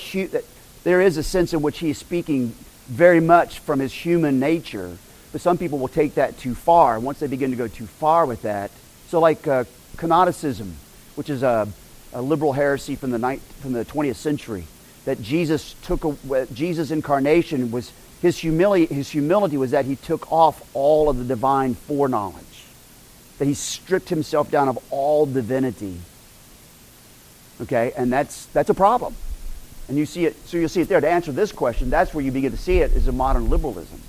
there 0.84 1.02
is 1.02 1.18
a 1.18 1.24
sense 1.24 1.54
in 1.54 1.64
which 1.64 1.80
he 1.80 1.90
is 1.90 1.98
speaking 1.98 2.50
very 2.86 3.20
much 3.20 3.58
from 3.58 3.80
his 3.80 3.92
human 3.92 4.40
nature 4.40 4.96
but 5.32 5.42
some 5.42 5.58
people 5.58 5.78
will 5.78 5.88
take 5.88 6.16
that 6.16 6.38
too 6.38 6.56
far. 6.56 7.00
Once 7.00 7.20
they 7.20 7.28
begin 7.28 7.52
to 7.52 7.58
go 7.58 7.68
too 7.68 7.86
far 7.86 8.26
with 8.26 8.42
that, 8.42 8.72
so 9.08 9.20
like 9.20 9.48
uh, 9.48 9.64
kenoticism, 9.96 10.72
which 11.16 11.30
is 11.30 11.44
a, 11.44 11.68
a 12.14 12.22
liberal 12.22 12.54
heresy 12.54 12.96
from 12.96 13.12
the, 13.12 13.20
night, 13.20 13.42
from 13.62 13.74
the 13.74 13.86
20th 13.86 14.16
century, 14.16 14.66
that 15.06 15.22
Jesus 15.22 15.76
took 15.84 16.04
a, 16.04 16.46
Jesus' 16.48 16.92
incarnation 16.92 17.72
was 17.72 17.92
his 18.22 18.38
humility, 18.38 18.94
his 18.94 19.10
humility 19.10 19.58
was 19.58 19.72
that 19.72 19.86
he 19.86 19.96
took 19.96 20.32
off 20.32 20.68
all 20.74 21.10
of 21.10 21.18
the 21.18 21.24
divine 21.24 21.76
foreknowledge, 21.76 22.66
that 23.38 23.46
he 23.46 23.54
stripped 23.54 24.10
himself 24.10 24.52
down 24.52 24.68
of 24.68 24.78
all 24.92 25.26
divinity. 25.26 26.00
Okay, 27.62 27.94
and 27.96 28.12
that's 28.12 28.46
that's 28.48 28.70
a 28.70 28.74
problem. 28.74 29.16
And 29.88 29.98
you 29.98 30.06
see 30.06 30.26
it, 30.26 30.36
so 30.48 30.58
you'll 30.58 30.70
see 30.70 30.82
it 30.82 30.88
there. 30.88 31.02
To 31.02 31.10
answer 31.10 31.32
this 31.32 31.52
question, 31.52 31.90
that's 31.90 32.14
where 32.14 32.24
you 32.24 32.32
begin 32.32 32.52
to 32.52 32.58
see 32.58 32.80
it 32.80 32.92
is 32.92 33.08
a 33.08 33.12
modern 33.12 33.50
liberalism 33.50 34.02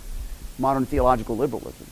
modern 0.61 0.87
theological 0.87 1.37
liberalism. 1.37 1.87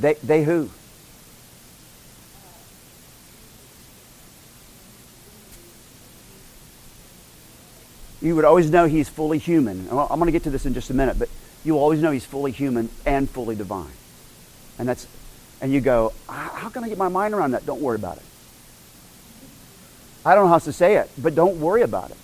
They, 0.00 0.14
they 0.14 0.44
who? 0.44 0.70
You 8.20 8.34
would 8.34 8.44
always 8.44 8.70
know 8.70 8.86
he's 8.86 9.08
fully 9.08 9.38
human. 9.38 9.88
I'm 9.90 10.18
going 10.18 10.26
to 10.26 10.32
get 10.32 10.44
to 10.44 10.50
this 10.50 10.66
in 10.66 10.74
just 10.74 10.90
a 10.90 10.94
minute, 10.94 11.18
but 11.18 11.28
you 11.64 11.78
always 11.78 12.00
know 12.00 12.10
he's 12.10 12.24
fully 12.24 12.52
human 12.52 12.88
and 13.06 13.28
fully 13.28 13.54
divine. 13.54 13.92
And 14.78 14.88
that's 14.88 15.06
and 15.60 15.72
you 15.72 15.80
go, 15.80 16.12
how 16.28 16.68
can 16.68 16.84
I 16.84 16.88
get 16.88 16.98
my 16.98 17.08
mind 17.08 17.34
around 17.34 17.52
that? 17.52 17.66
Don't 17.66 17.80
worry 17.80 17.96
about 17.96 18.16
it. 18.16 18.22
I 20.24 20.34
don't 20.34 20.44
know 20.44 20.50
how 20.50 20.58
to 20.58 20.72
say 20.72 20.96
it, 20.96 21.10
but 21.18 21.34
don't 21.34 21.60
worry 21.60 21.82
about 21.82 22.10
it. 22.10 22.16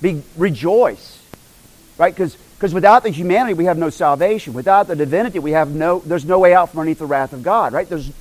Be 0.00 0.22
rejoice, 0.36 1.20
right? 1.96 2.14
Because 2.14 2.74
without 2.74 3.02
the 3.02 3.10
humanity, 3.10 3.54
we 3.54 3.64
have 3.64 3.78
no 3.78 3.90
salvation. 3.90 4.52
Without 4.52 4.86
the 4.86 4.96
divinity, 4.96 5.38
we 5.38 5.52
have 5.52 5.74
no. 5.74 6.00
There's 6.00 6.24
no 6.24 6.38
way 6.38 6.54
out 6.54 6.70
from 6.70 6.80
underneath 6.80 6.98
the 6.98 7.06
wrath 7.06 7.32
of 7.32 7.42
God, 7.42 7.72
right? 7.72 7.88
There's, 7.88 8.12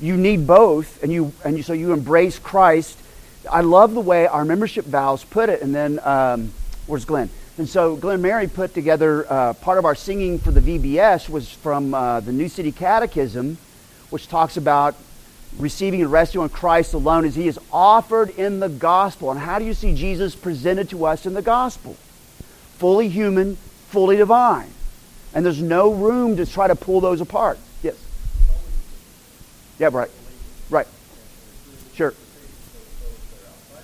you 0.00 0.16
need 0.16 0.46
both, 0.46 1.02
and 1.02 1.12
you 1.12 1.32
and 1.44 1.56
you, 1.56 1.62
so 1.62 1.72
you 1.72 1.92
embrace 1.92 2.38
Christ. 2.38 2.98
I 3.50 3.60
love 3.60 3.94
the 3.94 4.00
way 4.00 4.26
our 4.26 4.44
membership 4.44 4.84
vows 4.84 5.24
put 5.24 5.48
it. 5.48 5.62
And 5.62 5.74
then 5.74 6.00
um, 6.02 6.52
where's 6.86 7.04
Glenn? 7.04 7.30
And 7.56 7.68
so 7.68 7.94
Glenn 7.94 8.20
Mary 8.20 8.48
put 8.48 8.74
together 8.74 9.30
uh, 9.30 9.52
part 9.54 9.78
of 9.78 9.84
our 9.84 9.94
singing 9.94 10.38
for 10.38 10.50
the 10.50 10.60
VBS 10.60 11.28
was 11.28 11.48
from 11.48 11.94
uh, 11.94 12.20
the 12.20 12.32
New 12.32 12.48
City 12.48 12.72
Catechism 12.72 13.58
which 14.14 14.28
talks 14.28 14.56
about 14.56 14.94
receiving 15.58 16.00
and 16.00 16.12
resting 16.12 16.40
on 16.40 16.48
Christ 16.48 16.94
alone 16.94 17.24
as 17.24 17.34
he 17.34 17.48
is 17.48 17.58
offered 17.72 18.30
in 18.30 18.60
the 18.60 18.68
gospel. 18.68 19.32
And 19.32 19.40
how 19.40 19.58
do 19.58 19.64
you 19.64 19.74
see 19.74 19.92
Jesus 19.92 20.36
presented 20.36 20.88
to 20.90 21.04
us 21.04 21.26
in 21.26 21.34
the 21.34 21.42
gospel? 21.42 21.96
Fully 22.78 23.08
human, 23.08 23.56
fully 23.88 24.16
divine. 24.16 24.70
And 25.34 25.44
there's 25.44 25.60
no 25.60 25.92
room 25.92 26.36
to 26.36 26.46
try 26.46 26.68
to 26.68 26.76
pull 26.76 27.00
those 27.00 27.20
apart. 27.20 27.58
Yes. 27.82 27.96
Yeah, 29.80 29.90
right. 29.92 30.10
Right. 30.70 30.86
Sure. 31.94 32.14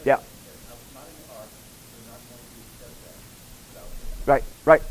Yeah. 0.05 0.20
Right, 4.26 4.45
right. 4.64 4.83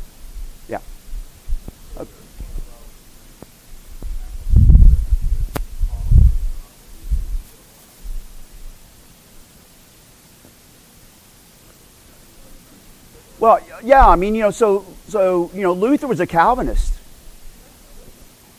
Well, 13.40 13.58
yeah, 13.82 14.06
I 14.06 14.16
mean, 14.16 14.34
you 14.34 14.42
know, 14.42 14.50
so, 14.50 14.84
so, 15.08 15.50
you 15.54 15.62
know, 15.62 15.72
Luther 15.72 16.06
was 16.06 16.20
a 16.20 16.26
Calvinist. 16.26 16.92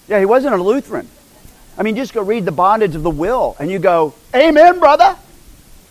Yeah, 0.07 0.17
he 0.17 0.25
wasn't 0.25 0.55
a 0.55 0.61
Lutheran. 0.61 1.07
I 1.77 1.83
mean, 1.83 1.95
just 1.95 2.13
go 2.13 2.23
read 2.23 2.45
The 2.45 2.51
Bondage 2.51 2.95
of 2.95 3.03
the 3.03 3.11
Will, 3.11 3.55
and 3.59 3.69
you 3.69 3.77
go, 3.77 4.15
Amen, 4.35 4.79
brother. 4.79 5.15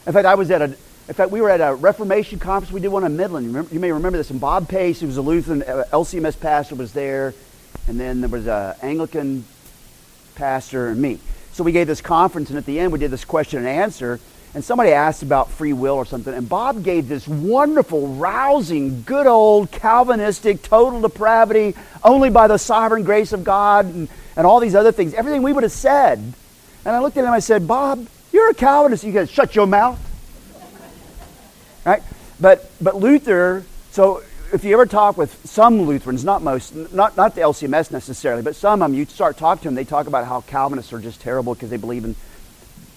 In 0.06 0.12
fact, 0.12 0.26
I 0.26 0.34
was 0.34 0.50
at 0.50 0.60
a, 0.60 0.64
in 0.64 1.14
fact, 1.14 1.30
we 1.30 1.40
were 1.40 1.50
at 1.50 1.60
a 1.60 1.72
Reformation 1.72 2.40
conference. 2.40 2.72
We 2.72 2.80
did 2.80 2.88
one 2.88 3.04
in 3.04 3.16
Midland. 3.16 3.46
You, 3.46 3.52
remember, 3.52 3.72
you 3.72 3.80
may 3.80 3.92
remember 3.92 4.18
this. 4.18 4.30
And 4.30 4.40
Bob 4.40 4.68
Pace, 4.68 5.00
who 5.00 5.06
was 5.06 5.16
a 5.16 5.22
Lutheran 5.22 5.62
uh, 5.62 5.84
LCMS 5.92 6.38
pastor, 6.38 6.74
was 6.74 6.92
there. 6.92 7.32
And 7.86 7.98
then 7.98 8.20
there 8.20 8.28
was 8.28 8.48
an 8.48 8.74
Anglican 8.82 9.44
pastor 10.34 10.88
and 10.88 11.00
me. 11.00 11.20
So 11.52 11.62
we 11.62 11.72
gave 11.72 11.86
this 11.86 12.00
conference, 12.00 12.50
and 12.50 12.58
at 12.58 12.66
the 12.66 12.80
end, 12.80 12.92
we 12.92 12.98
did 12.98 13.10
this 13.10 13.24
question 13.24 13.60
and 13.60 13.68
answer. 13.68 14.18
And 14.52 14.64
somebody 14.64 14.90
asked 14.90 15.22
about 15.22 15.50
free 15.50 15.72
will 15.72 15.94
or 15.94 16.04
something. 16.04 16.34
And 16.34 16.48
Bob 16.48 16.82
gave 16.82 17.08
this 17.08 17.28
wonderful, 17.28 18.08
rousing, 18.08 19.02
good 19.02 19.28
old 19.28 19.70
Calvinistic, 19.70 20.62
total 20.62 21.00
depravity, 21.00 21.76
only 22.02 22.30
by 22.30 22.48
the 22.48 22.58
sovereign 22.58 23.04
grace 23.04 23.32
of 23.32 23.44
God, 23.44 23.86
and, 23.86 24.08
and 24.36 24.46
all 24.46 24.58
these 24.58 24.74
other 24.74 24.90
things. 24.90 25.14
Everything 25.14 25.42
we 25.42 25.52
would 25.52 25.62
have 25.62 25.72
said. 25.72 26.18
And 26.18 26.96
I 26.96 27.00
looked 27.00 27.16
at 27.16 27.24
him 27.24 27.30
I 27.30 27.38
said, 27.38 27.68
Bob, 27.68 28.08
you're 28.32 28.50
a 28.50 28.54
Calvinist. 28.54 29.04
You 29.04 29.12
guys 29.12 29.30
shut 29.30 29.54
your 29.54 29.66
mouth. 29.66 29.98
Right? 31.84 32.02
But, 32.40 32.70
but 32.80 32.96
Luther, 32.96 33.64
so 33.92 34.22
if 34.52 34.64
you 34.64 34.72
ever 34.72 34.86
talk 34.86 35.16
with 35.16 35.46
some 35.46 35.82
Lutherans, 35.82 36.24
not 36.24 36.42
most, 36.42 36.74
not, 36.74 37.16
not 37.16 37.34
the 37.34 37.42
LCMS 37.42 37.90
necessarily, 37.90 38.42
but 38.42 38.56
some 38.56 38.82
of 38.82 38.90
them, 38.90 38.98
you 38.98 39.04
start 39.04 39.36
talking 39.36 39.62
to 39.62 39.68
them, 39.68 39.74
they 39.74 39.84
talk 39.84 40.06
about 40.06 40.26
how 40.26 40.40
Calvinists 40.42 40.92
are 40.92 40.98
just 40.98 41.20
terrible 41.20 41.54
because 41.54 41.70
they 41.70 41.76
believe 41.76 42.04
in 42.04 42.16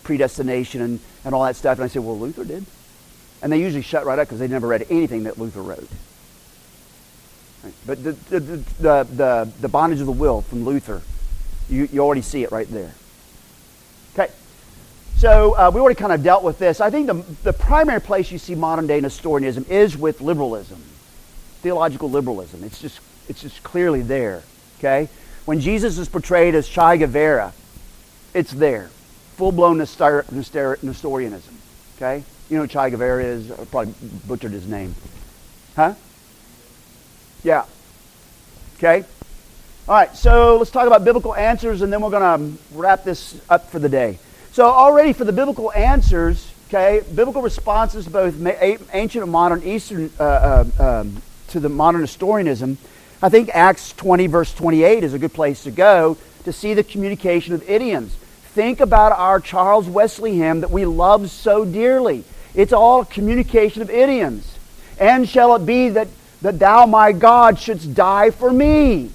predestination 0.04 0.82
and, 0.82 1.00
and 1.26 1.34
all 1.34 1.44
that 1.44 1.56
stuff. 1.56 1.78
And 1.78 1.86
I 1.86 1.88
said, 1.88 2.04
well, 2.04 2.18
Luther 2.20 2.44
did. 2.44 2.66
And 3.42 3.52
they 3.52 3.60
usually 3.60 3.82
shut 3.82 4.06
right 4.06 4.18
up 4.18 4.28
because 4.28 4.40
they 4.40 4.48
never 4.48 4.68
read 4.68 4.86
anything 4.90 5.24
that 5.24 5.38
Luther 5.38 5.62
wrote. 5.62 5.90
Right? 7.64 7.74
But 7.86 8.04
the, 8.04 8.12
the, 8.12 8.40
the, 8.40 8.64
the, 9.04 9.52
the 9.62 9.70
bondage 9.70 10.00
of 10.00 10.06
the 10.06 10.14
will 10.14 10.42
from 10.42 10.66
Luther, 10.66 11.02
you, 11.70 11.88
you 11.92 12.00
already 12.00 12.22
see 12.22 12.44
it 12.44 12.52
right 12.52 12.68
there. 12.70 12.94
Okay. 14.14 14.32
So 15.18 15.56
uh, 15.56 15.72
we 15.74 15.80
already 15.82 15.96
kind 15.96 16.12
of 16.12 16.24
dealt 16.24 16.44
with 16.44 16.60
this. 16.60 16.82
I 16.82 16.90
think 16.90 17.08
the, 17.08 17.26
the 17.44 17.54
primary 17.54 18.02
place 18.02 18.32
you 18.32 18.38
see 18.38 18.56
modern 18.56 18.88
day 18.88 19.00
Nestorianism 19.00 19.66
is 19.70 19.98
with 19.98 20.22
liberalism, 20.22 20.82
theological 21.62 22.10
liberalism. 22.10 22.64
It's 22.64 22.82
just, 22.82 23.00
it's 23.28 23.42
just 23.42 23.64
clearly 23.64 24.02
there. 24.02 24.44
Okay? 24.80 25.10
When 25.46 25.60
Jesus 25.60 25.98
is 25.98 26.08
portrayed 26.08 26.56
as 26.56 26.68
Che 26.68 26.98
Guevara, 26.98 27.54
it's 28.34 28.52
there. 28.52 28.90
Full 29.38 29.52
blown 29.52 29.78
Nestor, 29.78 30.26
Nestor, 30.32 30.78
Nestorianism. 30.82 31.58
Okay? 31.96 32.24
You 32.50 32.58
know 32.58 32.68
Che 32.68 32.90
Guevara 32.90 33.24
is? 33.24 33.52
I 33.52 33.66
probably 33.66 33.94
butchered 34.28 34.52
his 34.52 34.68
name. 34.68 34.96
Huh? 35.76 35.96
Yeah. 37.44 37.66
Okay? 38.78 39.06
All 39.88 39.96
right, 39.96 40.16
so 40.16 40.58
let's 40.58 40.72
talk 40.72 40.88
about 40.88 41.04
biblical 41.04 41.36
answers 41.36 41.82
and 41.82 41.92
then 41.92 42.02
we're 42.02 42.10
going 42.10 42.56
to 42.56 42.64
wrap 42.74 43.04
this 43.04 43.40
up 43.50 43.70
for 43.70 43.80
the 43.80 43.90
day. 43.90 44.18
So, 44.54 44.66
already 44.66 45.14
for 45.14 45.26
the 45.26 45.34
biblical 45.34 45.72
answers, 45.74 46.50
okay, 46.68 47.02
biblical 47.16 47.42
responses, 47.42 48.08
both 48.08 48.36
ancient 48.94 49.24
and 49.24 49.32
modern 49.32 49.64
Eastern, 49.64 50.12
uh, 50.20 50.66
uh, 50.80 51.02
um, 51.02 51.22
to 51.48 51.60
the 51.60 51.70
modern 51.70 52.02
Nestorianism, 52.02 52.78
I 53.22 53.30
think 53.30 53.50
Acts 53.54 53.94
20, 53.94 54.28
verse 54.28 54.54
28 54.54 55.04
is 55.04 55.14
a 55.14 55.20
good 55.20 55.34
place 55.34 55.64
to 55.64 55.72
go 55.72 56.18
to 56.44 56.54
see 56.54 56.74
the 56.74 56.84
communication 56.84 57.54
of 57.54 57.68
idioms. 57.70 58.16
Think 58.54 58.82
about 58.82 59.14
our 59.14 59.40
Charles 59.40 59.88
Wesley 59.88 60.38
hymn 60.38 60.62
that 60.62 60.70
we 60.70 60.86
love 60.86 61.32
so 61.32 61.66
dearly. 61.66 62.24
It's 62.54 62.72
all 62.72 63.04
communication 63.04 63.82
of 63.82 63.90
idioms. 63.90 64.60
And 65.00 65.28
shall 65.28 65.56
it 65.56 65.66
be 65.66 65.90
that, 65.90 66.08
that 66.44 66.60
thou, 66.60 66.86
my 66.86 67.14
God, 67.14 67.58
shouldst 67.58 67.96
die 67.96 68.30
for 68.30 68.52
me? 68.52 69.10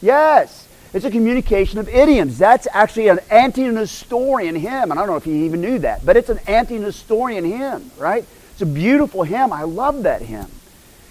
Yes. 0.00 0.66
It's 0.92 1.04
a 1.04 1.12
communication 1.12 1.78
of 1.78 1.88
idioms. 1.88 2.38
That's 2.38 2.66
actually 2.72 3.06
an 3.06 3.20
anti-Nestorian 3.30 4.56
hymn. 4.56 4.90
And 4.90 4.94
I 4.94 4.96
don't 4.96 5.08
know 5.08 5.16
if 5.16 5.24
he 5.24 5.44
even 5.44 5.60
knew 5.60 5.78
that, 5.78 6.04
but 6.04 6.16
it's 6.16 6.28
an 6.28 6.40
anti-Nestorian 6.48 7.44
hymn, 7.44 7.90
right? 7.98 8.24
It's 8.52 8.62
a 8.62 8.66
beautiful 8.66 9.22
hymn. 9.22 9.52
I 9.52 9.62
love 9.62 10.02
that 10.02 10.22
hymn. 10.22 10.50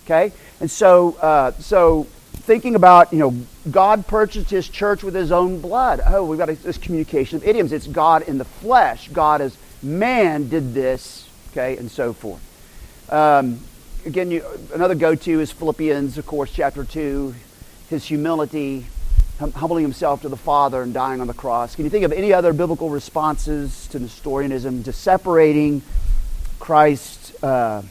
Okay? 0.04 0.34
And 0.60 0.70
so, 0.70 1.16
uh, 1.22 1.52
so 1.54 2.08
thinking 2.48 2.76
about, 2.76 3.12
you 3.12 3.20
know, 3.20 3.36
God 3.70 4.08
purchased 4.08 4.50
his 4.50 4.70
church 4.70 5.04
with 5.04 5.14
his 5.14 5.34
own 5.34 5.60
blood. 5.60 6.00
Oh, 6.08 6.24
we've 6.24 6.40
got 6.40 6.48
this 6.48 6.78
communication 6.78 7.36
of 7.36 7.44
idioms. 7.46 7.74
It's 7.74 7.88
God 7.88 8.22
in 8.22 8.38
the 8.38 8.46
flesh. 8.46 9.10
God 9.10 9.42
as 9.42 9.58
man 9.84 10.48
did 10.48 10.74
this, 10.74 11.28
okay, 11.52 11.76
and 11.76 11.92
so 11.92 12.14
forth. 12.14 12.42
Um, 13.12 13.60
again, 14.06 14.32
you, 14.32 14.46
another 14.74 14.96
go-to 14.96 15.42
is 15.42 15.52
Philippians, 15.52 16.18
of 16.18 16.26
course, 16.26 16.50
chapter 16.50 16.86
2, 16.86 17.36
his 17.90 18.06
humility, 18.06 18.86
humbling 19.40 19.84
himself 19.84 20.22
to 20.22 20.30
the 20.30 20.38
Father 20.38 20.82
and 20.82 20.94
dying 20.94 21.20
on 21.20 21.28
the 21.28 21.34
cross. 21.34 21.76
Can 21.76 21.84
you 21.84 21.92
think 21.92 22.06
of 22.06 22.14
any 22.14 22.32
other 22.32 22.54
biblical 22.54 22.90
responses 22.90 23.88
to 23.88 24.00
Nestorianism, 24.00 24.84
to 24.84 24.94
separating 24.94 25.82
Christ's 26.60 27.44
uh, 27.44 27.84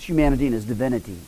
humanity 0.00 0.46
and 0.46 0.54
his 0.54 0.64
divinity? 0.64 1.18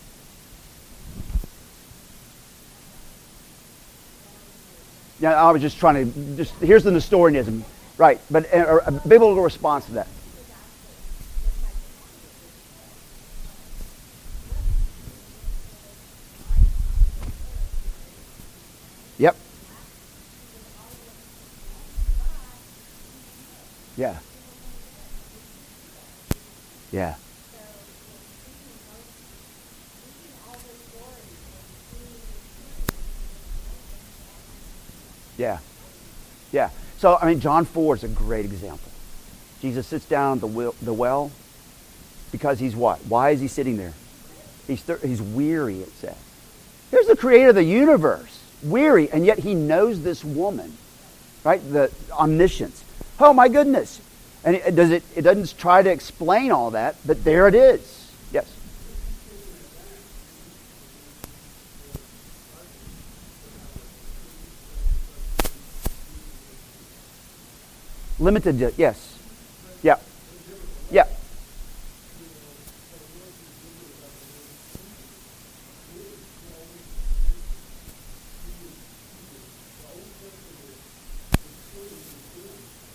Yeah, 5.23 5.41
I 5.41 5.53
was 5.53 5.63
just 5.63 5.79
trying 5.79 6.13
to 6.13 6.37
just 6.37 6.53
here's 6.57 6.83
the 6.83 6.91
Nestorianism, 6.91 7.65
right? 7.97 8.21
But 8.29 8.53
uh, 8.53 8.59
a, 8.59 8.61
a 8.61 8.79
uh, 8.79 8.91
biblical 9.07 9.41
response 9.41 9.87
to 9.87 9.93
that. 9.93 10.09
Yep. 19.19 19.37
Yeah. 23.97 24.19
Yeah. 26.91 27.15
Yeah. 35.37 35.59
Yeah. 36.53 36.71
So, 36.99 37.19
I 37.21 37.27
mean, 37.27 37.41
John 37.41 37.65
4 37.65 37.97
is 37.97 38.05
a 38.05 38.09
great 38.09 38.45
example. 38.45 38.91
Jesus 39.61 39.87
sits 39.87 40.05
down 40.05 40.39
the, 40.41 40.73
the 40.83 40.93
well 40.93 41.31
because 42.31 42.59
he's 42.59 42.75
what? 42.75 42.99
Why 43.07 43.31
is 43.31 43.41
he 43.41 43.49
sitting 43.49 43.77
there? 43.77 43.93
He's, 44.67 44.83
thir- 44.83 45.01
he's 45.03 45.23
weary, 45.23 45.81
it 45.81 45.93
says. 45.99 46.17
Here's 46.91 47.07
the 47.07 47.17
creator 47.17 47.51
of 47.51 47.55
the 47.55 47.65
universe, 47.65 48.43
weary, 48.63 49.11
and 49.11 49.25
yet 49.25 49.39
he 49.39 49.55
knows 49.55 50.03
this 50.03 50.25
woman, 50.25 50.77
right? 51.45 51.61
The 51.73 51.91
omniscience. 52.13 52.85
Oh 53.19 53.33
my 53.33 53.49
goodness. 53.49 54.01
And 54.45 54.57
it, 54.57 54.75
does 54.75 54.91
it, 54.91 55.03
it 55.15 55.23
doesn't 55.23 55.57
try 55.57 55.83
to 55.83 55.91
explain 55.91 56.51
all 56.51 56.73
that, 56.73 56.97
but 57.07 57.23
there 57.25 57.47
it 57.49 57.55
is. 57.55 58.11
Yes. 58.33 58.53
Limited, 68.23 68.75
yes. 68.79 69.19
Yeah. 69.83 69.97
Yeah. 70.93 71.07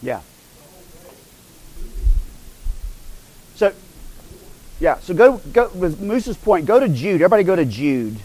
Yeah. 0.02 0.22
So, 3.56 3.74
yeah, 4.80 5.00
so 5.00 5.14
go, 5.14 5.42
go 5.52 5.68
with 5.76 6.00
Moose's 6.00 6.38
point, 6.38 6.66
go 6.66 6.80
to 6.80 6.88
Jude. 6.88 7.16
Everybody 7.16 7.44
go 7.44 7.58
to 7.58 7.66
Jude. 7.66 8.16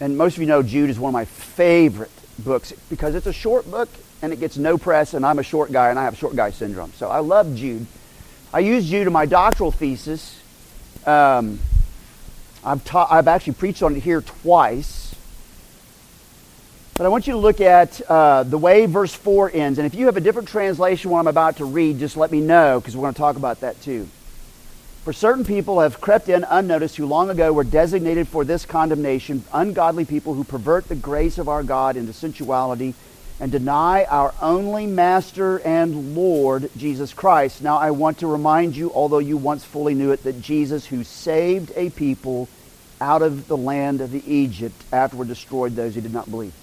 And 0.00 0.18
most 0.18 0.34
of 0.34 0.40
you 0.40 0.48
know 0.48 0.64
Jude 0.64 0.90
is 0.90 0.98
one 0.98 1.10
of 1.10 1.12
my 1.12 1.24
favorite 1.24 2.10
books 2.40 2.72
because 2.90 3.14
it's 3.14 3.26
a 3.26 3.32
short 3.32 3.70
book 3.70 3.88
and 4.22 4.32
it 4.32 4.38
gets 4.38 4.56
no 4.56 4.78
press, 4.78 5.14
and 5.14 5.26
I'm 5.26 5.40
a 5.40 5.42
short 5.42 5.72
guy 5.72 5.90
and 5.90 5.98
I 5.98 6.04
have 6.04 6.16
short 6.16 6.36
guy 6.36 6.50
syndrome. 6.50 6.92
So 6.94 7.10
I 7.10 7.18
love 7.18 7.54
Jude. 7.56 7.86
I 8.52 8.60
use 8.60 8.88
Jude 8.88 9.08
in 9.08 9.12
my 9.12 9.26
doctoral 9.26 9.72
thesis. 9.72 10.40
Um, 11.04 11.58
I've, 12.64 12.84
ta- 12.84 13.08
I've 13.10 13.26
actually 13.26 13.54
preached 13.54 13.82
on 13.82 13.96
it 13.96 14.00
here 14.00 14.20
twice. 14.20 15.16
But 16.94 17.06
I 17.06 17.08
want 17.08 17.26
you 17.26 17.32
to 17.32 17.38
look 17.38 17.60
at 17.60 18.00
uh, 18.02 18.44
the 18.44 18.58
way 18.58 18.86
verse 18.86 19.12
4 19.12 19.50
ends. 19.52 19.78
And 19.78 19.86
if 19.86 19.94
you 19.94 20.06
have 20.06 20.16
a 20.16 20.20
different 20.20 20.48
translation 20.48 21.10
what 21.10 21.18
I'm 21.18 21.26
about 21.26 21.56
to 21.56 21.64
read, 21.64 21.98
just 21.98 22.16
let 22.16 22.30
me 22.30 22.40
know 22.40 22.78
because 22.78 22.96
we're 22.96 23.02
going 23.02 23.14
to 23.14 23.18
talk 23.18 23.36
about 23.36 23.60
that 23.60 23.80
too. 23.82 24.08
For 25.02 25.12
certain 25.12 25.44
people 25.44 25.80
have 25.80 26.00
crept 26.00 26.28
in 26.28 26.44
unnoticed 26.44 26.96
who 26.96 27.06
long 27.06 27.28
ago 27.28 27.52
were 27.52 27.64
designated 27.64 28.28
for 28.28 28.44
this 28.44 28.64
condemnation, 28.64 29.42
ungodly 29.52 30.04
people 30.04 30.34
who 30.34 30.44
pervert 30.44 30.86
the 30.86 30.94
grace 30.94 31.38
of 31.38 31.48
our 31.48 31.64
God 31.64 31.96
into 31.96 32.12
sensuality 32.12 32.94
and 33.42 33.50
deny 33.50 34.04
our 34.04 34.32
only 34.40 34.86
Master 34.86 35.58
and 35.62 36.14
Lord, 36.14 36.70
Jesus 36.76 37.12
Christ. 37.12 37.60
Now, 37.60 37.76
I 37.76 37.90
want 37.90 38.18
to 38.18 38.28
remind 38.28 38.76
you, 38.76 38.92
although 38.94 39.18
you 39.18 39.36
once 39.36 39.64
fully 39.64 39.94
knew 39.94 40.12
it, 40.12 40.22
that 40.22 40.40
Jesus, 40.40 40.86
who 40.86 41.02
saved 41.02 41.72
a 41.74 41.90
people 41.90 42.48
out 43.00 43.20
of 43.20 43.48
the 43.48 43.56
land 43.56 44.00
of 44.00 44.12
the 44.12 44.22
Egypt, 44.32 44.80
afterward 44.92 45.26
destroyed 45.26 45.74
those 45.74 45.96
who 45.96 46.00
did 46.00 46.12
not 46.12 46.30
believe. 46.30 46.54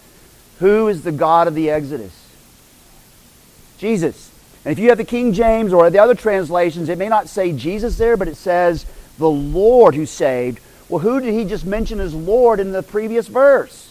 Who 0.60 0.88
is 0.88 1.04
the 1.04 1.12
God 1.12 1.50
of 1.50 1.54
the 1.54 1.70
Exodus? 1.70 2.18
Jesus. 3.78 4.32
And 4.64 4.72
if 4.72 4.80
you 4.80 4.88
have 4.88 4.98
the 4.98 5.04
King 5.04 5.34
James 5.34 5.74
or 5.74 5.90
the 5.90 6.00
other 6.00 6.16
translations, 6.16 6.88
it 6.88 6.98
may 6.98 7.10
not 7.10 7.28
say 7.28 7.52
Jesus 7.52 7.98
there, 7.98 8.16
but 8.16 8.30
it 8.30 8.38
says 8.38 8.86
the 9.18 9.30
Lord 9.30 9.96
who 9.96 10.06
saved. 10.06 10.62
Well, 10.88 11.00
who 11.00 11.20
did 11.20 11.34
he 11.34 11.44
just 11.44 11.66
mention 11.66 12.00
as 12.00 12.14
Lord 12.14 12.62
in 12.62 12.72
the 12.72 12.84
previous 12.84 13.28
verse? 13.28 13.89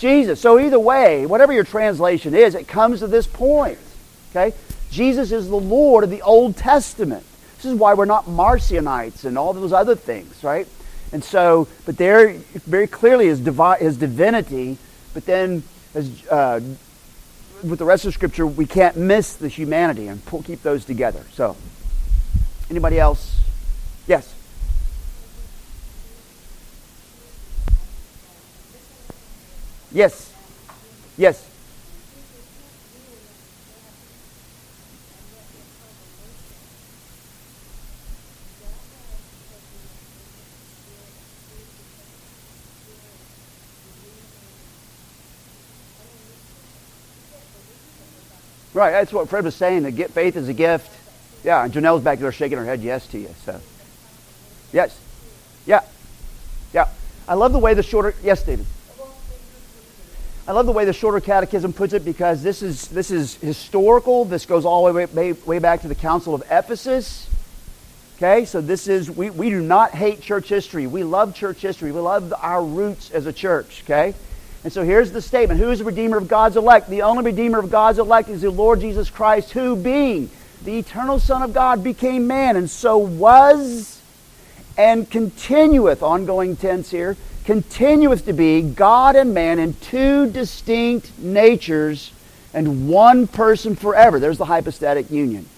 Jesus. 0.00 0.40
So 0.40 0.58
either 0.58 0.80
way, 0.80 1.26
whatever 1.26 1.52
your 1.52 1.62
translation 1.62 2.34
is, 2.34 2.54
it 2.54 2.66
comes 2.66 3.00
to 3.00 3.06
this 3.06 3.26
point. 3.26 3.78
Okay? 4.30 4.56
Jesus 4.90 5.30
is 5.30 5.48
the 5.48 5.56
Lord 5.56 6.02
of 6.02 6.10
the 6.10 6.22
Old 6.22 6.56
Testament. 6.56 7.24
This 7.56 7.66
is 7.66 7.74
why 7.74 7.92
we're 7.92 8.06
not 8.06 8.24
Marcionites 8.24 9.26
and 9.26 9.36
all 9.36 9.52
those 9.52 9.72
other 9.72 9.94
things, 9.94 10.42
right? 10.42 10.66
And 11.12 11.22
so, 11.22 11.68
but 11.84 11.98
there 11.98 12.32
very 12.66 12.86
clearly 12.86 13.26
is 13.26 13.40
divi- 13.40 13.78
his 13.80 13.98
divinity, 13.98 14.78
but 15.12 15.26
then 15.26 15.62
as, 15.94 16.26
uh, 16.28 16.60
with 17.62 17.78
the 17.78 17.84
rest 17.84 18.06
of 18.06 18.14
Scripture, 18.14 18.46
we 18.46 18.64
can't 18.64 18.96
miss 18.96 19.34
the 19.34 19.48
humanity 19.48 20.08
and 20.08 20.24
pull, 20.24 20.42
keep 20.42 20.62
those 20.62 20.86
together. 20.86 21.24
So, 21.34 21.56
anybody 22.70 22.98
else? 22.98 23.38
Yes. 24.06 24.34
Yes. 29.92 30.32
Yes. 31.16 31.46
Right, 48.72 48.92
that's 48.92 49.12
what 49.12 49.28
Fred 49.28 49.44
was 49.44 49.56
saying. 49.56 49.82
That 49.82 49.92
get 49.92 50.12
faith 50.12 50.36
is 50.36 50.48
a 50.48 50.54
gift. 50.54 50.90
Yeah, 51.44 51.64
and 51.64 51.72
Janelle's 51.72 52.04
back 52.04 52.18
there 52.18 52.30
shaking 52.30 52.58
her 52.58 52.64
head 52.64 52.80
yes 52.80 53.06
to 53.08 53.18
you. 53.18 53.34
So, 53.44 53.60
yes, 54.72 54.98
yeah, 55.66 55.80
yeah. 56.72 56.88
I 57.26 57.34
love 57.34 57.52
the 57.52 57.58
way 57.58 57.74
the 57.74 57.82
shorter. 57.82 58.14
Yes, 58.22 58.42
David. 58.42 58.66
I 60.50 60.52
love 60.52 60.66
the 60.66 60.72
way 60.72 60.84
the 60.84 60.92
shorter 60.92 61.20
catechism 61.20 61.72
puts 61.72 61.92
it 61.92 62.04
because 62.04 62.42
this 62.42 62.60
is, 62.60 62.88
this 62.88 63.12
is 63.12 63.36
historical. 63.36 64.24
This 64.24 64.46
goes 64.46 64.64
all 64.64 64.84
the 64.84 64.92
way, 64.92 65.06
way, 65.06 65.32
way 65.32 65.60
back 65.60 65.82
to 65.82 65.88
the 65.88 65.94
Council 65.94 66.34
of 66.34 66.42
Ephesus. 66.50 67.30
Okay, 68.16 68.44
so 68.44 68.60
this 68.60 68.88
is, 68.88 69.08
we, 69.08 69.30
we 69.30 69.48
do 69.48 69.62
not 69.62 69.92
hate 69.92 70.20
church 70.20 70.48
history. 70.48 70.88
We 70.88 71.04
love 71.04 71.36
church 71.36 71.58
history. 71.60 71.92
We 71.92 72.00
love 72.00 72.34
our 72.36 72.64
roots 72.64 73.12
as 73.12 73.26
a 73.26 73.32
church. 73.32 73.82
Okay? 73.84 74.12
And 74.64 74.72
so 74.72 74.82
here's 74.82 75.12
the 75.12 75.22
statement 75.22 75.60
Who 75.60 75.70
is 75.70 75.78
the 75.78 75.84
Redeemer 75.84 76.16
of 76.16 76.26
God's 76.26 76.56
elect? 76.56 76.90
The 76.90 77.02
only 77.02 77.22
Redeemer 77.22 77.60
of 77.60 77.70
God's 77.70 78.00
elect 78.00 78.28
is 78.28 78.40
the 78.40 78.50
Lord 78.50 78.80
Jesus 78.80 79.08
Christ, 79.08 79.52
who, 79.52 79.76
being 79.76 80.30
the 80.64 80.80
eternal 80.80 81.20
Son 81.20 81.42
of 81.42 81.52
God, 81.52 81.84
became 81.84 82.26
man, 82.26 82.56
and 82.56 82.68
so 82.68 82.98
was 82.98 84.02
and 84.76 85.08
continueth, 85.08 86.02
ongoing 86.02 86.56
tense 86.56 86.90
here, 86.90 87.16
continueth 87.50 88.26
to 88.26 88.32
be 88.32 88.62
God 88.62 89.16
and 89.16 89.34
man 89.34 89.58
in 89.58 89.74
two 89.74 90.30
distinct 90.30 91.18
natures 91.18 92.12
and 92.54 92.88
one 92.88 93.26
person 93.26 93.74
forever. 93.74 94.20
There's 94.20 94.38
the 94.38 94.44
hypostatic 94.44 95.10
union. 95.10 95.48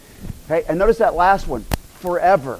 Okay? 0.46 0.64
And 0.66 0.78
notice 0.78 0.96
that 0.98 1.14
last 1.14 1.46
one 1.46 1.64
forever. 2.00 2.58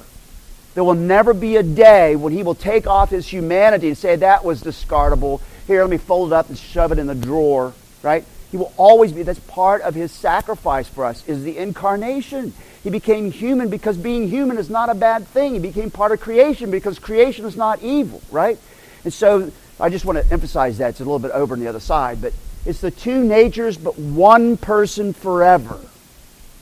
There 0.75 0.83
will 0.83 0.93
never 0.93 1.33
be 1.33 1.55
a 1.55 1.63
day 1.63 2.15
when 2.15 2.31
he 2.31 2.43
will 2.43 2.53
take 2.53 2.85
off 2.85 3.09
his 3.09 3.27
humanity 3.27 3.87
and 3.87 3.97
say 3.97 4.15
that 4.17 4.45
was 4.45 4.61
discardable. 4.61 5.41
Here, 5.65 5.81
let 5.81 5.89
me 5.89 5.97
fold 5.97 6.31
it 6.31 6.35
up 6.35 6.49
and 6.49 6.55
shove 6.55 6.91
it 6.91 6.99
in 6.99 7.07
the 7.07 7.15
drawer, 7.15 7.73
right? 8.03 8.23
He 8.51 8.57
will 8.57 8.71
always 8.77 9.13
be, 9.13 9.23
that's 9.23 9.39
part 9.39 9.81
of 9.81 9.95
his 9.95 10.11
sacrifice 10.11 10.87
for 10.87 11.05
us, 11.05 11.27
is 11.27 11.43
the 11.43 11.57
incarnation. 11.57 12.53
He 12.83 12.91
became 12.91 13.31
human 13.31 13.69
because 13.69 13.97
being 13.97 14.27
human 14.27 14.59
is 14.59 14.69
not 14.69 14.89
a 14.89 14.93
bad 14.93 15.25
thing. 15.25 15.53
He 15.53 15.59
became 15.59 15.89
part 15.89 16.11
of 16.11 16.19
creation 16.19 16.69
because 16.69 16.99
creation 16.99 17.45
is 17.45 17.57
not 17.57 17.81
evil, 17.81 18.21
right? 18.29 18.59
And 19.03 19.13
so 19.13 19.51
I 19.79 19.89
just 19.89 20.05
want 20.05 20.23
to 20.23 20.31
emphasize 20.31 20.77
that. 20.77 20.89
It's 20.91 20.99
a 20.99 21.03
little 21.03 21.19
bit 21.19 21.31
over 21.31 21.53
on 21.53 21.59
the 21.59 21.67
other 21.67 21.79
side, 21.79 22.21
but 22.21 22.33
it's 22.65 22.79
the 22.79 22.91
two 22.91 23.23
natures, 23.23 23.77
but 23.77 23.97
one 23.97 24.57
person 24.57 25.13
forever. 25.13 25.79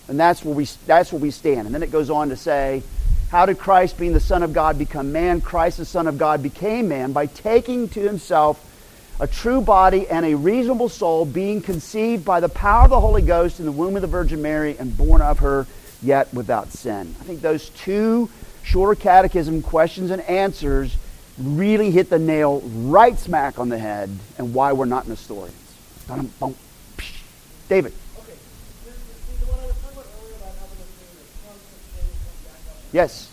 And 0.07 0.19
that's 0.19 0.43
where 0.43 0.55
we, 0.55 0.65
that's 0.87 1.11
where 1.11 1.21
we 1.21 1.31
stand. 1.31 1.67
And 1.67 1.75
then 1.75 1.83
it 1.83 1.91
goes 1.91 2.09
on 2.09 2.29
to 2.29 2.35
say, 2.35 2.83
how 3.29 3.45
did 3.45 3.59
Christ, 3.59 3.97
being 3.97 4.13
the 4.13 4.19
Son 4.19 4.43
of 4.43 4.51
God, 4.51 4.77
become 4.77 5.11
man? 5.11 5.39
Christ, 5.39 5.77
the 5.77 5.85
Son 5.85 6.07
of 6.07 6.17
God, 6.17 6.43
became 6.43 6.89
man 6.89 7.13
by 7.13 7.27
taking 7.27 7.87
to 7.89 8.01
himself 8.01 8.67
a 9.21 9.27
true 9.27 9.61
body 9.61 10.07
and 10.09 10.25
a 10.25 10.35
reasonable 10.35 10.89
soul, 10.89 11.25
being 11.25 11.61
conceived 11.61 12.25
by 12.25 12.39
the 12.39 12.49
power 12.49 12.85
of 12.85 12.89
the 12.89 12.99
Holy 12.99 13.21
Ghost 13.21 13.59
in 13.59 13.65
the 13.65 13.71
womb 13.71 13.95
of 13.95 14.01
the 14.01 14.07
Virgin 14.07 14.41
Mary 14.41 14.75
and 14.77 14.97
born 14.97 15.21
of 15.21 15.39
her, 15.39 15.67
yet 16.01 16.33
without 16.33 16.71
sin. 16.71 17.15
I 17.21 17.23
think 17.23 17.41
those 17.41 17.69
two 17.69 18.29
shorter 18.63 18.99
catechism 18.99 19.61
questions 19.61 20.09
and 20.11 20.21
answers 20.23 20.97
really 21.41 21.91
hit 21.91 22.09
the 22.09 22.19
nail 22.19 22.61
right 22.61 23.17
smack 23.17 23.59
on 23.59 23.69
the 23.69 23.77
head 23.77 24.09
and 24.37 24.53
why 24.53 24.73
we're 24.73 24.85
not 24.85 25.07
Nestorians. 25.07 25.55
David. 27.67 27.93
Yes. 32.93 33.31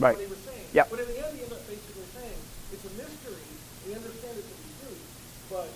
Right. 0.00 0.16
Yeah. 0.72 0.84
But 0.88 1.00
in 1.00 1.08
the 1.12 1.18
end, 1.20 1.36
he 1.36 1.44
ended 1.44 1.52
up 1.52 1.68
basically 1.68 2.08
saying 2.16 2.40
it's 2.72 2.84
a 2.88 2.92
mystery. 2.96 3.44
We 3.84 3.92
understand 3.92 4.38
it 4.38 4.48
to 4.48 4.56
be 4.56 4.70
true, 4.80 4.96
but 5.52 5.68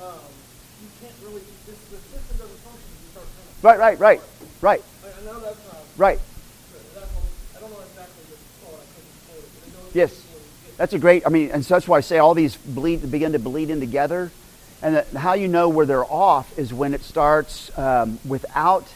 um, 0.00 0.32
you 0.80 0.88
can't 0.96 1.12
really. 1.20 1.44
This, 1.68 1.76
the 1.92 2.00
system 2.08 2.40
doesn't 2.40 2.62
function 2.64 2.88
if 2.88 3.04
you 3.04 3.10
start 3.12 3.28
trying 3.36 3.44
to. 3.44 3.49
Right. 3.62 3.78
Right. 3.78 3.98
Right. 3.98 4.20
Right. 4.60 4.82
I, 5.04 5.06
I 5.06 5.24
know 5.24 5.40
that's 5.40 5.66
not. 5.66 5.76
Right. 5.96 6.18
I 7.56 7.60
don't 7.60 7.70
know 7.70 7.80
exactly 7.80 8.24
the 8.30 8.36
quote. 8.64 8.80
I 8.80 8.86
couldn't 8.94 9.26
quote 9.26 9.44
it, 9.44 9.50
but 9.54 9.68
I 9.68 9.82
know. 9.82 9.88
Yes. 9.92 10.26
That's 10.76 10.92
a 10.94 10.98
great. 10.98 11.26
I 11.26 11.28
mean, 11.28 11.50
and 11.50 11.64
so 11.64 11.74
that's 11.74 11.86
why 11.86 11.98
I 11.98 12.00
say 12.00 12.18
all 12.18 12.32
these 12.32 12.56
bleed 12.56 13.10
begin 13.10 13.32
to 13.32 13.38
bleed 13.38 13.68
in 13.68 13.80
together, 13.80 14.32
and 14.80 14.94
that 14.94 15.08
how 15.08 15.34
you 15.34 15.46
know 15.46 15.68
where 15.68 15.84
they're 15.84 16.10
off 16.10 16.58
is 16.58 16.72
when 16.72 16.94
it 16.94 17.02
starts 17.02 17.76
um, 17.78 18.18
without 18.26 18.86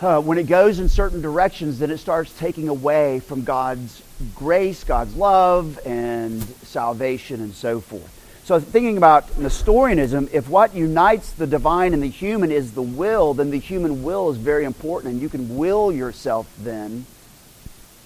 uh, 0.00 0.20
when 0.20 0.38
it 0.38 0.46
goes 0.46 0.78
in 0.78 0.88
certain 0.88 1.20
directions, 1.20 1.78
then 1.78 1.90
it 1.90 1.98
starts 1.98 2.36
taking 2.38 2.68
away 2.68 3.20
from 3.20 3.44
God's 3.44 4.02
grace, 4.34 4.84
God's 4.84 5.16
love, 5.16 5.78
and 5.86 6.42
salvation, 6.62 7.40
and 7.40 7.54
so 7.54 7.80
forth. 7.80 8.17
So, 8.48 8.58
thinking 8.58 8.96
about 8.96 9.38
Nestorianism, 9.38 10.30
if 10.32 10.48
what 10.48 10.74
unites 10.74 11.32
the 11.32 11.46
divine 11.46 11.92
and 11.92 12.02
the 12.02 12.08
human 12.08 12.50
is 12.50 12.72
the 12.72 12.80
will, 12.80 13.34
then 13.34 13.50
the 13.50 13.58
human 13.58 14.02
will 14.02 14.30
is 14.30 14.38
very 14.38 14.64
important, 14.64 15.12
and 15.12 15.20
you 15.20 15.28
can 15.28 15.58
will 15.58 15.92
yourself 15.92 16.50
then 16.58 17.04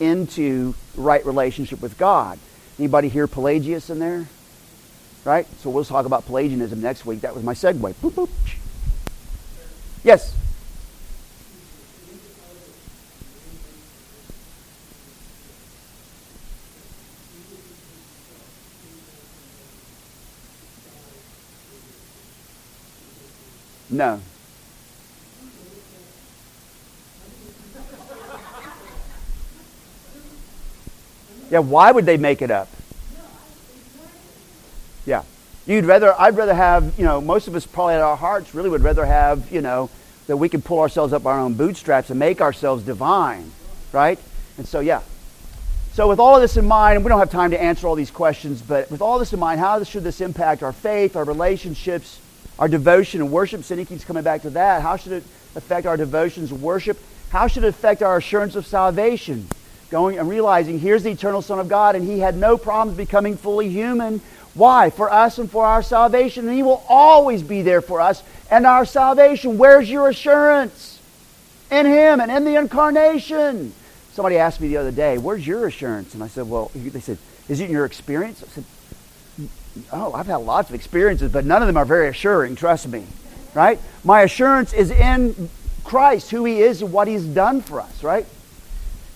into 0.01 0.75
right 0.97 1.25
relationship 1.25 1.81
with 1.81 1.97
God. 1.97 2.41
Anybody 2.77 3.09
hear 3.09 3.29
Pelagius 3.29 3.89
in 3.89 4.01
there? 4.01 4.27
Right? 5.25 5.47
So 5.61 5.71
we'll 5.71 5.85
talk 5.85 6.07
about 6.07 6.27
Pelagianism 6.27 6.83
next 6.83 7.07
week. 7.07 7.21
That 7.21 7.37
was 7.37 7.45
my 7.45 7.55
segue. 7.55 7.79
Boop, 7.79 8.11
boop. 8.11 8.29
Yes. 10.03 10.35
No. 23.93 24.21
Yeah, 31.51 31.59
why 31.59 31.93
would 31.93 32.07
they 32.07 32.17
make 32.17 32.41
it 32.41 32.51
up? 32.51 32.69
Yeah. 35.05 35.25
You'd 35.67 35.85
rather, 35.85 36.19
I'd 36.19 36.37
rather 36.37 36.55
have, 36.55 36.99
you 36.99 37.05
know, 37.05 37.21
most 37.21 37.47
of 37.47 37.55
us 37.55 37.67
probably 37.67 37.95
at 37.95 38.01
our 38.01 38.17
hearts 38.17 38.55
really 38.55 38.71
would 38.71 38.83
rather 38.83 39.05
have, 39.05 39.53
you 39.53 39.61
know, 39.61 39.91
that 40.27 40.39
we 40.39 40.49
can 40.49 40.63
pull 40.63 40.81
ourselves 40.81 41.13
up 41.13 41.27
our 41.27 41.39
own 41.39 41.53
bootstraps 41.53 42.09
and 42.09 42.19
make 42.19 42.41
ourselves 42.41 42.83
divine, 42.85 43.53
right? 43.93 44.19
And 44.57 44.67
so, 44.67 44.81
yeah. 44.81 45.03
So, 45.93 46.09
with 46.09 46.19
all 46.19 46.35
of 46.35 46.41
this 46.41 46.57
in 46.57 46.67
mind, 46.67 46.97
and 46.97 47.05
we 47.05 47.11
don't 47.11 47.19
have 47.19 47.31
time 47.31 47.51
to 47.51 47.63
answer 47.63 47.87
all 47.87 47.95
these 47.95 48.11
questions, 48.11 48.63
but 48.63 48.91
with 48.91 49.03
all 49.03 49.19
this 49.19 49.35
in 49.35 49.39
mind, 49.39 49.61
how 49.61 49.83
should 49.85 50.05
this 50.05 50.23
impact 50.23 50.63
our 50.63 50.73
faith, 50.73 51.17
our 51.17 51.25
relationships, 51.25 52.19
our 52.59 52.69
devotion 52.69 53.21
and 53.21 53.31
worship. 53.31 53.65
Cindy 53.65 53.85
keeps 53.85 54.05
coming 54.05 54.23
back 54.23 54.43
to 54.43 54.51
that. 54.51 54.83
How 54.83 54.97
should 54.97 55.13
it 55.13 55.25
affect 55.57 55.87
our 55.87 55.97
devotions 55.97 56.53
worship? 56.53 56.99
How 57.31 57.47
should 57.47 57.65
it 57.65 57.69
affect 57.69 58.03
our 58.03 58.17
assurance 58.19 58.57
of 58.57 58.67
salvation? 58.67 59.49
going 59.93 60.19
and 60.19 60.29
realizing 60.29 60.81
here's 60.81 61.05
the 61.05 61.11
eternal 61.11 61.43
Son 61.43 61.61
of 61.61 61.69
God, 61.69 61.95
and 61.95 62.05
he 62.05 62.19
had 62.19 62.37
no 62.37 62.57
problems 62.57 62.97
becoming 62.97 63.37
fully 63.37 63.69
human. 63.69 64.21
Why? 64.55 64.91
For 64.91 65.13
us 65.13 65.39
and 65.39 65.49
for 65.49 65.65
our 65.65 65.83
salvation. 65.83 66.49
And 66.49 66.57
he 66.57 66.63
will 66.63 66.83
always 66.89 67.43
be 67.43 67.63
there 67.63 67.83
for 67.83 68.01
us 68.01 68.23
and 68.51 68.67
our 68.67 68.85
salvation. 68.85 69.59
Where's 69.59 69.89
your 69.89 70.09
assurance? 70.09 70.99
In 71.71 71.87
him 71.87 72.21
and 72.21 72.31
in 72.31 72.45
the 72.45 72.57
incarnation. 72.57 73.73
Somebody 74.13 74.39
asked 74.39 74.61
me 74.61 74.69
the 74.69 74.79
other 74.79 74.91
day, 74.91 75.19
Where's 75.19 75.47
your 75.47 75.67
assurance? 75.67 76.15
And 76.15 76.23
I 76.23 76.27
said, 76.27 76.49
Well, 76.49 76.71
they 76.75 77.01
said, 77.01 77.19
Is 77.49 77.61
it 77.61 77.67
in 77.67 77.71
your 77.71 77.87
experience? 77.87 78.43
I 78.43 78.49
said, 78.49 78.65
Oh, 79.93 80.13
I've 80.13 80.27
had 80.27 80.37
lots 80.37 80.69
of 80.69 80.75
experiences, 80.75 81.33
but 81.33 81.45
none 81.45 81.63
of 81.63 81.67
them 81.67 81.77
are 81.77 81.85
very 81.85 82.09
assuring, 82.09 82.57
trust 82.57 82.89
me. 82.89 83.05
Right? 83.55 83.79
My 84.05 84.23
assurance 84.23 84.73
is 84.73 84.91
in 84.91 85.51
Christ, 85.85 86.31
who 86.31 86.45
he 86.45 86.61
is 86.61 86.83
and 86.83 86.93
what 86.93 87.09
he's 87.09 87.25
done 87.25 87.61
for 87.61 87.81
us, 87.81 88.03
right? 88.03 88.27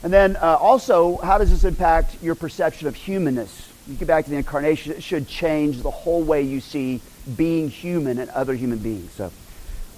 And 0.02 0.12
then 0.12 0.36
uh, 0.36 0.56
also, 0.60 1.16
how 1.18 1.38
does 1.38 1.50
this 1.50 1.64
impact 1.64 2.22
your 2.22 2.34
perception 2.34 2.86
of 2.86 2.94
humanness? 2.94 3.72
You 3.86 3.94
get 3.94 4.08
back 4.08 4.24
to 4.24 4.30
the 4.30 4.36
incarnation, 4.36 4.92
it 4.92 5.02
should 5.02 5.26
change 5.28 5.82
the 5.82 5.90
whole 5.90 6.22
way 6.22 6.42
you 6.42 6.60
see 6.60 7.00
being 7.36 7.68
human 7.68 8.18
and 8.18 8.30
other 8.30 8.54
human 8.54 8.78
beings. 8.78 9.10
So, 9.12 9.32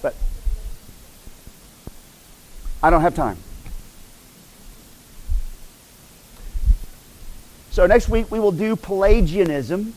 but 0.01 0.15
I 2.81 2.89
don't 2.89 3.01
have 3.01 3.15
time. 3.15 3.37
So 7.71 7.85
next 7.85 8.09
week 8.09 8.31
we 8.31 8.39
will 8.39 8.51
do 8.51 8.75
Pelagianism. 8.75 9.93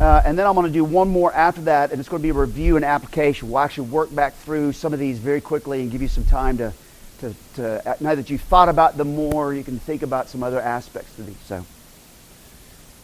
Uh, 0.00 0.22
and 0.24 0.38
then 0.38 0.46
I'm 0.46 0.54
going 0.54 0.66
to 0.66 0.72
do 0.72 0.82
one 0.82 1.08
more 1.08 1.30
after 1.34 1.60
that, 1.62 1.90
and 1.90 2.00
it's 2.00 2.08
going 2.08 2.20
to 2.20 2.22
be 2.22 2.30
a 2.30 2.34
review 2.34 2.76
and 2.76 2.84
application. 2.86 3.50
We'll 3.50 3.58
actually 3.58 3.90
work 3.90 4.14
back 4.14 4.34
through 4.34 4.72
some 4.72 4.94
of 4.94 4.98
these 4.98 5.18
very 5.18 5.42
quickly 5.42 5.82
and 5.82 5.90
give 5.90 6.00
you 6.00 6.08
some 6.08 6.24
time 6.24 6.56
to, 6.56 6.72
to, 7.18 7.34
to 7.56 7.96
now 8.00 8.14
that 8.14 8.30
you've 8.30 8.40
thought 8.40 8.70
about 8.70 8.96
them 8.96 9.14
more, 9.14 9.52
you 9.52 9.62
can 9.62 9.78
think 9.78 10.00
about 10.00 10.30
some 10.30 10.42
other 10.42 10.58
aspects 10.58 11.14
to 11.16 11.22
these. 11.22 11.36
So, 11.44 11.66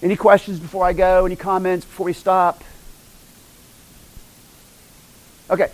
any 0.02 0.16
questions 0.16 0.58
before 0.58 0.86
I 0.86 0.94
go? 0.94 1.26
Any 1.26 1.36
comments 1.36 1.84
before 1.84 2.06
we 2.06 2.14
stop? 2.14 2.64
Okay. 5.50 5.70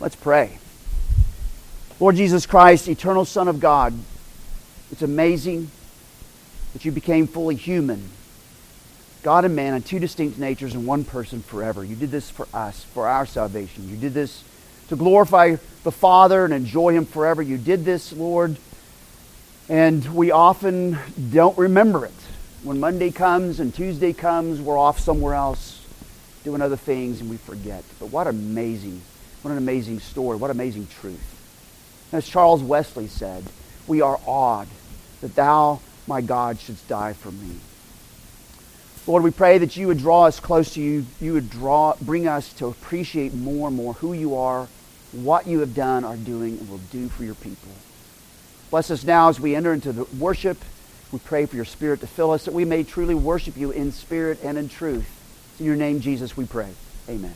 Let's 0.00 0.16
pray. 0.16 0.58
Lord 2.00 2.16
Jesus 2.16 2.46
Christ, 2.46 2.88
eternal 2.88 3.26
Son 3.26 3.48
of 3.48 3.60
God, 3.60 3.92
it's 4.90 5.02
amazing 5.02 5.70
that 6.72 6.86
you 6.86 6.92
became 6.92 7.26
fully 7.26 7.54
human. 7.54 8.08
God 9.28 9.44
and 9.44 9.54
man 9.54 9.74
in 9.74 9.82
two 9.82 9.98
distinct 9.98 10.38
natures 10.38 10.74
in 10.74 10.86
one 10.86 11.04
person 11.04 11.42
forever. 11.42 11.84
You 11.84 11.94
did 11.94 12.10
this 12.10 12.30
for 12.30 12.48
us, 12.54 12.84
for 12.94 13.06
our 13.06 13.26
salvation. 13.26 13.86
You 13.86 13.98
did 13.98 14.14
this 14.14 14.42
to 14.88 14.96
glorify 14.96 15.56
the 15.84 15.92
Father 15.92 16.46
and 16.46 16.54
enjoy 16.54 16.94
Him 16.94 17.04
forever. 17.04 17.42
You 17.42 17.58
did 17.58 17.84
this, 17.84 18.10
Lord, 18.14 18.56
and 19.68 20.02
we 20.14 20.30
often 20.30 20.98
don't 21.30 21.58
remember 21.58 22.06
it. 22.06 22.14
When 22.62 22.80
Monday 22.80 23.10
comes 23.10 23.60
and 23.60 23.74
Tuesday 23.74 24.14
comes, 24.14 24.62
we're 24.62 24.78
off 24.78 24.98
somewhere 24.98 25.34
else 25.34 25.84
doing 26.42 26.62
other 26.62 26.78
things 26.78 27.20
and 27.20 27.28
we 27.28 27.36
forget. 27.36 27.84
But 28.00 28.06
what 28.06 28.28
amazing, 28.28 29.02
what 29.42 29.50
an 29.50 29.58
amazing 29.58 30.00
story, 30.00 30.38
what 30.38 30.50
amazing 30.50 30.86
truth. 31.02 32.08
As 32.12 32.26
Charles 32.26 32.62
Wesley 32.62 33.08
said, 33.08 33.44
we 33.86 34.00
are 34.00 34.18
awed 34.24 34.68
that 35.20 35.34
thou, 35.34 35.80
my 36.06 36.22
God, 36.22 36.58
shouldst 36.58 36.88
die 36.88 37.12
for 37.12 37.30
me. 37.30 37.56
Lord, 39.08 39.22
we 39.22 39.30
pray 39.30 39.56
that 39.56 39.74
you 39.74 39.86
would 39.86 39.96
draw 39.96 40.26
us 40.26 40.38
close 40.38 40.74
to 40.74 40.82
you. 40.82 41.06
You 41.18 41.32
would 41.32 41.48
draw, 41.48 41.94
bring 42.02 42.28
us 42.28 42.52
to 42.54 42.66
appreciate 42.66 43.32
more 43.32 43.68
and 43.68 43.76
more 43.76 43.94
who 43.94 44.12
you 44.12 44.36
are, 44.36 44.68
what 45.12 45.46
you 45.46 45.60
have 45.60 45.74
done, 45.74 46.04
are 46.04 46.18
doing, 46.18 46.58
and 46.58 46.68
will 46.68 46.76
do 46.92 47.08
for 47.08 47.24
your 47.24 47.34
people. 47.36 47.72
Bless 48.70 48.90
us 48.90 49.04
now 49.04 49.30
as 49.30 49.40
we 49.40 49.56
enter 49.56 49.72
into 49.72 49.92
the 49.92 50.04
worship. 50.18 50.58
We 51.10 51.20
pray 51.20 51.46
for 51.46 51.56
your 51.56 51.64
spirit 51.64 52.00
to 52.00 52.06
fill 52.06 52.32
us 52.32 52.44
that 52.44 52.52
we 52.52 52.66
may 52.66 52.84
truly 52.84 53.14
worship 53.14 53.56
you 53.56 53.70
in 53.70 53.92
spirit 53.92 54.40
and 54.44 54.58
in 54.58 54.68
truth. 54.68 55.08
In 55.58 55.64
your 55.64 55.76
name, 55.76 56.00
Jesus, 56.00 56.36
we 56.36 56.44
pray. 56.44 56.68
Amen. 57.08 57.32